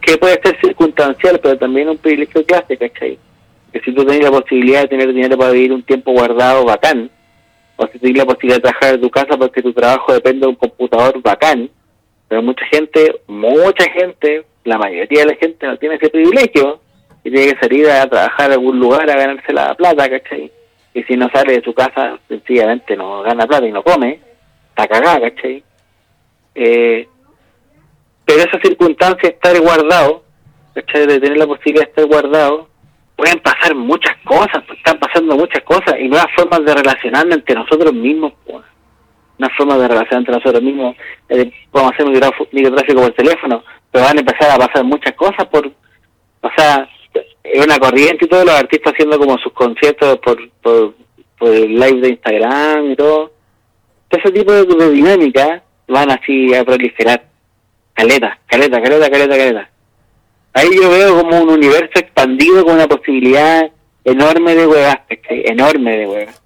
que 0.00 0.16
puede 0.16 0.40
ser 0.42 0.58
circunstancial, 0.60 1.40
pero 1.42 1.58
también 1.58 1.88
un 1.88 1.98
privilegio 1.98 2.40
de 2.40 2.46
clase, 2.46 2.76
¿cachai? 2.76 3.18
Que 3.72 3.80
si 3.80 3.92
tú 3.92 4.04
tienes 4.04 4.24
la 4.24 4.30
posibilidad 4.30 4.82
de 4.82 4.88
tener 4.88 5.12
dinero 5.12 5.36
para 5.36 5.50
vivir 5.50 5.72
un 5.72 5.82
tiempo 5.82 6.12
guardado, 6.12 6.64
bacán, 6.64 7.10
o 7.76 7.86
si 7.88 7.98
tienes 7.98 8.18
la 8.18 8.24
posibilidad 8.24 8.56
de 8.56 8.62
trabajar 8.62 8.94
en 8.94 9.00
tu 9.00 9.10
casa 9.10 9.36
porque 9.36 9.62
tu 9.62 9.72
trabajo 9.72 10.12
depende 10.12 10.40
de 10.40 10.46
un 10.46 10.54
computador, 10.54 11.20
bacán, 11.22 11.68
pero 12.28 12.42
mucha 12.42 12.64
gente, 12.66 13.20
mucha 13.26 13.90
gente, 13.90 14.44
la 14.64 14.78
mayoría 14.78 15.20
de 15.22 15.26
la 15.26 15.36
gente 15.36 15.66
no 15.66 15.76
tiene 15.76 15.96
ese 15.96 16.10
privilegio 16.10 16.80
tiene 17.30 17.52
que 17.52 17.60
salir 17.60 17.88
a 17.90 18.08
trabajar 18.08 18.50
a 18.50 18.54
algún 18.54 18.78
lugar 18.78 19.10
a 19.10 19.16
ganarse 19.16 19.52
la 19.52 19.74
plata, 19.74 20.08
¿cachai? 20.08 20.50
Y 20.94 21.02
si 21.04 21.16
no 21.16 21.28
sale 21.32 21.54
de 21.54 21.62
su 21.62 21.74
casa, 21.74 22.18
sencillamente 22.28 22.96
no 22.96 23.22
gana 23.22 23.46
plata 23.46 23.66
y 23.66 23.72
no 23.72 23.82
come, 23.82 24.20
está 24.70 24.86
cagada, 24.86 25.30
¿cachai? 25.30 25.62
Eh, 26.54 27.08
pero 28.24 28.40
esa 28.40 28.60
circunstancia 28.60 29.28
de 29.28 29.34
estar 29.34 29.60
guardado, 29.60 30.24
¿cachai? 30.74 31.06
de 31.06 31.20
tener 31.20 31.38
la 31.38 31.46
posibilidad 31.46 31.84
de 31.84 31.90
estar 31.90 32.06
guardado, 32.06 32.68
pueden 33.16 33.40
pasar 33.40 33.74
muchas 33.74 34.16
cosas, 34.24 34.62
pues, 34.66 34.78
están 34.78 34.98
pasando 34.98 35.36
muchas 35.36 35.62
cosas 35.64 35.94
y 35.98 36.08
nuevas 36.08 36.28
formas 36.36 36.64
de 36.64 36.74
relacionarnos 36.74 37.36
entre 37.36 37.54
nosotros 37.56 37.92
mismos. 37.92 38.32
Pues. 38.46 38.64
Una 39.38 39.48
forma 39.56 39.76
de 39.76 39.88
relacionar 39.88 40.18
entre 40.20 40.34
nosotros 40.34 40.62
mismos, 40.62 40.96
eh, 41.28 41.50
podemos 41.70 41.92
hacer 41.92 42.06
microtráfico 42.52 43.02
por 43.02 43.12
teléfono, 43.12 43.64
pero 43.90 44.04
van 44.04 44.18
a 44.18 44.20
empezar 44.20 44.50
a 44.50 44.66
pasar 44.66 44.84
muchas 44.84 45.14
cosas 45.14 45.46
por, 45.46 45.66
o 45.66 46.50
sea, 46.56 46.88
es 47.14 47.64
una 47.64 47.78
corriente 47.78 48.24
y 48.24 48.28
todos 48.28 48.44
los 48.44 48.54
artistas 48.54 48.92
haciendo 48.92 49.18
como 49.18 49.38
sus 49.38 49.52
conciertos 49.52 50.18
por, 50.18 50.50
por, 50.62 50.94
por 51.38 51.50
live 51.50 52.00
de 52.00 52.08
Instagram 52.10 52.92
y 52.92 52.96
todo. 52.96 53.32
Ese 54.10 54.30
tipo 54.30 54.52
de, 54.52 54.64
de 54.64 54.90
dinámica 54.90 55.62
van 55.86 56.10
así 56.10 56.54
a 56.54 56.64
proliferar 56.64 57.24
caleta, 57.94 58.38
caleta, 58.46 58.80
caleta, 58.80 59.10
caleta, 59.10 59.36
caleta. 59.36 59.70
Ahí 60.54 60.68
yo 60.74 60.90
veo 60.90 61.20
como 61.20 61.42
un 61.42 61.50
universo 61.50 61.92
expandido 61.94 62.64
con 62.64 62.74
una 62.74 62.86
posibilidad 62.86 63.70
enorme 64.04 64.54
de 64.54 64.66
huevas, 64.66 64.98
enorme 65.28 65.98
de 65.98 66.06
huevas. 66.06 66.42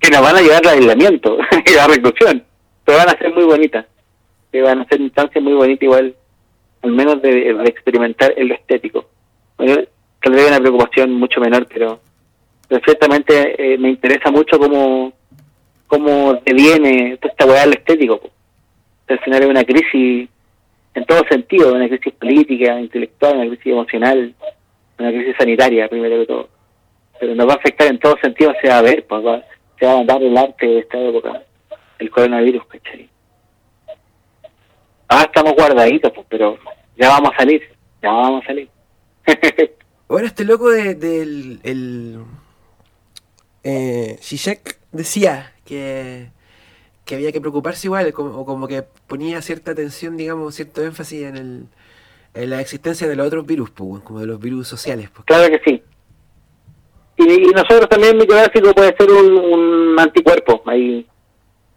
que 0.00 0.10
nos 0.10 0.22
van 0.22 0.36
a 0.36 0.40
llevar 0.40 0.66
al 0.66 0.78
aislamiento 0.78 1.38
y 1.66 1.74
la 1.74 1.86
reclusión, 1.86 2.44
pero 2.84 2.98
van 2.98 3.08
a 3.08 3.18
ser 3.18 3.32
muy 3.34 3.44
bonitas, 3.44 3.86
van 4.52 4.80
a 4.80 4.84
ser 4.86 5.00
instancias 5.00 5.42
muy 5.42 5.54
bonitas 5.54 5.82
igual, 5.82 6.14
al 6.84 6.92
menos 6.92 7.20
de, 7.22 7.50
experimentar 7.66 8.34
el 8.36 8.52
estético. 8.52 9.06
Bueno, 9.56 9.82
tal 10.22 10.32
vez 10.32 10.48
una 10.48 10.60
preocupación 10.60 11.12
mucho 11.12 11.40
menor, 11.40 11.66
pero, 11.66 12.00
perfectamente 12.68 13.74
eh, 13.74 13.78
me 13.78 13.90
interesa 13.90 14.30
mucho 14.30 14.58
cómo, 14.58 15.12
cómo 15.86 16.34
deviene 16.44 17.16
toda 17.16 17.32
esta 17.32 17.46
weá 17.46 17.62
al 17.62 17.72
estético. 17.72 18.20
Al 19.08 19.18
final 19.20 19.42
es 19.42 19.48
una 19.48 19.64
crisis 19.64 20.28
en 20.94 21.04
todo 21.06 21.22
sentido, 21.28 21.74
una 21.74 21.88
crisis 21.88 22.12
política, 22.14 22.78
intelectual, 22.78 23.36
una 23.36 23.46
crisis 23.46 23.66
emocional, 23.66 24.34
una 24.98 25.10
crisis 25.10 25.34
sanitaria, 25.38 25.88
primero 25.88 26.20
que 26.20 26.26
todo. 26.26 26.48
Pero 27.18 27.34
nos 27.34 27.48
va 27.48 27.54
a 27.54 27.56
afectar 27.56 27.88
en 27.88 27.98
todo 27.98 28.16
sentido, 28.22 28.52
se 28.60 28.68
va 28.68 28.78
a 28.78 28.82
ver, 28.82 29.06
pues, 29.06 29.22
se 29.78 29.86
va 29.86 30.00
a 30.00 30.04
dar 30.04 30.22
el 30.22 30.36
arte 30.36 30.66
de 30.66 30.78
esta 30.80 30.98
época, 30.98 31.42
el 31.98 32.10
coronavirus, 32.10 32.64
¿cachai? 32.66 33.08
Ahora 35.14 35.26
estamos 35.26 35.52
guardaditos, 35.54 36.12
pues, 36.12 36.26
pero 36.28 36.58
ya 36.96 37.08
vamos 37.08 37.30
a 37.32 37.36
salir, 37.36 37.62
ya 38.02 38.10
vamos 38.10 38.42
a 38.42 38.46
salir. 38.46 38.68
bueno, 40.08 40.26
este 40.26 40.44
loco 40.44 40.70
del 40.70 40.98
de, 40.98 41.22
el, 41.22 42.18
eh, 43.62 44.18
decía 44.90 45.52
que 45.64 46.30
que 47.04 47.14
había 47.14 47.30
que 47.30 47.40
preocuparse 47.40 47.86
igual, 47.86 48.12
como, 48.12 48.40
o 48.40 48.44
como 48.44 48.66
que 48.66 48.82
ponía 49.06 49.40
cierta 49.42 49.70
atención, 49.70 50.16
digamos, 50.16 50.56
cierto 50.56 50.82
énfasis 50.82 51.22
en, 51.22 51.36
el, 51.36 51.66
en 52.34 52.50
la 52.50 52.60
existencia 52.60 53.06
de 53.06 53.14
los 53.14 53.26
otros 53.26 53.46
virus, 53.46 53.70
pues, 53.70 54.02
como 54.02 54.18
de 54.18 54.26
los 54.26 54.40
virus 54.40 54.66
sociales. 54.66 55.10
Pues. 55.10 55.26
Claro 55.26 55.48
que 55.48 55.60
sí. 55.64 55.82
Y, 57.18 57.52
nosotros 57.52 57.88
también, 57.88 58.16
micrográfico 58.16 58.72
puede 58.72 58.96
ser 58.96 59.10
un, 59.10 59.96
anticuerpo, 59.96 60.62
ahí. 60.66 61.06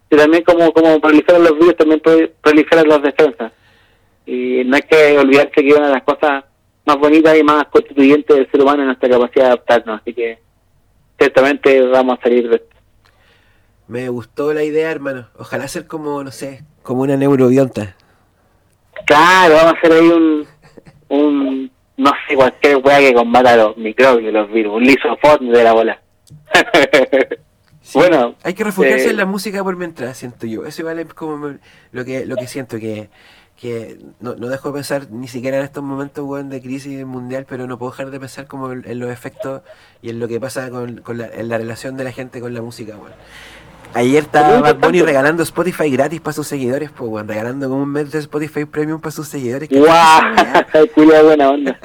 Y 0.10 0.16
también 0.16 0.44
como, 0.44 0.72
como 0.72 1.00
proliferan 1.00 1.44
los 1.44 1.54
virus, 1.54 1.76
también 1.76 2.02
proliferan 2.42 2.88
las 2.88 3.02
defensas. 3.02 3.52
Y 4.26 4.64
no 4.66 4.76
hay 4.76 4.82
que 4.84 5.18
olvidarse 5.18 5.52
que 5.52 5.74
una 5.74 5.88
de 5.88 5.94
las 5.94 6.04
cosas 6.04 6.46
más 6.86 6.98
bonitas 6.98 7.38
y 7.38 7.44
más 7.44 7.66
constituyentes 7.68 8.36
del 8.36 8.50
ser 8.50 8.62
humano 8.62 8.82
es 8.82 8.88
nuestra 8.88 9.10
capacidad 9.10 9.44
de 9.44 9.52
adaptarnos, 9.52 10.02
así 10.02 10.14
que 10.14 10.40
ciertamente 11.18 11.82
vamos 11.82 12.18
a 12.18 12.24
salir 12.24 12.50
de 12.50 12.56
esto. 12.56 12.76
Me 13.88 14.10
gustó 14.10 14.54
la 14.54 14.64
idea, 14.64 14.92
hermano. 14.92 15.28
Ojalá 15.38 15.68
ser 15.68 15.88
como, 15.88 16.24
no 16.24 16.32
sé, 16.32 16.64
como 16.84 17.02
una 17.02 17.16
neurobionta. 17.16 17.96
Claro, 19.06 19.56
vamos 19.56 19.74
a 19.74 19.78
hacer 19.78 19.92
ahí 19.94 20.08
un, 20.08 20.48
un 21.10 21.72
no 21.98 22.12
sé, 22.28 22.36
cualquier 22.36 22.78
weá 22.78 23.00
que 23.00 23.14
combata 23.14 23.58
los 23.58 23.78
microbios, 23.78 24.34
los 24.34 24.52
virus, 24.52 24.76
un 24.76 24.84
lisofón 24.84 25.50
de 25.50 25.64
la 25.64 25.74
bola. 25.74 26.02
bueno, 27.94 28.36
hay 28.44 28.54
que 28.54 28.64
refugiarse 28.64 29.06
en 29.06 29.12
eh, 29.12 29.14
la 29.14 29.26
música 29.26 29.64
por 29.64 29.76
mientras, 29.76 30.18
siento 30.18 30.48
yo. 30.48 30.66
Eso 30.66 30.82
igual 30.82 31.00
es 31.00 31.14
como 31.14 31.56
lo 31.92 32.06
que, 32.06 32.26
lo 32.26 32.36
que 32.36 32.48
siento, 32.48 32.80
que, 32.80 33.10
que 33.60 34.00
no, 34.20 34.36
no 34.36 34.48
dejo 34.50 34.70
de 34.70 34.76
pensar 34.76 35.10
ni 35.12 35.28
siquiera 35.28 35.58
en 35.58 35.64
estos 35.64 35.84
momentos 35.84 36.26
weón, 36.26 36.50
de 36.50 36.62
crisis 36.62 37.06
mundial, 37.06 37.46
pero 37.48 37.68
no 37.68 37.78
puedo 37.78 37.92
dejar 37.92 38.12
de 38.12 38.20
pensar 38.20 38.48
como 38.48 38.72
en, 38.72 39.00
los 39.00 39.10
efectos 39.10 39.62
y 40.02 40.10
en 40.10 40.20
lo 40.20 40.28
que 40.28 40.40
pasa 40.40 40.70
con, 40.70 40.98
con 41.02 41.18
la, 41.18 41.28
en 41.28 41.50
la 41.50 41.58
relación 41.58 41.98
de 41.98 42.04
la 42.04 42.12
gente 42.12 42.40
con 42.40 42.54
la 42.54 42.62
música. 42.62 42.96
Weón. 42.98 43.14
Ayer 43.94 44.24
estaba 44.24 44.60
Bad 44.60 44.78
Bunny 44.78 45.02
regalando 45.02 45.44
Spotify 45.44 45.90
gratis 45.90 46.22
para 46.22 46.34
sus 46.34 46.48
seguidores, 46.48 46.92
pues, 46.92 47.10
bueno, 47.10 47.30
regalando 47.30 47.70
como 47.70 47.84
un 47.84 47.90
mes 47.90 48.12
de 48.12 48.20
Spotify 48.20 48.66
Premium 48.66 49.00
para 49.00 49.12
sus 49.12 49.28
seguidores. 49.28 49.70
¡Guau! 49.70 50.36
Culia 50.94 51.24
buena 51.24 51.50
onda. 51.50 51.80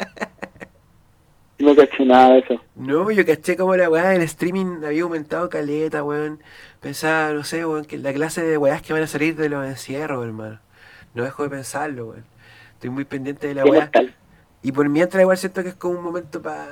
No 1.62 1.76
caché 1.76 2.04
nada 2.04 2.34
de 2.34 2.38
eso. 2.40 2.60
No, 2.74 3.10
yo 3.10 3.24
caché 3.24 3.56
como 3.56 3.76
la 3.76 3.88
weá 3.88 4.14
el 4.14 4.22
streaming 4.22 4.84
había 4.84 5.02
aumentado 5.02 5.48
caleta, 5.48 6.02
weón. 6.02 6.40
Pensaba, 6.80 7.32
no 7.32 7.44
sé, 7.44 7.64
weón, 7.64 7.84
que 7.84 7.98
la 7.98 8.12
clase 8.12 8.42
de 8.42 8.58
weás 8.58 8.82
que 8.82 8.92
van 8.92 9.02
a 9.02 9.06
salir 9.06 9.36
de 9.36 9.48
los 9.48 9.64
encierros, 9.64 10.24
hermano. 10.24 10.58
No 11.14 11.22
dejo 11.22 11.44
de 11.44 11.50
pensarlo, 11.50 12.06
weón. 12.08 12.24
Estoy 12.74 12.90
muy 12.90 13.04
pendiente 13.04 13.46
de 13.46 13.54
la 13.54 13.64
weá. 13.64 13.90
Y 14.62 14.72
por 14.72 14.88
mientras 14.88 15.20
igual 15.20 15.36
siento 15.36 15.62
que 15.62 15.70
es 15.70 15.74
como 15.74 15.98
un 15.98 16.04
momento 16.04 16.42
para... 16.42 16.66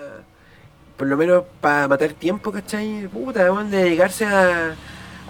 Por 0.97 1.07
lo 1.07 1.17
menos 1.17 1.45
para 1.61 1.89
matar 1.89 2.13
tiempo, 2.13 2.53
¿cachai? 2.53 3.09
Puta, 3.09 3.45
weón, 3.53 3.71
de 3.71 3.85
dedicarse 3.85 4.27
a 4.27 4.75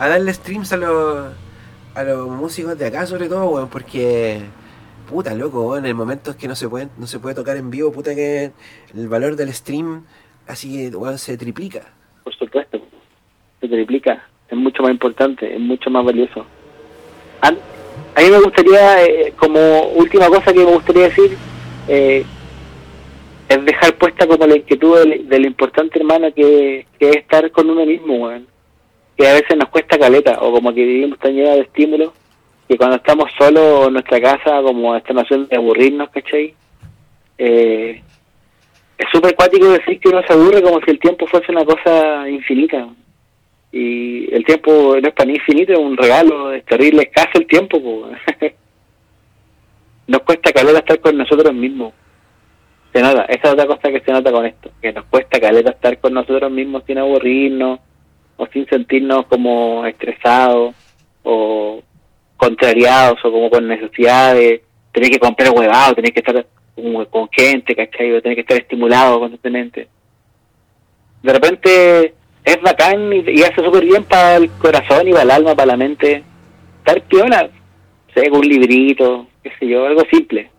a 0.00 0.08
darle 0.08 0.32
streams 0.32 0.72
a 0.72 0.78
los, 0.78 1.32
a 1.94 2.02
los 2.02 2.28
músicos 2.30 2.76
de 2.78 2.86
acá 2.86 3.06
sobre 3.06 3.28
todo, 3.28 3.50
weón, 3.50 3.68
porque 3.68 4.40
puta 5.10 5.34
loco, 5.34 5.76
en 5.76 5.86
el 5.86 5.94
momento 5.94 6.30
es 6.30 6.36
que 6.36 6.46
no 6.46 6.54
se 6.54 6.68
puede, 6.68 6.88
no 6.96 7.06
se 7.06 7.18
puede 7.18 7.34
tocar 7.34 7.56
en 7.56 7.68
vivo, 7.68 7.90
puta 7.90 8.14
que 8.14 8.52
el 8.94 9.08
valor 9.08 9.34
del 9.34 9.52
stream 9.52 10.04
así 10.46 10.88
weón, 10.88 11.18
se 11.18 11.36
triplica. 11.36 11.80
Por 12.22 12.34
supuesto, 12.34 12.80
se 13.60 13.68
triplica, 13.68 14.24
es 14.48 14.56
mucho 14.56 14.82
más 14.82 14.92
importante, 14.92 15.52
es 15.52 15.60
mucho 15.60 15.90
más 15.90 16.04
valioso. 16.04 16.46
A, 17.42 17.50
mí 17.50 18.30
me 18.30 18.40
gustaría, 18.40 19.04
eh, 19.04 19.34
como 19.36 19.88
última 19.96 20.28
cosa 20.28 20.52
que 20.52 20.60
me 20.60 20.72
gustaría 20.72 21.04
decir, 21.04 21.36
eh, 21.88 22.24
es 23.48 23.64
dejar 23.64 23.94
puesta 23.96 24.28
como 24.28 24.46
la 24.46 24.56
inquietud 24.56 24.96
del, 25.26 25.44
importante 25.44 25.98
hermano 25.98 26.32
que, 26.32 26.86
que 26.98 27.10
es 27.10 27.16
estar 27.16 27.50
con 27.50 27.68
uno 27.68 27.84
mismo, 27.84 28.30
que 29.16 29.28
a 29.28 29.34
veces 29.34 29.56
nos 29.56 29.68
cuesta 29.70 29.98
caleta, 29.98 30.38
o 30.40 30.52
como 30.52 30.72
que 30.72 30.84
vivimos 30.84 31.18
tan 31.18 31.32
llenos 31.34 31.56
de 31.56 31.62
estímulos, 31.62 32.12
que 32.70 32.76
cuando 32.76 32.98
estamos 32.98 33.28
solos 33.36 33.88
en 33.88 33.94
nuestra 33.94 34.20
casa, 34.20 34.62
como 34.62 34.94
esta 34.94 35.12
noción 35.12 35.48
de 35.48 35.56
aburrirnos, 35.56 36.08
¿cachai? 36.10 36.54
Eh, 37.36 38.00
es 38.96 39.06
súper 39.12 39.34
cuático 39.34 39.72
decir 39.72 39.98
que 39.98 40.08
uno 40.08 40.22
se 40.24 40.32
aburre 40.32 40.62
como 40.62 40.78
si 40.82 40.92
el 40.92 41.00
tiempo 41.00 41.26
fuese 41.26 41.50
una 41.50 41.64
cosa 41.64 42.28
infinita. 42.28 42.86
Y 43.72 44.32
el 44.32 44.44
tiempo 44.44 44.96
no 45.02 45.08
es 45.08 45.14
para 45.14 45.26
ni 45.26 45.34
infinito, 45.34 45.72
es 45.72 45.80
un 45.80 45.96
regalo, 45.96 46.52
es 46.52 46.64
terrible, 46.64 47.02
escaso 47.02 47.40
el 47.40 47.48
tiempo. 47.48 48.08
nos 50.06 50.22
cuesta 50.22 50.52
caleta 50.52 50.78
estar 50.78 51.00
con 51.00 51.16
nosotros 51.16 51.52
mismos. 51.52 51.92
Se 52.92 53.02
nota, 53.02 53.24
esa 53.24 53.48
es 53.48 53.52
otra 53.52 53.66
cosa 53.66 53.90
que 53.90 54.00
se 54.00 54.12
nota 54.12 54.30
con 54.30 54.46
esto, 54.46 54.70
que 54.80 54.92
nos 54.92 55.06
cuesta 55.06 55.40
caleta 55.40 55.70
estar 55.70 55.98
con 55.98 56.14
nosotros 56.14 56.52
mismos 56.52 56.84
sin 56.86 56.98
aburrirnos, 56.98 57.80
o 58.36 58.46
sin 58.46 58.64
sentirnos 58.68 59.26
como 59.26 59.84
estresados 59.86 60.76
o 61.24 61.82
contrariados 62.40 63.18
o 63.22 63.30
como 63.30 63.50
con 63.50 63.68
necesidad 63.68 64.34
de 64.34 64.62
tener 64.92 65.10
que 65.10 65.18
comprar 65.18 65.50
huevado, 65.50 65.94
tener 65.94 66.12
que 66.12 66.20
estar 66.20 66.46
con 67.10 67.28
gente, 67.30 67.76
¿cachai? 67.76 68.16
O 68.16 68.22
tener 68.22 68.34
que 68.34 68.40
estar 68.40 68.56
estimulado 68.56 69.20
constantemente. 69.20 69.88
De 71.22 71.32
repente 71.32 72.14
es 72.42 72.62
bacán 72.62 73.12
y, 73.12 73.42
hace 73.42 73.62
súper 73.62 73.84
bien 73.84 74.04
para 74.04 74.36
el 74.36 74.50
corazón 74.52 75.06
y 75.06 75.12
para 75.12 75.24
el 75.24 75.30
alma, 75.30 75.54
para 75.54 75.66
la 75.66 75.76
mente. 75.76 76.24
Estar 76.78 77.02
piola, 77.02 77.50
un 78.32 78.40
librito, 78.40 79.26
qué 79.42 79.52
sé 79.58 79.68
yo, 79.68 79.84
algo 79.84 80.02
simple. 80.10 80.50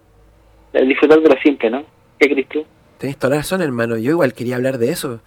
Disfrutar 0.74 1.20
de 1.20 1.30
lo 1.30 1.42
simple, 1.42 1.72
¿no? 1.72 1.84
¿Qué 2.20 2.30
crees 2.30 2.48
tú? 2.48 2.64
Tenés 3.00 3.18
toda 3.18 3.32
la 3.32 3.38
razón, 3.38 3.64
hermano. 3.64 3.98
Yo 3.98 4.12
igual 4.12 4.34
quería 4.34 4.56
hablar 4.56 4.78
de 4.78 4.92
eso. 4.92 5.22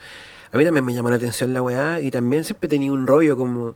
A 0.52 0.56
mí 0.56 0.64
también 0.64 0.84
me 0.84 0.94
llamó 0.94 1.10
la 1.10 1.16
atención 1.16 1.52
la 1.52 1.62
weá 1.62 2.00
y 2.00 2.12
también 2.12 2.44
siempre 2.44 2.68
tenía 2.68 2.92
un 2.92 3.08
rollo 3.08 3.36
como 3.36 3.74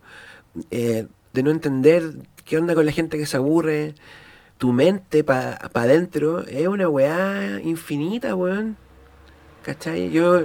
eh, 0.71 1.07
de 1.33 1.43
no 1.43 1.51
entender 1.51 2.03
qué 2.49 2.57
onda 2.57 2.75
con 2.75 2.87
la 2.87 2.93
gente 2.93 3.19
que 3.19 3.27
se 3.27 3.37
aburre. 3.37 3.95
Tu 4.57 4.73
mente 4.73 5.23
para 5.23 5.69
pa 5.69 5.83
adentro 5.83 6.45
es 6.47 6.67
una 6.67 6.89
weá 6.89 7.61
infinita, 7.63 8.35
weón. 8.35 8.77
¿Cachai? 9.63 10.11
Yo, 10.11 10.45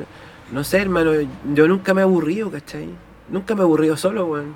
no 0.51 0.63
sé, 0.63 0.79
hermano, 0.81 1.13
yo 1.53 1.67
nunca 1.67 1.93
me 1.93 2.01
he 2.01 2.03
aburrido, 2.03 2.51
¿cachai? 2.51 2.89
Nunca 3.29 3.55
me 3.55 3.61
he 3.61 3.63
aburrido 3.63 3.97
solo, 3.97 4.25
weón. 4.27 4.55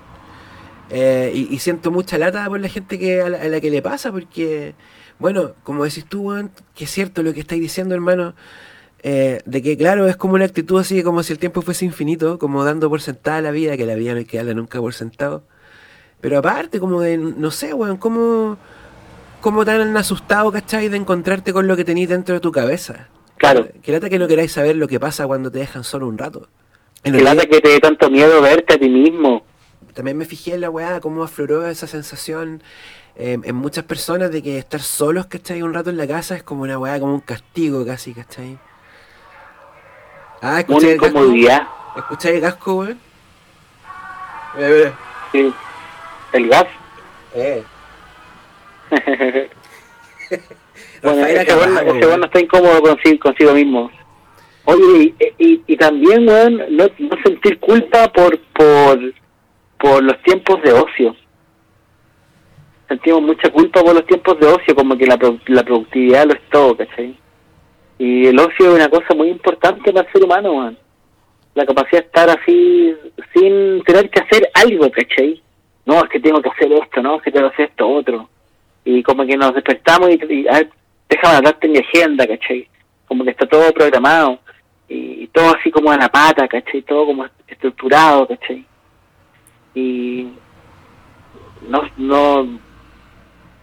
Eh, 0.89 1.31
y, 1.33 1.57
siento 1.59 1.89
mucha 1.89 2.17
lata 2.17 2.45
por 2.47 2.59
la 2.59 2.69
gente 2.69 2.99
que 2.99 3.21
a 3.21 3.29
la, 3.29 3.59
que 3.59 3.71
le 3.71 3.81
pasa, 3.81 4.11
porque, 4.11 4.75
bueno, 5.19 5.53
como 5.63 5.85
decís 5.85 6.05
tú, 6.05 6.23
weón, 6.23 6.51
que 6.75 6.83
es 6.83 6.91
cierto 6.91 7.23
lo 7.23 7.33
que 7.33 7.39
estáis 7.39 7.61
diciendo, 7.61 7.95
hermano. 7.95 8.35
Eh, 9.03 9.41
de 9.45 9.61
que 9.61 9.77
claro, 9.77 10.07
es 10.07 10.17
como 10.17 10.33
una 10.33 10.45
actitud 10.45 10.79
así 10.79 11.03
como 11.03 11.23
si 11.23 11.31
el 11.31 11.39
tiempo 11.39 11.61
fuese 11.61 11.85
infinito, 11.85 12.39
como 12.39 12.63
dando 12.63 12.89
por 12.89 13.01
sentada 13.01 13.41
la 13.41 13.51
vida, 13.51 13.77
que 13.77 13.85
la 13.85 13.95
vida 13.95 14.13
no 14.13 14.19
hay 14.19 14.25
que 14.25 14.37
darla 14.37 14.53
nunca 14.53 14.79
por 14.79 14.93
sentado. 14.93 15.43
Pero 16.21 16.39
aparte, 16.39 16.79
como 16.79 17.01
de, 17.01 17.17
no 17.17 17.51
sé, 17.51 17.73
weón, 17.73 17.97
como, 17.97 18.57
como 19.41 19.65
tan 19.65 19.95
asustado, 19.97 20.51
¿cachai? 20.51 20.89
De 20.89 20.97
encontrarte 20.97 21.53
con 21.53 21.67
lo 21.67 21.75
que 21.75 21.85
tenéis 21.85 22.09
dentro 22.09 22.35
de 22.35 22.41
tu 22.41 22.51
cabeza. 22.51 23.07
Claro. 23.37 23.67
Que 23.83 23.91
lata 23.91 24.09
que 24.09 24.17
no 24.19 24.27
queráis 24.27 24.51
saber 24.51 24.75
lo 24.75 24.87
que 24.87 24.99
pasa 24.99 25.27
cuando 25.27 25.51
te 25.51 25.59
dejan 25.59 25.83
solo 25.83 26.07
un 26.07 26.17
rato. 26.17 26.47
Que 27.03 27.11
lata 27.11 27.45
que 27.45 27.61
te 27.61 27.69
dé 27.69 27.79
tanto 27.79 28.09
miedo 28.09 28.41
verte 28.41 28.73
a 28.73 28.79
ti 28.79 28.89
mismo. 28.89 29.43
También 29.93 30.17
me 30.17 30.25
fijé 30.25 30.55
en 30.55 30.61
la 30.61 30.69
weá, 30.69 30.99
cómo 30.99 31.23
afloró 31.23 31.67
esa 31.67 31.87
sensación 31.87 32.61
eh, 33.15 33.39
en 33.41 33.55
muchas 33.55 33.83
personas 33.83 34.31
de 34.31 34.43
que 34.43 34.57
estar 34.57 34.81
solos, 34.81 35.27
¿cachai? 35.27 35.61
Un 35.61 35.73
rato 35.73 35.89
en 35.89 35.97
la 35.97 36.07
casa 36.07 36.35
es 36.35 36.43
como 36.43 36.63
una 36.63 36.77
weá, 36.77 36.99
como 36.99 37.13
un 37.13 37.19
castigo 37.19 37.85
casi, 37.85 38.13
¿cachai? 38.13 38.59
Ah, 40.41 40.59
escuché 40.59 40.93
el 40.93 40.99
casco. 40.99 41.33
¿Escucháis 41.95 42.35
el 42.35 42.41
casco, 42.41 42.75
weón? 42.75 42.99
Sí. 45.31 45.53
¿El 46.33 46.49
gas? 46.49 46.65
Eh. 47.35 47.63
bueno, 51.01 51.25
ese 51.25 52.05
bueno, 52.05 52.25
está 52.25 52.39
incómodo 52.39 52.81
consigo, 52.81 53.19
consigo 53.19 53.53
mismo. 53.53 53.91
Oye, 54.65 55.13
y, 55.37 55.61
y, 55.65 55.77
también, 55.77 56.27
weón, 56.27 56.57
no, 56.71 56.87
no 56.99 57.17
sentir 57.23 57.57
culpa 57.59 58.11
por, 58.11 58.37
por, 58.53 59.13
por 59.79 60.03
los 60.03 60.21
tiempos 60.23 60.61
de 60.61 60.73
ocio. 60.73 61.15
Sentimos 62.89 63.21
mucha 63.21 63.49
culpa 63.49 63.81
por 63.81 63.93
los 63.93 64.05
tiempos 64.05 64.37
de 64.39 64.47
ocio, 64.47 64.75
como 64.75 64.97
que 64.97 65.05
la, 65.05 65.17
la 65.47 65.63
productividad 65.63 66.25
lo 66.25 66.33
es 66.33 66.41
todo, 66.51 66.75
¿cachai? 66.75 67.17
Y 67.97 68.27
el 68.27 68.37
ocio 68.39 68.69
es 68.69 68.75
una 68.75 68.89
cosa 68.89 69.15
muy 69.15 69.29
importante 69.29 69.91
para 69.93 70.05
el 70.05 70.11
ser 70.11 70.23
humano, 70.23 70.55
man. 70.55 70.77
La 71.55 71.65
capacidad 71.65 72.01
de 72.01 72.07
estar 72.07 72.29
así 72.29 72.93
sin 73.33 73.81
tener 73.83 74.09
que 74.09 74.19
hacer 74.19 74.49
algo, 74.53 74.91
¿cachai? 74.91 75.41
No, 75.87 76.03
es 76.03 76.09
que 76.09 76.19
tengo 76.19 76.41
que 76.41 76.49
hacer 76.49 76.69
esto, 76.73 77.01
no, 77.01 77.15
es 77.15 77.21
que 77.21 77.31
tengo 77.31 77.47
que 77.47 77.53
hacer 77.53 77.69
esto 77.69 77.87
otro. 77.87 78.29
Y 78.83 79.01
como 79.03 79.25
que 79.25 79.37
nos 79.37 79.53
despertamos 79.53 80.09
y, 80.09 80.33
y 80.33 80.47
a 80.49 80.55
ver, 80.55 80.69
déjame 81.07 81.69
mi 81.69 81.77
agenda, 81.77 82.27
¿cachai? 82.27 82.67
Como 83.07 83.23
que 83.23 83.29
está 83.29 83.47
todo 83.47 83.71
programado 83.71 84.39
y, 84.89 85.27
todo 85.27 85.55
así 85.55 85.71
como 85.71 85.89
a 85.89 85.95
la 85.95 86.09
pata, 86.09 86.45
¿cachai? 86.45 86.81
Todo 86.81 87.05
como 87.05 87.25
estructurado, 87.47 88.27
¿cachai? 88.27 88.65
Y 89.75 90.27
no, 91.69 91.83
no, 91.95 92.43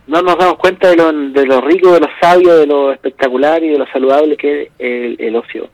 no 0.07 0.23
nos 0.23 0.39
damos 0.39 0.57
cuenta 0.57 0.89
de 0.89 0.97
lo, 0.97 1.13
de 1.13 1.45
lo 1.45 1.61
rico, 1.61 1.93
de 1.93 2.01
lo 2.01 2.09
sabio, 2.23 2.57
de 2.57 2.67
lo 2.67 2.91
espectacular 2.91 3.63
y 3.63 3.69
de 3.69 3.79
lo 3.79 3.87
saludable 3.89 4.39
que 4.39 4.63
es 4.63 4.69
el, 4.79 5.17
el 5.19 5.37
ocio. 5.37 5.69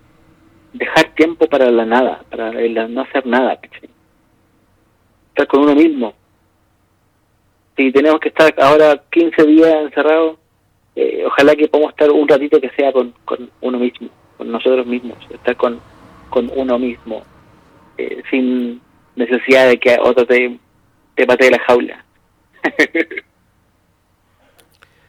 Dejar 0.72 1.14
tiempo 1.14 1.46
para 1.46 1.70
la 1.70 1.84
nada, 1.84 2.24
para 2.28 2.50
el 2.50 2.92
no 2.92 3.02
hacer 3.02 3.24
nada, 3.24 3.54
¿cachai? 3.60 3.88
Estar 5.28 5.46
con 5.46 5.60
uno 5.60 5.76
mismo. 5.76 6.14
Si 7.80 7.90
tenemos 7.92 8.20
que 8.20 8.28
estar 8.28 8.54
ahora 8.60 9.02
15 9.10 9.42
días 9.46 9.72
encerrados, 9.84 10.36
eh, 10.94 11.24
ojalá 11.26 11.56
que 11.56 11.66
podamos 11.66 11.92
estar 11.92 12.10
un 12.10 12.28
ratito 12.28 12.60
que 12.60 12.68
sea 12.76 12.92
con, 12.92 13.14
con 13.24 13.50
uno 13.62 13.78
mismo, 13.78 14.10
con 14.36 14.52
nosotros 14.52 14.84
mismos, 14.86 15.16
estar 15.30 15.56
con, 15.56 15.80
con 16.28 16.50
uno 16.54 16.78
mismo, 16.78 17.22
eh, 17.96 18.22
sin 18.30 18.82
necesidad 19.16 19.66
de 19.66 19.80
que 19.80 19.96
otro 19.98 20.26
te, 20.26 20.58
te 21.14 21.26
patee 21.26 21.52
la 21.52 21.58
jaula. 21.60 22.04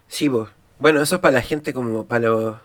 sí, 0.08 0.30
vos. 0.30 0.50
Bueno, 0.80 1.02
eso 1.02 1.16
es 1.16 1.22
para 1.22 1.34
la 1.34 1.42
gente 1.42 1.74
como 1.74 2.08
para 2.08 2.30
los 2.30 2.56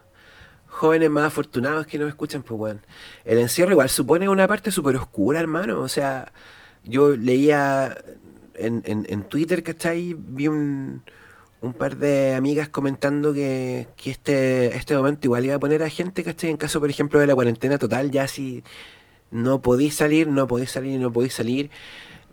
jóvenes 0.68 1.10
más 1.10 1.24
afortunados 1.24 1.88
que 1.88 1.98
nos 1.98 2.10
escuchan, 2.10 2.44
pues 2.44 2.56
bueno. 2.56 2.80
El 3.24 3.38
encierro 3.38 3.72
igual 3.72 3.88
supone 3.88 4.28
una 4.28 4.46
parte 4.46 4.70
súper 4.70 4.94
oscura, 4.94 5.40
hermano. 5.40 5.80
O 5.80 5.88
sea, 5.88 6.30
yo 6.84 7.16
leía 7.16 7.98
en, 8.58 8.82
en, 8.86 9.06
en 9.08 9.22
Twitter, 9.24 9.62
¿cachai? 9.62 10.14
Vi 10.16 10.48
un, 10.48 11.02
un 11.60 11.72
par 11.72 11.96
de 11.96 12.34
amigas 12.34 12.68
comentando 12.68 13.32
que, 13.32 13.86
que 13.96 14.10
este, 14.10 14.76
este 14.76 14.96
momento 14.96 15.26
igual 15.26 15.44
iba 15.44 15.54
a 15.56 15.58
poner 15.60 15.82
a 15.82 15.88
gente, 15.88 16.22
¿cachai? 16.22 16.50
En 16.50 16.56
caso, 16.56 16.80
por 16.80 16.90
ejemplo, 16.90 17.18
de 17.18 17.26
la 17.26 17.34
cuarentena 17.34 17.78
total, 17.78 18.10
ya 18.10 18.26
si 18.28 18.62
no 19.30 19.60
podéis 19.60 19.94
salir, 19.94 20.28
no 20.28 20.46
podéis 20.46 20.70
salir, 20.70 20.98
no 21.00 21.12
podéis 21.12 21.34
salir. 21.34 21.70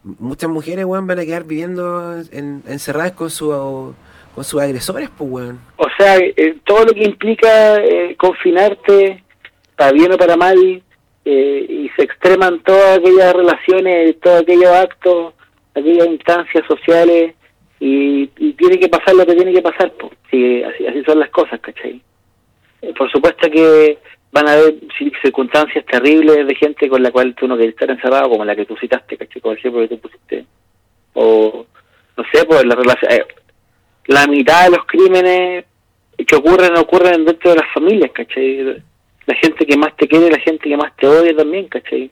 Muchas 0.03 0.49
mujeres, 0.49 0.85
weón, 0.85 1.07
van 1.07 1.19
a 1.19 1.25
quedar 1.25 1.45
viviendo 1.45 2.17
encerradas 2.31 3.13
con, 3.13 3.29
su, 3.29 3.95
con 4.35 4.43
sus 4.43 4.61
agresores, 4.61 5.09
pues, 5.17 5.29
weón. 5.29 5.59
O 5.77 5.87
sea, 5.97 6.17
eh, 6.17 6.57
todo 6.65 6.85
lo 6.85 6.93
que 6.93 7.05
implica 7.05 7.77
eh, 7.77 8.15
confinarte, 8.17 9.23
para 9.77 9.91
bien 9.91 10.11
o 10.11 10.17
para 10.17 10.35
mal, 10.35 10.83
eh, 11.25 11.65
y 11.69 11.89
se 11.95 12.03
extreman 12.03 12.61
todas 12.63 12.97
aquellas 12.99 13.33
relaciones, 13.33 14.19
todos 14.19 14.41
aquellos 14.41 14.71
actos, 14.71 15.33
aquellas 15.75 16.07
instancias 16.07 16.65
sociales 16.67 17.33
y, 17.79 18.27
tiene 18.53 18.79
que 18.79 18.87
pasar 18.87 19.15
lo 19.15 19.25
que 19.25 19.35
tiene 19.35 19.51
que 19.51 19.61
pasar, 19.61 19.91
pues. 19.93 20.13
sí, 20.31 20.63
así, 20.63 20.87
así 20.87 21.03
son 21.03 21.19
las 21.19 21.29
cosas, 21.29 21.59
¿cachai? 21.59 22.01
Eh, 22.81 22.93
por 22.97 23.11
supuesto 23.11 23.49
que 23.49 23.97
van 24.31 24.47
a 24.47 24.53
haber 24.53 24.75
circunstancias 25.21 25.85
terribles 25.85 26.47
de 26.47 26.55
gente 26.55 26.87
con 26.87 27.03
la 27.03 27.11
cual 27.11 27.35
tú 27.35 27.47
no 27.47 27.55
quieres 27.55 27.73
estar 27.73 27.89
encerrado, 27.89 28.29
como 28.29 28.45
la 28.45 28.55
que 28.55 28.65
tú 28.65 28.75
citaste, 28.77 29.17
¿cachai? 29.17 29.41
Como 29.41 29.51
el 29.53 29.59
ejemplo 29.59 29.81
que 29.81 29.87
tú 29.89 29.99
pusiste. 29.99 30.45
O, 31.13 31.65
no 32.17 32.23
sé, 32.31 32.45
pues 32.45 32.65
la 32.65 32.75
relación... 32.75 33.11
Eh, 33.11 33.25
la 34.07 34.27
mitad 34.27 34.65
de 34.65 34.71
los 34.71 34.85
crímenes 34.85 35.65
que 36.17 36.35
ocurren 36.35 36.77
ocurren 36.77 37.25
dentro 37.25 37.51
de 37.51 37.57
las 37.57 37.73
familias, 37.73 38.11
¿cachai? 38.11 38.81
La 39.25 39.35
gente 39.35 39.65
que 39.65 39.77
más 39.77 39.95
te 39.95 40.07
quiere, 40.07 40.29
la 40.29 40.39
gente 40.39 40.69
que 40.69 40.77
más 40.77 40.95
te 40.95 41.07
odia 41.07 41.35
también, 41.35 41.67
¿cachai? 41.67 42.11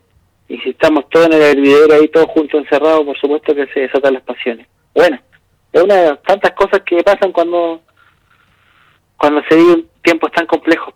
Y 0.52 0.58
si 0.58 0.72
estamos 0.72 1.08
todos 1.10 1.28
en 1.28 1.34
el 1.34 1.41
hervidero 1.43 1.93
ahí, 1.93 2.10
todos 2.10 2.28
juntos 2.28 2.60
encerrados, 2.60 3.06
por 3.06 3.18
supuesto 3.18 3.56
que 3.56 3.68
se 3.68 3.80
desatan 3.80 4.16
las 4.16 4.24
pasiones. 4.24 4.68
Bueno, 4.93 5.18
es 5.72 5.82
una 5.82 5.95
de 5.95 6.10
las 6.10 6.22
tantas 6.24 6.52
cosas 6.52 6.82
que 6.82 7.02
pasan 7.02 7.32
cuando 7.32 7.82
cuando 9.16 9.41
se 9.47 9.56
viven 9.56 9.88
tiempos 10.04 10.30
tan 10.34 10.45
complejos, 10.47 10.93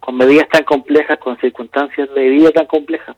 con 0.00 0.16
medidas 0.16 0.48
tan 0.48 0.64
complejas, 0.64 1.20
con 1.20 1.38
circunstancias 1.38 2.12
de 2.12 2.28
vida 2.30 2.50
tan 2.50 2.66
complejas. 2.66 3.14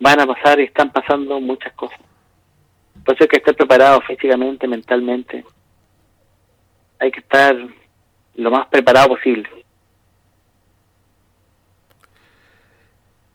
Van 0.00 0.20
a 0.20 0.26
pasar 0.26 0.58
y 0.58 0.64
están 0.64 0.90
pasando 0.90 1.38
muchas 1.38 1.72
cosas. 1.74 2.00
Por 3.04 3.14
eso 3.14 3.24
hay 3.24 3.28
que 3.28 3.36
estar 3.36 3.54
preparado 3.54 4.00
físicamente, 4.00 4.66
mentalmente. 4.66 5.44
Hay 6.98 7.12
que 7.12 7.20
estar 7.20 7.54
lo 8.34 8.50
más 8.50 8.66
preparado 8.66 9.10
posible. 9.10 9.48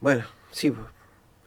Bueno, 0.01 0.25
sí, 0.51 0.73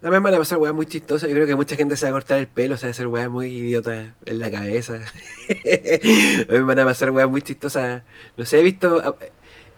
también 0.00 0.22
van 0.22 0.34
a 0.34 0.38
pasar 0.38 0.58
weas 0.58 0.74
muy 0.74 0.86
chistosas. 0.86 1.28
Yo 1.28 1.34
creo 1.34 1.46
que 1.46 1.56
mucha 1.56 1.74
gente 1.74 1.96
se 1.96 2.04
va 2.04 2.10
a 2.10 2.12
cortar 2.12 2.38
el 2.38 2.46
pelo, 2.46 2.76
se 2.76 2.86
va 2.86 2.88
a 2.88 2.90
hacer 2.90 3.06
weas 3.06 3.30
muy 3.30 3.48
idiotas 3.48 4.08
en 4.26 4.38
la 4.38 4.50
cabeza. 4.50 5.00
También 6.46 6.66
van 6.66 6.78
a 6.80 6.84
pasar 6.84 7.10
weas 7.10 7.28
muy 7.28 7.40
chistosas. 7.40 8.02
No 8.36 8.44
sé, 8.44 8.60
he 8.60 8.62
visto. 8.62 9.16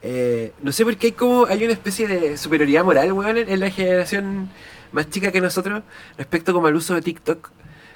Eh, 0.02 0.52
no 0.62 0.72
sé 0.72 0.84
por 0.84 0.96
qué 0.96 1.08
hay 1.08 1.12
como. 1.12 1.46
Hay 1.46 1.62
una 1.62 1.72
especie 1.72 2.08
de 2.08 2.36
superioridad 2.36 2.84
moral, 2.84 3.12
weón, 3.12 3.36
en, 3.36 3.60
la 3.60 3.70
generación 3.70 4.50
más 4.90 5.08
chica 5.08 5.30
que 5.30 5.40
nosotros 5.40 5.82
respecto 6.16 6.52
como 6.52 6.66
al 6.66 6.74
uso 6.74 6.94
de 6.94 7.02
TikTok. 7.02 7.50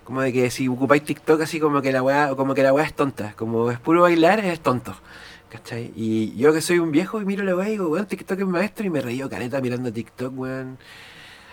Como 0.05 0.21
de 0.21 0.33
que 0.33 0.51
si 0.51 0.69
ocupáis 0.69 1.05
TikTok 1.05 1.41
así 1.43 1.61
como 1.61 1.83
que 1.83 1.93
la 1.93 2.03
wea, 2.03 2.35
como 2.37 2.55
que 2.55 2.63
la 2.63 2.73
wea 2.73 2.85
es 2.85 2.95
tonta. 2.95 3.35
Como 3.37 3.71
es 3.73 3.81
puro 3.81 4.03
bailar, 4.03 4.41
es 4.41 4.61
tonto. 4.61 4.95
¿Cachai? 5.51 5.93
Y 5.97 6.35
yo 6.37 6.53
que 6.53 6.61
soy 6.61 6.79
un 6.79 6.93
viejo 6.93 7.21
y 7.21 7.25
miro 7.25 7.45
la 7.45 7.57
wea 7.57 7.69
y 7.69 7.73
digo, 7.73 7.89
weón, 7.89 8.07
TikTok 8.07 8.39
es 8.39 8.47
maestro 8.47 8.87
y 8.87 8.91
me 8.91 9.01
reío 9.01 9.29
caneta 9.29 9.61
mirando 9.61 9.93
TikTok, 9.93 10.33
weón 10.39 10.79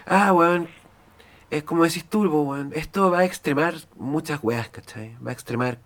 ah, 0.09 0.33
weón, 0.33 0.67
es 1.49 1.63
como 1.63 1.83
decís 1.83 2.05
tú, 2.05 2.23
weón, 2.23 2.71
esto 2.75 3.09
va 3.11 3.19
a 3.19 3.25
extremar 3.25 3.75
muchas 3.95 4.39
weas, 4.43 4.69
¿cachai? 4.69 5.15
Va 5.25 5.29
a 5.31 5.33
extremar 5.33 5.79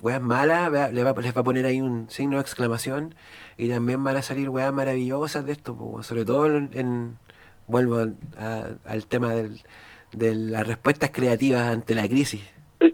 weas 0.00 0.20
malas, 0.20 0.92
les 0.92 1.04
va 1.04 1.10
a 1.10 1.44
poner 1.44 1.66
ahí 1.66 1.80
un 1.80 2.08
signo 2.10 2.36
de 2.36 2.42
exclamación 2.42 3.14
y 3.56 3.68
también 3.68 4.02
van 4.02 4.16
a 4.16 4.22
salir 4.22 4.48
weas 4.48 4.72
maravillosas 4.72 5.44
de 5.44 5.52
esto, 5.52 5.76
sobre 6.02 6.24
todo 6.24 6.46
en, 6.46 7.18
vuelvo 7.66 7.98
al 7.98 9.06
tema 9.06 9.34
del, 9.34 9.60
de 10.12 10.34
las 10.34 10.66
respuestas 10.66 11.10
creativas 11.10 11.68
ante 11.68 11.94
la 11.94 12.08
crisis. 12.08 12.42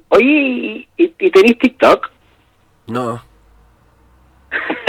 Oye, 0.09 0.89
¿y, 0.97 1.15
y, 1.19 1.31
tenés 1.31 1.59
TikTok? 1.59 2.11
No. 2.89 3.23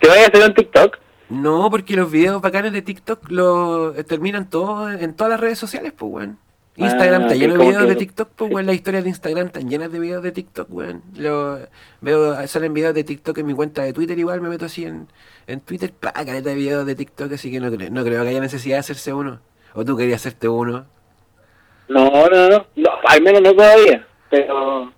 ¿Te 0.00 0.08
vayas 0.08 0.26
a 0.26 0.28
hacer 0.28 0.48
un 0.48 0.54
TikTok? 0.54 0.98
No, 1.30 1.70
porque 1.70 1.94
los 1.94 2.10
videos 2.10 2.40
bacanes 2.40 2.72
de 2.72 2.82
TikTok 2.82 3.30
lo 3.30 3.94
eh, 3.94 4.04
terminan 4.04 4.48
todo 4.48 4.90
en 4.90 5.14
todas 5.14 5.30
las 5.30 5.40
redes 5.40 5.58
sociales, 5.58 5.92
pues, 5.96 6.10
weón. 6.10 6.38
Instagram 6.76 7.22
está 7.22 7.34
ah, 7.34 7.36
lleno 7.36 7.54
de 7.54 7.66
videos 7.66 7.88
de 7.88 7.96
TikTok, 7.96 8.28
pues, 8.36 8.52
weón. 8.52 8.66
Las 8.66 8.76
historias 8.76 9.04
de 9.04 9.10
Instagram 9.10 9.46
están 9.46 9.68
llenas 9.68 9.92
de 9.92 9.98
videos 9.98 10.22
de 10.22 10.32
TikTok, 10.32 10.68
weón. 10.70 11.02
Lo, 11.16 11.58
veo, 12.00 12.46
salen 12.46 12.72
videos 12.72 12.94
de 12.94 13.04
TikTok 13.04 13.36
en 13.38 13.46
mi 13.46 13.54
cuenta 13.54 13.82
de 13.82 13.92
Twitter, 13.92 14.18
igual 14.18 14.40
me 14.40 14.48
meto 14.48 14.64
así 14.64 14.84
en, 14.84 15.08
en 15.46 15.60
Twitter, 15.60 15.92
pa, 15.92 16.12
caleta 16.12 16.50
de 16.50 16.54
videos 16.54 16.86
de 16.86 16.94
TikTok, 16.94 17.32
así 17.32 17.50
que 17.50 17.60
no, 17.60 17.68
no 17.68 18.04
creo 18.04 18.22
que 18.22 18.28
haya 18.28 18.40
necesidad 18.40 18.76
de 18.76 18.80
hacerse 18.80 19.12
uno. 19.12 19.40
¿O 19.74 19.84
tú 19.84 19.96
querías 19.96 20.20
hacerte 20.20 20.48
uno? 20.48 20.86
No, 21.88 22.10
no, 22.10 22.48
no, 22.48 22.66
no 22.76 22.90
al 23.04 23.22
menos 23.22 23.42
no 23.42 23.54
todavía, 23.54 24.06
pero... 24.30 24.92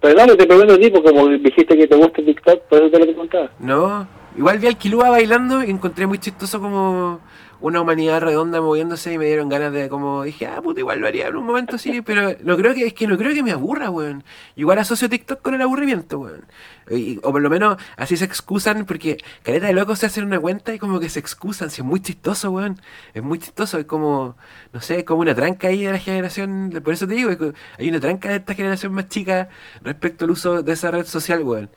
Pero 0.00 0.26
no, 0.26 0.36
te 0.36 0.46
pregunto 0.46 0.74
a 0.74 0.78
ti, 0.78 0.90
porque 0.90 1.10
como 1.10 1.26
dijiste 1.26 1.76
que 1.76 1.88
te 1.88 1.96
gusta 1.96 2.22
TikTok, 2.22 2.62
por 2.68 2.78
eso 2.78 2.90
te 2.90 2.98
lo 3.00 3.04
preguntaba. 3.04 3.50
No, 3.58 4.06
Igual 4.38 4.60
vi 4.60 4.68
al 4.68 4.78
Kilua 4.78 5.10
bailando 5.10 5.64
y 5.64 5.70
encontré 5.70 6.06
muy 6.06 6.20
chistoso 6.20 6.60
como 6.60 7.20
una 7.60 7.80
humanidad 7.80 8.20
redonda 8.20 8.60
moviéndose 8.60 9.12
y 9.12 9.18
me 9.18 9.24
dieron 9.26 9.48
ganas 9.48 9.72
de 9.72 9.88
como 9.88 10.22
dije, 10.22 10.46
ah, 10.46 10.62
puta, 10.62 10.78
igual 10.78 11.00
lo 11.00 11.08
haría 11.08 11.26
en 11.26 11.34
un 11.34 11.44
momento 11.44 11.74
así, 11.74 12.02
pero 12.06 12.36
no 12.44 12.56
creo 12.56 12.72
que, 12.72 12.86
es 12.86 12.94
que 12.94 13.08
no 13.08 13.18
creo 13.18 13.34
que 13.34 13.42
me 13.42 13.50
aburra, 13.50 13.90
weón. 13.90 14.22
Igual 14.54 14.78
asocio 14.78 15.08
TikTok 15.08 15.42
con 15.42 15.54
el 15.54 15.62
aburrimiento, 15.62 16.20
weón. 16.20 16.46
o 17.24 17.32
por 17.32 17.42
lo 17.42 17.50
menos 17.50 17.78
así 17.96 18.16
se 18.16 18.26
excusan, 18.26 18.84
porque 18.86 19.18
careta 19.42 19.66
de 19.66 19.72
locos 19.72 19.98
se 19.98 20.06
hacen 20.06 20.24
una 20.24 20.38
cuenta 20.38 20.72
y 20.72 20.78
como 20.78 21.00
que 21.00 21.08
se 21.08 21.18
excusan, 21.18 21.68
si 21.72 21.80
es 21.80 21.84
muy 21.84 21.98
chistoso, 21.98 22.52
weón. 22.52 22.80
Es 23.14 23.24
muy 23.24 23.40
chistoso, 23.40 23.76
es 23.80 23.86
como, 23.86 24.36
no 24.72 24.80
sé, 24.80 25.04
como 25.04 25.22
una 25.22 25.34
tranca 25.34 25.66
ahí 25.66 25.82
de 25.82 25.90
la 25.90 25.98
generación, 25.98 26.80
por 26.84 26.92
eso 26.94 27.08
te 27.08 27.14
digo, 27.14 27.30
hay 27.76 27.88
una 27.88 27.98
tranca 27.98 28.28
de 28.28 28.36
esta 28.36 28.54
generación 28.54 28.92
más 28.92 29.08
chica 29.08 29.48
respecto 29.82 30.26
al 30.26 30.30
uso 30.30 30.62
de 30.62 30.72
esa 30.74 30.92
red 30.92 31.06
social, 31.06 31.42
weón. 31.42 31.70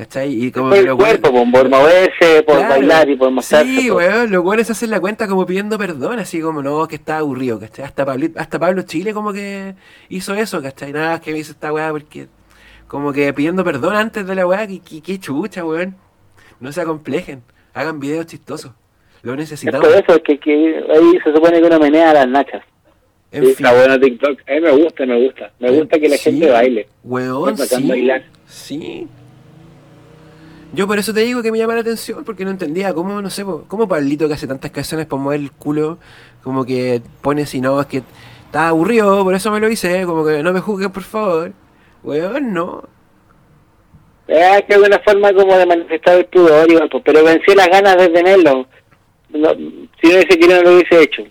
¿Cachai? 0.00 0.32
Y 0.46 0.50
como 0.50 0.74
el 0.74 0.96
cuerpo, 0.96 1.30
por 1.30 1.68
moverse, 1.68 2.42
por 2.46 2.66
bailar 2.66 3.10
y 3.10 3.16
por 3.16 3.30
mostrarse. 3.30 3.70
Sí, 3.70 3.90
weón, 3.90 4.30
los 4.30 4.42
weones 4.42 4.70
hacen 4.70 4.88
la 4.88 4.98
cuenta 4.98 5.28
como 5.28 5.44
pidiendo 5.44 5.76
perdón, 5.76 6.18
así 6.18 6.40
como 6.40 6.62
no, 6.62 6.88
que 6.88 6.94
está 6.94 7.18
aburrido, 7.18 7.60
¿cachai? 7.60 7.84
Hasta 7.84 8.06
Pablo, 8.06 8.28
hasta 8.36 8.58
Pablo 8.58 8.80
Chile 8.80 9.12
como 9.12 9.34
que 9.34 9.74
hizo 10.08 10.32
eso, 10.32 10.62
¿cachai? 10.62 10.94
Nada, 10.94 11.20
que 11.20 11.32
me 11.32 11.40
hizo 11.40 11.52
esta 11.52 11.70
weá 11.70 11.90
porque 11.90 12.28
como 12.88 13.12
que 13.12 13.30
pidiendo 13.34 13.62
perdón 13.62 13.94
antes 13.94 14.26
de 14.26 14.34
la 14.34 14.46
weá, 14.46 14.66
que, 14.66 14.80
que, 14.80 15.20
chucha, 15.20 15.66
weón. 15.66 15.96
No 16.60 16.72
se 16.72 16.80
acomplejen, 16.80 17.42
hagan 17.74 18.00
videos 18.00 18.24
chistosos. 18.24 18.72
Lo 19.20 19.36
necesitamos. 19.36 19.86
Es 19.86 20.02
por 20.02 20.14
eso 20.14 20.22
que, 20.22 20.38
que 20.38 20.82
ahí 20.88 21.18
se 21.22 21.30
supone 21.30 21.60
que 21.60 21.66
uno 21.66 21.78
menea 21.78 22.12
a 22.12 22.14
las 22.14 22.28
nachas. 22.28 22.62
En 23.32 23.42
fin. 23.42 23.50
Está 23.50 23.74
bueno 23.74 24.00
TikTok. 24.00 24.40
A 24.48 24.52
mí 24.54 24.60
me 24.62 24.70
gusta, 24.70 25.04
me 25.04 25.24
gusta. 25.24 25.52
Me 25.58 25.70
gusta 25.72 25.98
que 25.98 26.08
la 26.08 26.16
gente 26.16 26.50
baile. 26.50 26.88
Weón, 27.04 27.58
sí. 27.58 27.86
Bailar. 27.86 28.24
Sí. 28.46 29.06
Yo 30.72 30.86
por 30.86 30.98
eso 30.98 31.12
te 31.12 31.20
digo 31.20 31.42
que 31.42 31.50
me 31.50 31.58
llama 31.58 31.74
la 31.74 31.80
atención, 31.80 32.24
porque 32.24 32.44
no 32.44 32.50
entendía 32.50 32.94
cómo, 32.94 33.20
no 33.20 33.30
sé, 33.30 33.44
cómo 33.66 33.88
Pablito 33.88 34.28
que 34.28 34.34
hace 34.34 34.46
tantas 34.46 34.70
canciones 34.70 35.06
por 35.06 35.18
mover 35.18 35.40
el 35.40 35.50
culo, 35.50 35.98
como 36.44 36.64
que 36.64 37.02
pone 37.22 37.44
si 37.44 37.60
no, 37.60 37.80
es 37.80 37.86
que 37.86 38.02
está 38.46 38.68
aburrido, 38.68 39.24
por 39.24 39.34
eso 39.34 39.50
me 39.50 39.60
lo 39.60 39.68
hice, 39.68 40.04
como 40.04 40.24
que 40.24 40.42
no 40.42 40.52
me 40.52 40.60
juzguen 40.60 40.92
por 40.92 41.02
favor. 41.02 41.52
Weón, 42.02 42.52
no. 42.52 42.84
Es 44.28 44.62
que 44.62 44.74
es 44.74 45.00
forma 45.04 45.32
como 45.32 45.56
de 45.56 45.66
manifestar 45.66 46.18
el 46.18 46.26
pudor, 46.26 46.68
pero 47.04 47.24
vencí 47.24 47.52
las 47.54 47.68
ganas 47.68 47.96
de 47.96 48.08
tenerlo. 48.10 48.66
si 49.32 49.38
no 49.38 49.50
hubiese 49.50 50.28
querido, 50.28 50.62
no 50.62 50.70
lo 50.70 50.76
hubiese 50.76 51.02
hecho. 51.02 51.24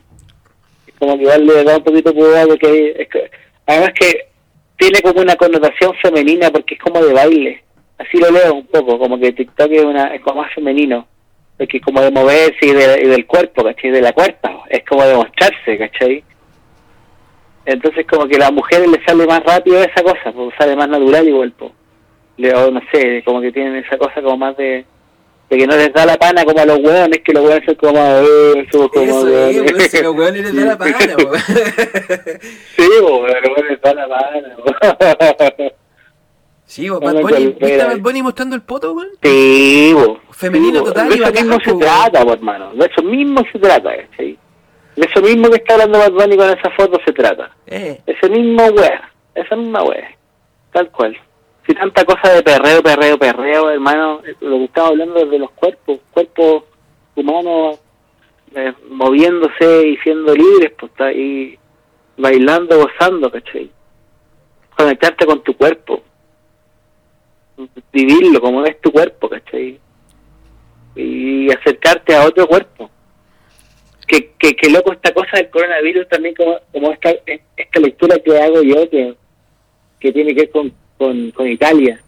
Como 1.00 1.16
que 1.16 1.24
igual 1.24 1.46
le 1.46 1.64
da 1.64 1.78
un 1.78 1.84
poquito 1.84 2.12
de 2.12 2.20
pudor, 2.20 2.48
porque 2.50 3.08
que, 3.10 3.32
además 3.66 3.92
que 3.98 4.28
tiene 4.78 5.02
como 5.02 5.22
una 5.22 5.38
connotación 5.38 5.94
femenina, 6.02 6.52
porque 6.52 6.76
es 6.76 6.82
como 6.82 7.02
de 7.02 7.14
baile. 7.14 7.64
Así 8.00 8.18
lo 8.18 8.32
leo 8.32 8.56
un 8.56 8.66
poco, 8.68 8.98
como 8.98 9.20
que 9.20 9.34
TikTok 9.34 9.72
es, 9.72 9.84
una, 9.84 10.16
es 10.16 10.22
como 10.22 10.42
más 10.42 10.54
femenino. 10.54 11.08
Porque 11.58 11.78
es 11.78 11.84
como 11.84 12.02
de 12.02 12.10
moverse 12.10 12.58
y, 12.62 12.72
de, 12.72 13.02
y 13.04 13.08
del 13.08 13.26
cuerpo, 13.28 13.64
¿cachai? 13.64 13.92
De 13.92 14.02
la 14.02 14.14
cuerpa. 14.14 14.64
Es 14.70 14.84
como 14.86 15.04
de 15.04 15.16
mostrarse, 15.16 15.78
¿cachai? 15.78 16.24
Entonces 17.66 18.06
como 18.08 18.28
que 18.28 18.38
a 18.38 18.40
las 18.40 18.54
mujeres 18.54 18.90
les 18.90 19.04
sale 19.06 19.28
más 19.28 19.44
rápido 19.44 19.84
esa 19.84 20.02
cosa, 20.02 20.32
pues 20.34 20.56
sale 20.58 20.76
más 20.76 20.90
natural 20.90 21.28
igual, 21.28 21.52
pues 21.52 21.72
o 22.56 22.72
no 22.72 22.82
sé, 22.92 23.22
como 23.26 23.42
que 23.42 23.52
tienen 23.52 23.76
esa 23.76 23.98
cosa 23.98 24.22
como 24.22 24.38
más 24.38 24.56
de, 24.56 24.86
de 25.50 25.58
que 25.58 25.68
no 25.68 25.76
les 25.76 25.92
da 25.92 26.06
la 26.06 26.16
pana 26.18 26.46
como 26.46 26.60
a 26.60 26.66
los 26.66 26.80
hueones, 26.80 27.20
que 27.24 27.34
los 27.34 27.44
hueones 27.44 27.66
son 27.66 27.76
como, 27.76 28.00
eh, 28.00 28.68
somos 28.72 28.90
como 28.90 29.04
Eso 29.04 29.28
es, 29.28 29.92
si 29.92 30.02
los 30.02 30.16
hueones 30.16 30.54
les 30.54 30.56
da 30.56 30.66
la 30.66 30.78
pana. 30.78 30.96
Sí, 32.76 32.84
a 32.84 33.02
los 33.02 33.12
hueones 33.12 33.70
les 33.70 33.82
da 33.82 33.94
la 33.94 34.08
pana. 34.08 35.72
Sí, 36.70 36.88
vos, 36.88 37.00
Bad 37.00 37.22
Bunny, 37.22 37.48
¿viste 37.48 37.82
a 37.82 37.88
Bad 37.88 38.00
Bunny 38.00 38.22
mostrando 38.22 38.56
el 38.56 38.62
poto, 38.62 38.94
weón? 38.94 39.10
Sí, 39.24 39.92
vos. 39.94 40.20
Femenino 40.32 40.84
total. 40.84 41.10
De 41.10 41.16
eso 41.16 41.32
mismo 41.32 41.58
se 41.66 41.74
trata, 41.74 42.24
pues, 42.24 42.36
hermano. 42.36 42.72
De 42.74 42.86
eso 42.86 43.02
mismo 43.04 43.42
se 43.52 43.58
trata, 43.58 43.90
¿sí? 44.18 44.38
De 44.96 45.06
eso 45.06 45.22
mismo 45.22 45.50
que 45.50 45.56
está 45.56 45.74
hablando 45.74 45.98
Bad 45.98 46.12
Bunny 46.12 46.38
con 46.38 46.50
esa 46.50 46.70
foto 46.78 47.00
se 47.04 47.12
trata. 47.12 47.50
Eh. 47.66 48.00
Ese 48.06 48.30
mismo 48.30 48.66
wea. 48.68 49.12
Esa 49.34 49.56
misma 49.56 49.84
wea. 49.84 50.16
Tal 50.72 50.92
cual 50.92 51.18
si 51.70 51.76
tanta 51.76 52.04
cosa 52.04 52.34
de 52.34 52.42
perreo, 52.42 52.82
perreo, 52.82 53.18
perreo, 53.20 53.70
hermano, 53.70 54.22
lo 54.40 54.58
que 54.58 54.64
estamos 54.66 54.90
hablando 54.90 55.20
es 55.20 55.30
de 55.30 55.38
los 55.38 55.52
cuerpos, 55.52 56.00
cuerpos 56.12 56.64
humanos 57.16 57.80
eh, 58.56 58.74
moviéndose 58.90 59.88
y 59.88 59.98
siendo 59.98 60.34
libres, 60.34 60.72
pues 60.80 60.92
está 60.92 61.06
ahí 61.06 61.60
bailando, 62.18 62.76
gozando, 62.76 63.32
¿cachai? 63.32 63.70
Conectarte 64.76 65.28
con 65.28 65.44
tu 65.44 65.56
cuerpo, 65.56 66.02
vivirlo 67.92 68.42
como 68.42 68.66
es 68.66 68.80
tu 68.82 68.92
cuerpo, 68.92 69.30
¿cachai? 69.30 69.80
Y 70.96 71.52
acercarte 71.52 72.16
a 72.16 72.26
otro 72.26 72.48
cuerpo. 72.48 72.90
Que, 74.08 74.34
que, 74.40 74.70
loco 74.72 74.92
esta 74.92 75.14
cosa 75.14 75.38
del 75.38 75.52
coronavirus 75.52 76.08
también 76.10 76.34
como, 76.34 76.58
como 76.72 76.92
esta, 76.92 77.12
esta 77.56 77.80
lectura 77.80 78.18
que 78.18 78.40
hago 78.40 78.64
yo 78.64 78.90
que, 78.90 79.14
que 80.00 80.12
tiene 80.12 80.34
que 80.34 80.42
ver 80.42 80.50
con 80.50 80.74
con, 81.00 81.48
Italia, 81.48 82.02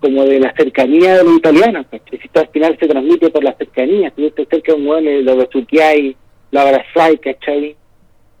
como 0.00 0.24
de 0.24 0.40
la 0.40 0.52
cercanía 0.54 1.18
de 1.18 1.24
los 1.24 1.36
italianos, 1.36 1.86
si 2.10 2.16
esto 2.16 2.40
al 2.40 2.48
final 2.48 2.76
se 2.80 2.88
transmite 2.88 3.30
por 3.30 3.44
la 3.44 3.52
cercanía, 3.54 4.10
si 4.16 4.26
usted 4.26 4.48
cerca 4.48 4.74
un 4.74 4.86
hueón, 4.86 5.24
lo 5.24 5.36
besuqueáis, 5.36 6.16
lo 6.50 6.60
abrazáis, 6.60 7.20
¿cachai? 7.20 7.76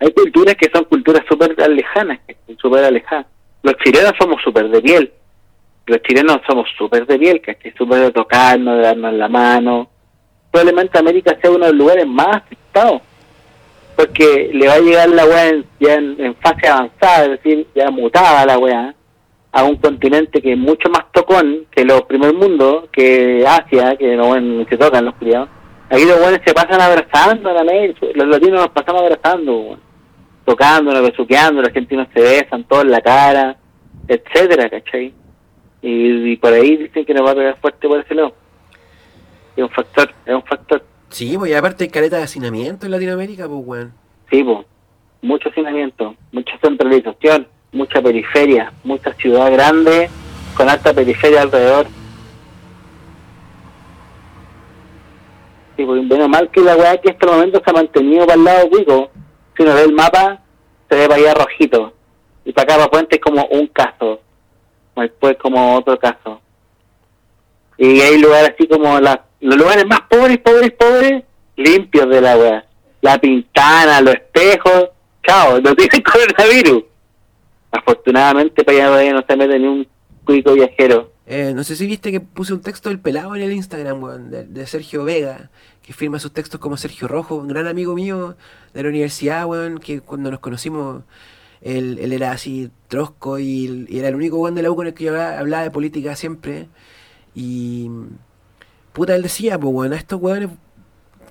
Hay 0.00 0.10
culturas 0.12 0.54
que 0.56 0.70
son 0.72 0.84
culturas 0.84 1.22
súper 1.28 1.54
lejanas, 1.68 2.18
súper 2.60 2.84
alejadas. 2.84 3.26
Los 3.62 3.76
chilenos 3.76 4.12
somos 4.18 4.42
súper 4.42 4.68
de 4.70 4.80
piel, 4.80 5.12
los 5.86 6.02
chilenos 6.02 6.38
somos 6.46 6.68
súper 6.76 7.06
de 7.06 7.18
piel, 7.18 7.40
¿cachai? 7.40 7.72
Súper 7.76 8.00
de 8.00 8.12
tocarnos, 8.12 8.76
de 8.76 8.82
darnos 8.82 9.14
la 9.14 9.28
mano. 9.28 9.88
Probablemente 10.50 10.98
América 10.98 11.36
sea 11.40 11.50
uno 11.50 11.66
de 11.66 11.72
los 11.72 11.78
lugares 11.78 12.06
más 12.06 12.36
afectados, 12.36 13.02
porque 13.96 14.50
le 14.52 14.68
va 14.68 14.74
a 14.74 14.80
llegar 14.80 15.08
la 15.08 15.24
weá 15.24 15.62
ya 15.80 15.94
en, 15.94 16.34
fase 16.36 16.68
avanzada, 16.68 17.24
es 17.24 17.30
decir, 17.42 17.66
ya 17.74 17.90
mutada 17.90 18.46
la 18.46 18.58
weá, 18.58 18.94
a 19.50 19.64
un 19.64 19.76
continente 19.76 20.40
que 20.40 20.52
es 20.52 20.58
mucho 20.58 20.88
más 20.88 21.10
tocón 21.12 21.66
que 21.70 21.84
los 21.84 22.02
primer 22.02 22.32
mundo, 22.34 22.88
que 22.92 23.44
Asia, 23.46 23.96
que 23.96 24.16
no 24.16 24.28
bueno, 24.28 24.64
se 24.68 24.76
tocan 24.76 25.04
los 25.04 25.14
criados. 25.14 25.48
Aquí 25.90 26.06
los 26.06 26.18
buenos 26.20 26.40
se 26.44 26.54
pasan 26.54 26.80
abrazando, 26.80 27.52
los 27.52 28.26
latinos 28.28 28.60
nos 28.60 28.70
pasamos 28.70 29.02
abrazando, 29.02 29.78
tocando, 30.44 31.02
besuqueando, 31.02 31.60
los 31.60 31.68
argentinos 31.68 32.08
se 32.14 32.22
besan 32.22 32.64
todos 32.64 32.84
en 32.84 32.92
la 32.92 33.00
cara, 33.02 33.56
etcétera, 34.08 34.70
¿cachai? 34.70 35.12
Y, 35.82 36.36
por 36.36 36.52
ahí 36.52 36.76
dicen 36.76 37.04
que 37.04 37.12
nos 37.12 37.26
va 37.26 37.32
a 37.32 37.34
pegar 37.34 37.60
fuerte 37.60 37.88
por 37.88 38.00
ese 38.00 38.14
lado. 38.14 38.34
Es 39.56 39.64
un 39.64 39.70
factor, 39.70 40.10
es 40.24 40.34
un 40.34 40.42
factor. 40.44 40.84
Sí, 41.08 41.36
pues 41.36 41.50
y 41.50 41.54
aparte 41.54 41.84
hay 41.84 41.90
careta 41.90 42.16
de 42.16 42.22
hacinamiento 42.22 42.86
en 42.86 42.92
Latinoamérica, 42.92 43.48
pues, 43.48 43.60
weón. 43.64 43.92
Sí, 44.30 44.42
pues, 44.44 44.58
mucho 45.20 45.48
hacinamiento, 45.48 46.14
mucha 46.30 46.56
centralización 46.62 47.46
mucha 47.72 48.02
periferia, 48.02 48.72
mucha 48.84 49.12
ciudad 49.14 49.50
grande 49.50 50.10
con 50.56 50.68
alta 50.68 50.92
periferia 50.92 51.42
alrededor. 51.42 51.86
Y 55.78 55.84
pues, 55.84 56.06
bueno, 56.06 56.28
mal 56.28 56.50
que 56.50 56.60
la 56.60 56.76
weá 56.76 56.98
que 56.98 57.08
en 57.08 57.14
este 57.14 57.26
momento 57.26 57.62
se 57.64 57.70
ha 57.70 57.72
mantenido 57.72 58.26
para 58.26 58.38
el 58.38 58.44
lado 58.44 58.70
cuico. 58.70 59.10
Si 59.56 59.62
uno 59.62 59.74
ve 59.74 59.82
el 59.84 59.92
mapa, 59.92 60.42
se 60.88 60.96
ve 60.96 61.08
para 61.08 61.20
allá 61.20 61.34
rojito. 61.34 61.94
Y 62.44 62.52
para 62.52 62.64
acá 62.64 62.76
para 62.76 62.90
Puente 62.90 63.16
es 63.16 63.22
como 63.22 63.44
un 63.46 63.66
caso. 63.68 64.20
Después 64.96 65.36
como 65.40 65.76
otro 65.76 65.98
caso. 65.98 66.40
Y 67.78 68.00
hay 68.00 68.18
lugares 68.18 68.52
así 68.54 68.68
como 68.68 69.00
los 69.00 69.18
lugares 69.40 69.86
más 69.86 70.02
pobres, 70.02 70.38
pobres, 70.38 70.72
pobres, 70.72 71.24
limpios 71.56 72.08
de 72.08 72.20
la 72.20 72.36
weá. 72.36 72.64
La 73.00 73.18
pintana, 73.18 74.00
los 74.00 74.14
espejos, 74.14 74.90
chao, 75.26 75.60
no 75.60 75.74
tienen 75.74 76.02
coronavirus. 76.36 76.84
Afortunadamente 77.70 78.62
para 78.64 78.98
allá 78.98 79.12
no 79.14 79.24
se 79.26 79.36
mete 79.36 79.58
ni 79.58 79.66
un 79.66 79.88
cuico 80.24 80.52
viajero. 80.52 81.10
Eh, 81.26 81.52
no 81.54 81.64
sé 81.64 81.76
si 81.76 81.86
viste 81.86 82.10
que 82.10 82.20
puse 82.20 82.52
un 82.52 82.62
texto 82.62 82.88
del 82.88 83.00
pelado 83.00 83.34
en 83.34 83.42
el 83.42 83.52
Instagram, 83.52 84.02
weón, 84.02 84.30
de, 84.30 84.66
Sergio 84.66 85.04
Vega, 85.04 85.50
que 85.82 85.92
firma 85.92 86.18
sus 86.18 86.32
textos 86.32 86.60
como 86.60 86.76
Sergio 86.76 87.08
Rojo, 87.08 87.36
un 87.36 87.48
gran 87.48 87.66
amigo 87.66 87.94
mío 87.94 88.36
de 88.74 88.82
la 88.82 88.88
universidad, 88.88 89.46
weón, 89.46 89.78
que 89.78 90.00
cuando 90.00 90.30
nos 90.30 90.40
conocimos, 90.40 91.04
él, 91.62 92.12
era 92.12 92.32
así 92.32 92.70
trosco 92.88 93.38
y, 93.38 93.86
era 93.90 94.08
el 94.08 94.14
único 94.14 94.38
weón 94.38 94.54
de 94.54 94.62
la 94.62 94.70
U 94.70 94.76
con 94.76 94.86
el 94.86 94.94
que 94.94 95.04
yo 95.04 95.20
hablaba, 95.20 95.62
de 95.62 95.70
política 95.70 96.16
siempre. 96.16 96.68
Y 97.34 97.88
puta, 98.92 99.14
él 99.14 99.22
decía, 99.22 99.58
pues 99.58 99.72
weón, 99.74 99.92
a 99.92 99.96
estos 99.96 100.20
weones 100.20 100.50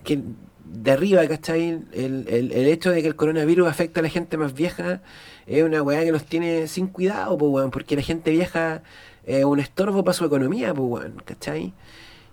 que 0.04 0.22
de 0.66 0.92
arriba, 0.92 1.28
¿cachai? 1.28 1.82
El, 1.92 2.26
el, 2.30 2.52
el 2.54 2.68
hecho 2.68 2.92
de 2.92 3.02
que 3.02 3.08
el 3.10 3.16
coronavirus 3.16 3.68
afecta 3.68 4.00
a 4.00 4.04
la 4.04 4.10
gente 4.10 4.38
más 4.38 4.54
vieja 4.54 5.02
es 5.46 5.64
una 5.64 5.82
weá 5.84 6.04
que 6.04 6.12
nos 6.14 6.26
tiene 6.26 6.68
sin 6.68 6.88
cuidado, 6.88 7.38
pues 7.38 7.52
weón, 7.52 7.72
porque 7.72 7.96
la 7.96 8.02
gente 8.02 8.32
vieja 8.32 8.84
es 9.26 9.44
un 9.44 9.60
estorbo 9.60 10.04
para 10.04 10.14
su 10.14 10.26
economía, 10.26 10.74
pues 10.74 10.90
weón, 10.90 11.22
¿cachai? 11.26 11.74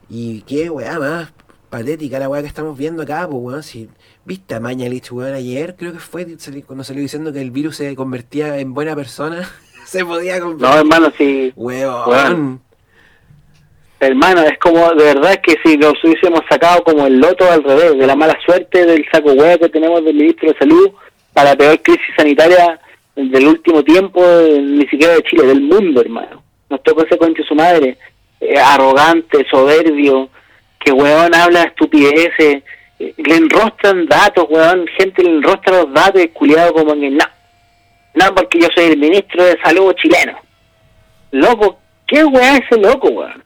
Y 0.09 0.43
qué 0.43 0.71
weá 0.71 0.99
más 0.99 1.33
patética 1.71 2.19
la 2.19 2.29
weá 2.29 2.43
que 2.43 2.49
estamos 2.49 2.77
viendo 2.77 3.03
acá, 3.03 3.27
pues 3.29 3.43
weón, 3.43 3.63
si 3.63 3.89
viste 4.25 4.55
a 4.55 4.61
Mañalich, 4.61 5.13
weón, 5.13 5.35
ayer 5.35 5.77
creo 5.77 5.93
que 5.93 5.99
fue 5.99 6.27
cuando 6.67 6.85
salió 6.85 7.03
diciendo 7.03 7.33
que 7.33 7.41
el 7.41 7.51
virus 7.51 7.77
se 7.77 7.95
convertía 7.95 8.59
en 8.59 8.75
buena 8.75 8.95
persona, 8.95 9.49
se 9.87 10.05
podía 10.05 10.41
convertir. 10.41 10.69
No, 10.69 10.79
hermano, 10.79 11.13
sí. 11.17 11.53
Weón. 11.57 12.61
Hermano, 14.01 14.43
es 14.43 14.57
como, 14.59 14.95
de 14.95 15.05
verdad 15.15 15.41
que 15.43 15.57
si 15.65 15.77
nos 15.77 15.95
hubiésemos 16.05 16.43
sacado 16.49 16.85
como 16.85 17.07
el 17.07 17.19
loto 17.19 17.51
al 17.51 17.65
revés, 17.65 17.99
de 17.99 18.07
la 18.07 18.15
mala 18.15 18.39
suerte 18.47 18.87
del 18.87 19.05
saco 19.11 19.33
hueá 19.33 19.59
que 19.59 19.69
tenemos 19.69 20.05
del 20.05 20.15
ministro 20.15 20.53
de 20.53 20.59
Salud 20.59 20.91
para 21.33 21.51
la 21.51 21.57
peor 21.57 21.83
crisis 21.83 22.15
sanitaria 22.17 22.79
del 23.17 23.49
último 23.49 23.83
tiempo, 23.83 24.23
ni 24.23 24.87
siquiera 24.87 25.15
de 25.15 25.23
Chile, 25.25 25.47
del 25.47 25.63
mundo, 25.63 26.01
hermano. 26.01 26.45
Nos 26.71 26.81
tocó 26.85 27.03
ese 27.03 27.19
concho 27.19 27.43
su 27.43 27.57
madre, 27.57 27.99
eh, 28.41 28.57
arrogante, 28.57 29.45
soberbio, 29.51 30.31
que 30.79 30.93
weón 30.93 31.35
habla 31.35 31.65
estupideces, 31.65 32.63
eh, 32.99 33.15
le 33.17 33.37
enrostran 33.37 34.07
datos, 34.07 34.47
weón, 34.49 34.87
gente 34.97 35.23
le 35.23 35.31
enrostra 35.31 35.83
los 35.83 35.93
datos 35.93 36.23
y 36.23 36.29
culiado 36.29 36.73
como 36.73 36.93
en 36.95 37.05
el 37.05 37.17
no. 37.17 37.25
No, 38.15 38.35
porque 38.35 38.61
yo 38.61 38.69
soy 38.75 38.87
el 38.87 38.99
ministro 38.99 39.45
de 39.45 39.59
salud 39.63 39.95
chileno. 39.95 40.39
Loco, 41.31 41.79
¿qué 42.07 42.25
weón 42.25 42.57
es 42.57 42.63
ese 42.71 42.81
loco, 42.81 43.09
weón? 43.09 43.45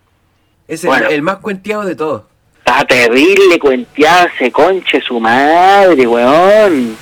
Es 0.68 0.84
el, 0.84 1.22
más 1.22 1.38
cuenteado 1.38 1.84
de 1.84 1.96
todos. 1.96 2.22
Está 2.58 2.84
terrible 2.84 3.58
cuenteado 3.58 4.28
ese 4.28 4.50
conche 4.52 5.00
su 5.00 5.18
madre, 5.18 6.06
weón 6.06 6.96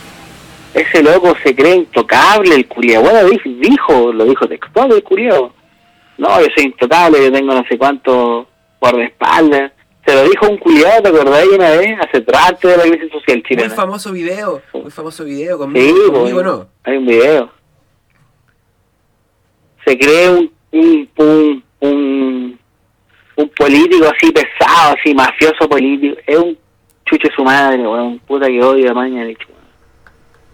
ese 0.74 1.03
loco 1.03 1.37
se 1.43 1.55
cree 1.55 1.76
intocable, 1.76 2.55
el 2.55 2.68
culiao. 2.68 3.03
Bueno, 3.03 3.28
dijo, 3.45 4.12
lo 4.12 4.24
dijo 4.24 4.47
textual 4.47 4.93
el 4.93 5.03
culiao. 5.03 5.53
No, 6.18 6.41
yo 6.41 6.47
soy 6.55 6.66
intocable, 6.66 7.24
yo 7.24 7.33
tengo 7.33 7.55
no 7.55 7.64
sé 7.68 7.76
cuánto 7.76 8.49
por 8.78 9.01
espalda. 9.01 9.72
Se 10.11 10.16
lo 10.16 10.28
dijo 10.28 10.48
un 10.48 10.56
culiado, 10.56 11.02
¿te 11.02 11.08
acordás 11.08 11.46
una 11.46 11.70
vez? 11.70 11.96
Hace 12.00 12.20
trato 12.22 12.66
de 12.66 12.76
la 12.76 12.82
crisis 12.82 13.12
social 13.12 13.40
chilena. 13.44 13.68
Muy 13.68 13.76
famoso 13.76 14.11
video, 14.11 14.61
muy 14.72 14.90
famoso 14.90 15.24
video, 15.24 15.56
conmigo, 15.56 15.96
sí, 16.04 16.11
conmigo 16.11 16.42
no. 16.42 16.66
Hay 16.82 16.96
un 16.96 17.06
video. 17.06 17.48
Se 19.86 19.96
cree 19.96 20.30
un, 20.30 20.52
un, 21.16 21.64
un, 21.78 22.58
un, 23.36 23.48
político 23.50 24.06
así 24.06 24.32
pesado, 24.32 24.96
así 24.98 25.14
mafioso 25.14 25.68
político. 25.68 26.16
Es 26.26 26.38
un 26.38 26.58
chucho 27.04 27.28
su 27.36 27.44
madre, 27.44 27.80
weón. 27.80 28.18
Puta 28.26 28.48
que 28.48 28.61
odio 28.61 28.90
a 28.90 28.94
Mañalich, 28.94 29.46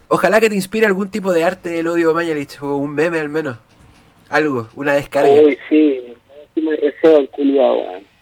Ojalá 0.08 0.38
que 0.38 0.50
te 0.50 0.54
inspire 0.54 0.84
algún 0.84 1.10
tipo 1.10 1.32
de 1.32 1.44
arte 1.44 1.70
del 1.70 1.88
odio 1.88 2.10
a 2.10 2.12
Mañalich, 2.12 2.62
o 2.62 2.76
un 2.76 2.94
meme 2.94 3.20
al 3.20 3.30
menos. 3.30 3.56
Algo, 4.28 4.68
una 4.74 4.92
descarga. 4.92 5.30
Uy, 5.30 5.56
sí, 5.70 6.14
me 6.56 6.72
deseo 6.72 7.20
el 7.20 7.30
culiado, 7.30 7.76
weón. 7.76 8.15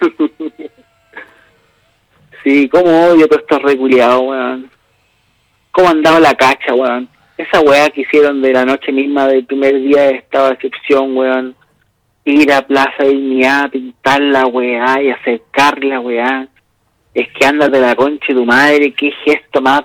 sí, 2.44 2.68
cómo 2.68 3.06
odio 3.06 3.28
todo 3.28 3.40
esto 3.40 3.58
reculiado, 3.58 4.20
weón. 4.22 4.70
Cómo 5.72 5.88
andaba 5.88 6.20
la 6.20 6.34
cacha, 6.34 6.74
weón. 6.74 7.08
Esa 7.36 7.60
weá 7.60 7.90
que 7.90 8.02
hicieron 8.02 8.42
de 8.42 8.52
la 8.52 8.64
noche 8.64 8.92
misma 8.92 9.26
del 9.26 9.44
primer 9.44 9.80
día 9.80 10.02
de 10.02 10.16
estado 10.16 10.48
de 10.48 10.54
excepción, 10.54 11.16
weón. 11.16 11.54
Ir 12.24 12.52
a 12.52 12.66
Plaza 12.66 13.04
Dignidad, 13.04 13.70
pintar 13.70 14.20
la 14.20 14.46
weá 14.46 15.02
y 15.02 15.10
acercar 15.10 15.82
la 15.82 16.00
weá. 16.00 16.48
Es 17.14 17.28
que 17.32 17.46
andas 17.46 17.72
de 17.72 17.80
la 17.80 17.94
concha 17.94 18.26
de 18.28 18.34
tu 18.34 18.44
madre, 18.44 18.92
qué 18.92 19.12
gesto 19.24 19.60
más. 19.60 19.82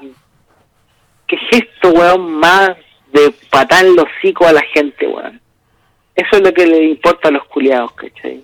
Qué 1.27 1.37
gesto, 1.49 1.89
weón, 1.89 2.33
más 2.33 2.71
de 3.11 3.33
patar 3.49 3.85
los 3.85 4.05
hocico 4.05 4.45
a 4.45 4.53
la 4.53 4.61
gente, 4.73 5.07
weón. 5.07 5.41
Eso 6.15 6.37
es 6.37 6.41
lo 6.41 6.53
que 6.53 6.65
le 6.65 6.83
importa 6.83 7.29
a 7.29 7.31
los 7.31 7.45
culiados, 7.45 7.91
¿cachai? 7.93 8.43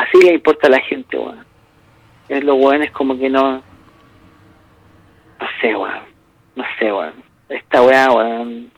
Así 0.00 0.18
le 0.24 0.32
importa 0.32 0.66
a 0.66 0.70
la 0.70 0.80
gente, 0.80 1.18
weón. 1.18 1.44
Es 2.28 2.42
lo 2.42 2.56
bueno, 2.56 2.84
es 2.84 2.90
como 2.90 3.18
que 3.18 3.28
no. 3.28 3.56
No 3.56 5.46
sé, 5.60 5.76
weón. 5.76 6.00
No 6.56 6.64
sé, 6.78 6.90
weón. 6.90 7.12
Esta 7.50 7.82
weá, 7.82 8.10
weón. 8.10 8.70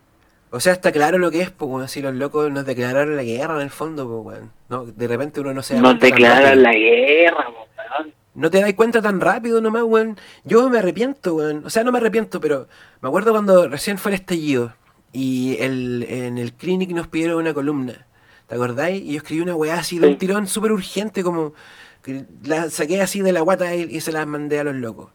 O 0.50 0.58
sea, 0.58 0.72
está 0.72 0.90
claro 0.90 1.18
lo 1.18 1.30
que 1.30 1.42
es, 1.42 1.50
pues, 1.50 1.70
weón. 1.70 1.88
Si 1.88 2.02
los 2.02 2.14
locos 2.14 2.50
nos 2.50 2.66
declararon 2.66 3.14
la 3.14 3.22
guerra 3.22 3.54
en 3.54 3.62
el 3.62 3.70
fondo, 3.70 4.08
pues, 4.08 4.36
weón. 4.36 4.52
No, 4.68 4.84
de 4.84 5.06
repente 5.06 5.40
uno 5.40 5.54
no 5.54 5.62
se 5.62 5.74
da 5.74 5.80
Nos 5.80 6.00
declararon 6.00 6.60
la 6.60 6.72
guerra, 6.72 7.46
weón. 7.50 8.12
No 8.34 8.50
te 8.50 8.60
das 8.60 8.72
cuenta 8.74 9.00
tan 9.00 9.20
rápido 9.20 9.60
nomás, 9.60 9.84
weón. 9.84 10.18
Yo 10.42 10.68
me 10.70 10.78
arrepiento, 10.80 11.36
weón. 11.36 11.64
O 11.64 11.70
sea, 11.70 11.84
no 11.84 11.92
me 11.92 11.98
arrepiento, 11.98 12.40
pero 12.40 12.66
me 13.00 13.08
acuerdo 13.08 13.30
cuando 13.30 13.68
recién 13.68 13.96
fue 13.96 14.10
el 14.10 14.16
estallido 14.16 14.72
y 15.12 15.56
el, 15.60 16.04
en 16.08 16.38
el 16.38 16.54
clinic 16.54 16.90
nos 16.90 17.06
pidieron 17.06 17.36
una 17.36 17.54
columna. 17.54 18.06
¿Te 18.52 18.56
acordáis? 18.56 19.02
Y 19.02 19.12
yo 19.12 19.16
escribí 19.16 19.40
una 19.40 19.56
weá 19.56 19.78
así 19.78 19.98
de 19.98 20.08
un 20.08 20.18
tirón 20.18 20.46
súper 20.46 20.72
urgente, 20.72 21.22
como 21.22 21.54
que 22.02 22.26
la 22.44 22.68
saqué 22.68 23.00
así 23.00 23.22
de 23.22 23.32
la 23.32 23.40
guata 23.40 23.74
y, 23.74 23.98
se 24.02 24.12
la 24.12 24.26
mandé 24.26 24.60
a 24.60 24.64
los 24.64 24.74
locos. 24.74 25.10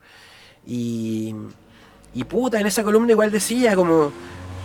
Y, 0.66 1.36
y 2.16 2.24
puta, 2.24 2.60
en 2.60 2.66
esa 2.66 2.84
columna 2.84 3.12
igual 3.12 3.30
decía 3.30 3.76
como, 3.76 4.12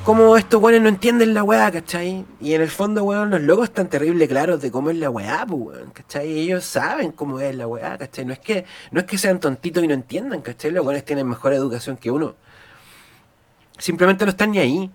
como 0.06 0.38
estos 0.38 0.58
weones 0.62 0.80
no 0.80 0.88
entienden 0.88 1.34
la 1.34 1.42
weá, 1.42 1.70
¿cachai? 1.70 2.24
Y 2.40 2.54
en 2.54 2.62
el 2.62 2.70
fondo, 2.70 3.04
weón, 3.04 3.28
los 3.28 3.42
locos 3.42 3.64
están 3.64 3.90
terrible 3.90 4.26
claros 4.26 4.62
de 4.62 4.70
cómo 4.70 4.88
es 4.88 4.96
la 4.96 5.10
weá, 5.10 5.44
pues, 5.46 5.60
weón, 5.60 5.90
¿cachai? 5.90 6.30
Ellos 6.30 6.64
saben 6.64 7.12
cómo 7.12 7.40
es 7.40 7.54
la 7.54 7.66
weá, 7.66 7.98
¿cachai? 7.98 8.24
No 8.24 8.32
es 8.32 8.38
que, 8.38 8.64
no 8.90 9.00
es 9.00 9.06
que 9.06 9.18
sean 9.18 9.38
tontitos 9.38 9.84
y 9.84 9.86
no 9.86 9.92
entiendan, 9.92 10.40
¿cachai? 10.40 10.70
Los 10.70 10.82
weones 10.82 11.04
tienen 11.04 11.28
mejor 11.28 11.52
educación 11.52 11.98
que 11.98 12.10
uno. 12.10 12.36
Simplemente 13.76 14.24
no 14.24 14.30
están 14.30 14.52
ni 14.52 14.60
ahí, 14.60 14.90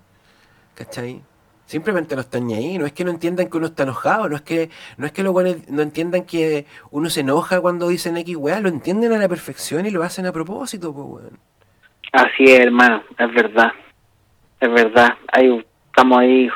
¿cachai? 0.74 1.22
Simplemente 1.68 2.16
no 2.16 2.22
están 2.22 2.48
ni 2.48 2.54
ahí, 2.54 2.78
no 2.78 2.86
es 2.86 2.94
que 2.94 3.04
no 3.04 3.12
entiendan 3.12 3.50
que 3.50 3.58
uno 3.58 3.68
está 3.68 3.84
enojado, 3.84 4.30
no 4.30 4.38
es 4.38 4.42
que 4.42 4.70
no 4.96 5.06
es 5.06 5.12
que 5.12 5.22
los 5.22 5.34
buenos 5.34 5.68
no 5.68 5.82
entiendan 5.82 6.24
que 6.24 6.66
uno 6.92 7.10
se 7.10 7.20
enoja 7.20 7.60
cuando 7.60 7.90
dicen 7.90 8.16
X 8.16 8.38
weá, 8.38 8.62
lo 8.62 8.70
entienden 8.70 9.12
a 9.12 9.18
la 9.18 9.28
perfección 9.28 9.86
y 9.86 9.92
lo 9.92 10.02
hacen 10.02 10.26
a 10.26 10.32
propósito, 10.32 10.94
pues 10.94 11.06
weón. 11.06 11.40
Así 12.14 12.46
es, 12.46 12.62
hermano, 12.62 13.04
es 13.20 13.34
verdad. 13.34 13.74
Es 14.62 14.72
verdad. 14.72 15.10
Ahí 15.34 15.66
estamos 15.88 16.20
ahí 16.20 16.50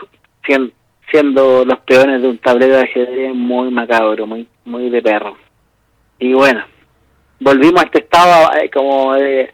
siendo, 1.12 1.66
los 1.66 1.80
peones 1.80 2.22
de 2.22 2.30
un 2.30 2.38
tablero 2.38 2.78
de 2.78 2.84
ajedrez 2.84 3.36
muy 3.36 3.70
macabro, 3.70 4.26
muy 4.26 4.48
muy 4.64 4.90
de 4.90 5.02
perro. 5.02 5.36
Y 6.20 6.32
bueno, 6.32 6.64
volvimos 7.38 7.82
a 7.82 7.86
este 7.86 8.00
estado 8.00 8.50
eh, 8.56 8.72
como 8.74 9.14
de 9.16 9.52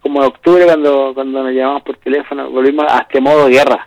como 0.00 0.22
de 0.22 0.28
octubre 0.28 0.64
cuando 0.64 1.12
cuando 1.12 1.42
nos 1.42 1.52
llamamos 1.52 1.82
por 1.82 1.98
teléfono, 1.98 2.50
volvimos 2.50 2.86
a 2.88 3.00
este 3.00 3.20
modo 3.20 3.48
guerra 3.48 3.86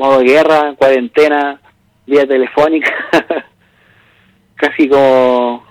modo 0.00 0.20
guerra, 0.20 0.74
cuarentena, 0.76 1.60
vía 2.06 2.26
telefónica, 2.26 2.90
casi 4.56 4.88
como, 4.88 5.62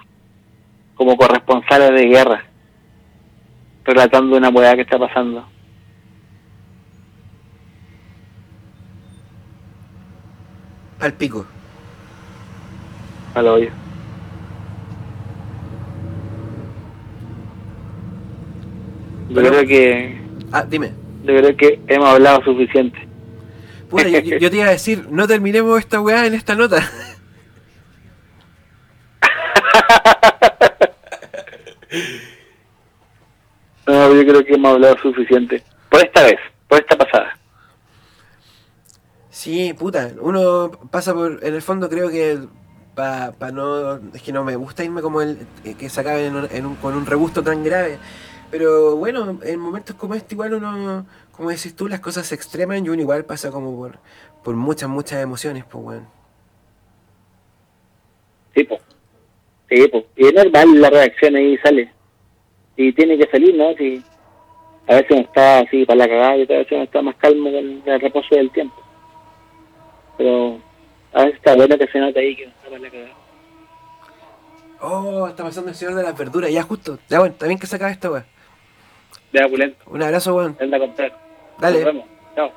como 0.93 1.17
corresponsales 1.17 1.99
de 1.99 2.05
guerra, 2.05 2.43
relatando 3.83 4.37
una 4.37 4.49
hueá 4.49 4.75
que 4.75 4.83
está 4.83 4.99
pasando. 4.99 5.47
Al 10.99 11.13
pico. 11.13 11.47
Al 13.33 13.47
hoyo. 13.47 13.71
Yo 19.29 19.41
creo 19.41 19.65
que... 19.65 20.21
Ah, 20.51 20.65
dime. 20.69 20.91
Yo 21.23 21.35
creo 21.35 21.57
que 21.57 21.79
hemos 21.87 22.09
hablado 22.09 22.43
suficiente 22.43 23.08
yo, 23.91 24.49
te 24.49 24.57
iba 24.57 24.67
a 24.67 24.71
decir, 24.71 25.07
no 25.09 25.27
terminemos 25.27 25.77
esta 25.79 26.01
weá 26.01 26.25
en 26.25 26.33
esta 26.33 26.55
nota. 26.55 26.77
no, 33.87 34.13
yo 34.13 34.21
creo 34.21 34.45
que 34.45 34.53
hemos 34.53 34.73
hablado 34.73 34.97
suficiente. 34.99 35.63
Por 35.89 36.01
esta 36.01 36.23
vez, 36.23 36.39
por 36.67 36.79
esta 36.79 36.97
pasada. 36.97 37.37
Sí, 39.29 39.73
puta, 39.73 40.11
uno 40.19 40.71
pasa 40.91 41.13
por, 41.13 41.39
en 41.43 41.55
el 41.55 41.61
fondo 41.61 41.87
creo 41.89 42.09
que 42.09 42.39
para 42.93 43.31
pa 43.31 43.51
no, 43.51 43.95
es 44.13 44.21
que 44.21 44.33
no 44.33 44.43
me 44.43 44.57
gusta 44.57 44.83
irme 44.83 45.01
como 45.01 45.21
el, 45.21 45.47
eh, 45.63 45.75
que 45.75 45.87
se 45.89 46.01
acabe 46.01 46.29
con 46.81 46.95
un 46.95 47.05
rebusto 47.05 47.41
tan 47.41 47.63
grave, 47.63 47.97
pero 48.51 48.97
bueno, 48.97 49.39
en 49.43 49.59
momentos 49.59 49.95
como 49.95 50.15
este 50.15 50.35
igual 50.35 50.55
uno, 50.55 51.05
como 51.39 51.51
decís 51.51 51.73
tú, 51.73 51.87
las 51.87 52.01
cosas 52.01 52.27
se 52.27 52.35
extreman 52.35 52.85
y 52.85 52.89
uno 52.89 53.01
igual 53.01 53.23
pasa 53.23 53.49
como 53.49 53.73
por, 53.73 53.97
por 54.43 54.57
muchas, 54.57 54.89
muchas 54.89 55.23
emociones, 55.23 55.63
pues, 55.63 55.85
weón. 55.85 56.07
Sí, 58.53 58.65
pues. 58.65 58.81
Sí, 59.69 59.87
pues. 59.87 60.03
Y 60.17 60.25
es 60.25 60.33
normal 60.33 60.81
la 60.81 60.89
reacción 60.89 61.37
ahí 61.37 61.57
sale. 61.59 61.93
Y 62.75 62.91
tiene 62.91 63.17
que 63.17 63.31
salir, 63.31 63.55
¿no? 63.55 63.73
Si 63.75 64.03
a 64.85 64.95
veces 64.95 65.11
uno 65.11 65.21
está 65.21 65.59
así 65.59 65.85
para 65.85 65.99
la 65.99 66.09
cagada 66.09 66.35
y 66.35 66.41
a 66.41 66.45
veces 66.45 66.73
uno 66.73 66.83
está 66.83 67.01
más 67.01 67.15
calmo 67.15 67.49
con 67.53 67.83
el 67.85 68.01
reposo 68.01 68.35
del 68.35 68.51
tiempo. 68.51 68.75
Pero 70.17 70.59
a 71.13 71.23
veces 71.23 71.37
está 71.37 71.55
bueno 71.55 71.77
que 71.77 71.87
se 71.87 71.99
note 71.99 72.19
ahí 72.19 72.35
que 72.35 72.43
uno 72.43 72.53
está 72.53 72.69
para 72.69 72.81
la 72.81 72.89
cagada. 72.89 73.15
Oh, 74.81 75.25
está 75.29 75.45
pasando 75.45 75.69
el 75.69 75.75
señor 75.77 75.95
de 75.95 76.03
las 76.03 76.17
verduras, 76.17 76.51
ya 76.51 76.63
justo. 76.63 76.99
Ya 77.07 77.19
bueno, 77.19 77.35
también 77.35 77.61
que 77.61 77.65
se 77.65 77.77
acabe 77.77 77.93
esta 77.93 78.11
weón. 78.11 78.25
De 79.31 79.41
Apulento. 79.41 79.85
Un 79.87 80.03
abrazo, 80.03 80.35
weón. 80.35 80.57
Anda 80.59 80.75
a 80.75 80.79
comprar. 80.81 81.28
Chao. 82.35 82.51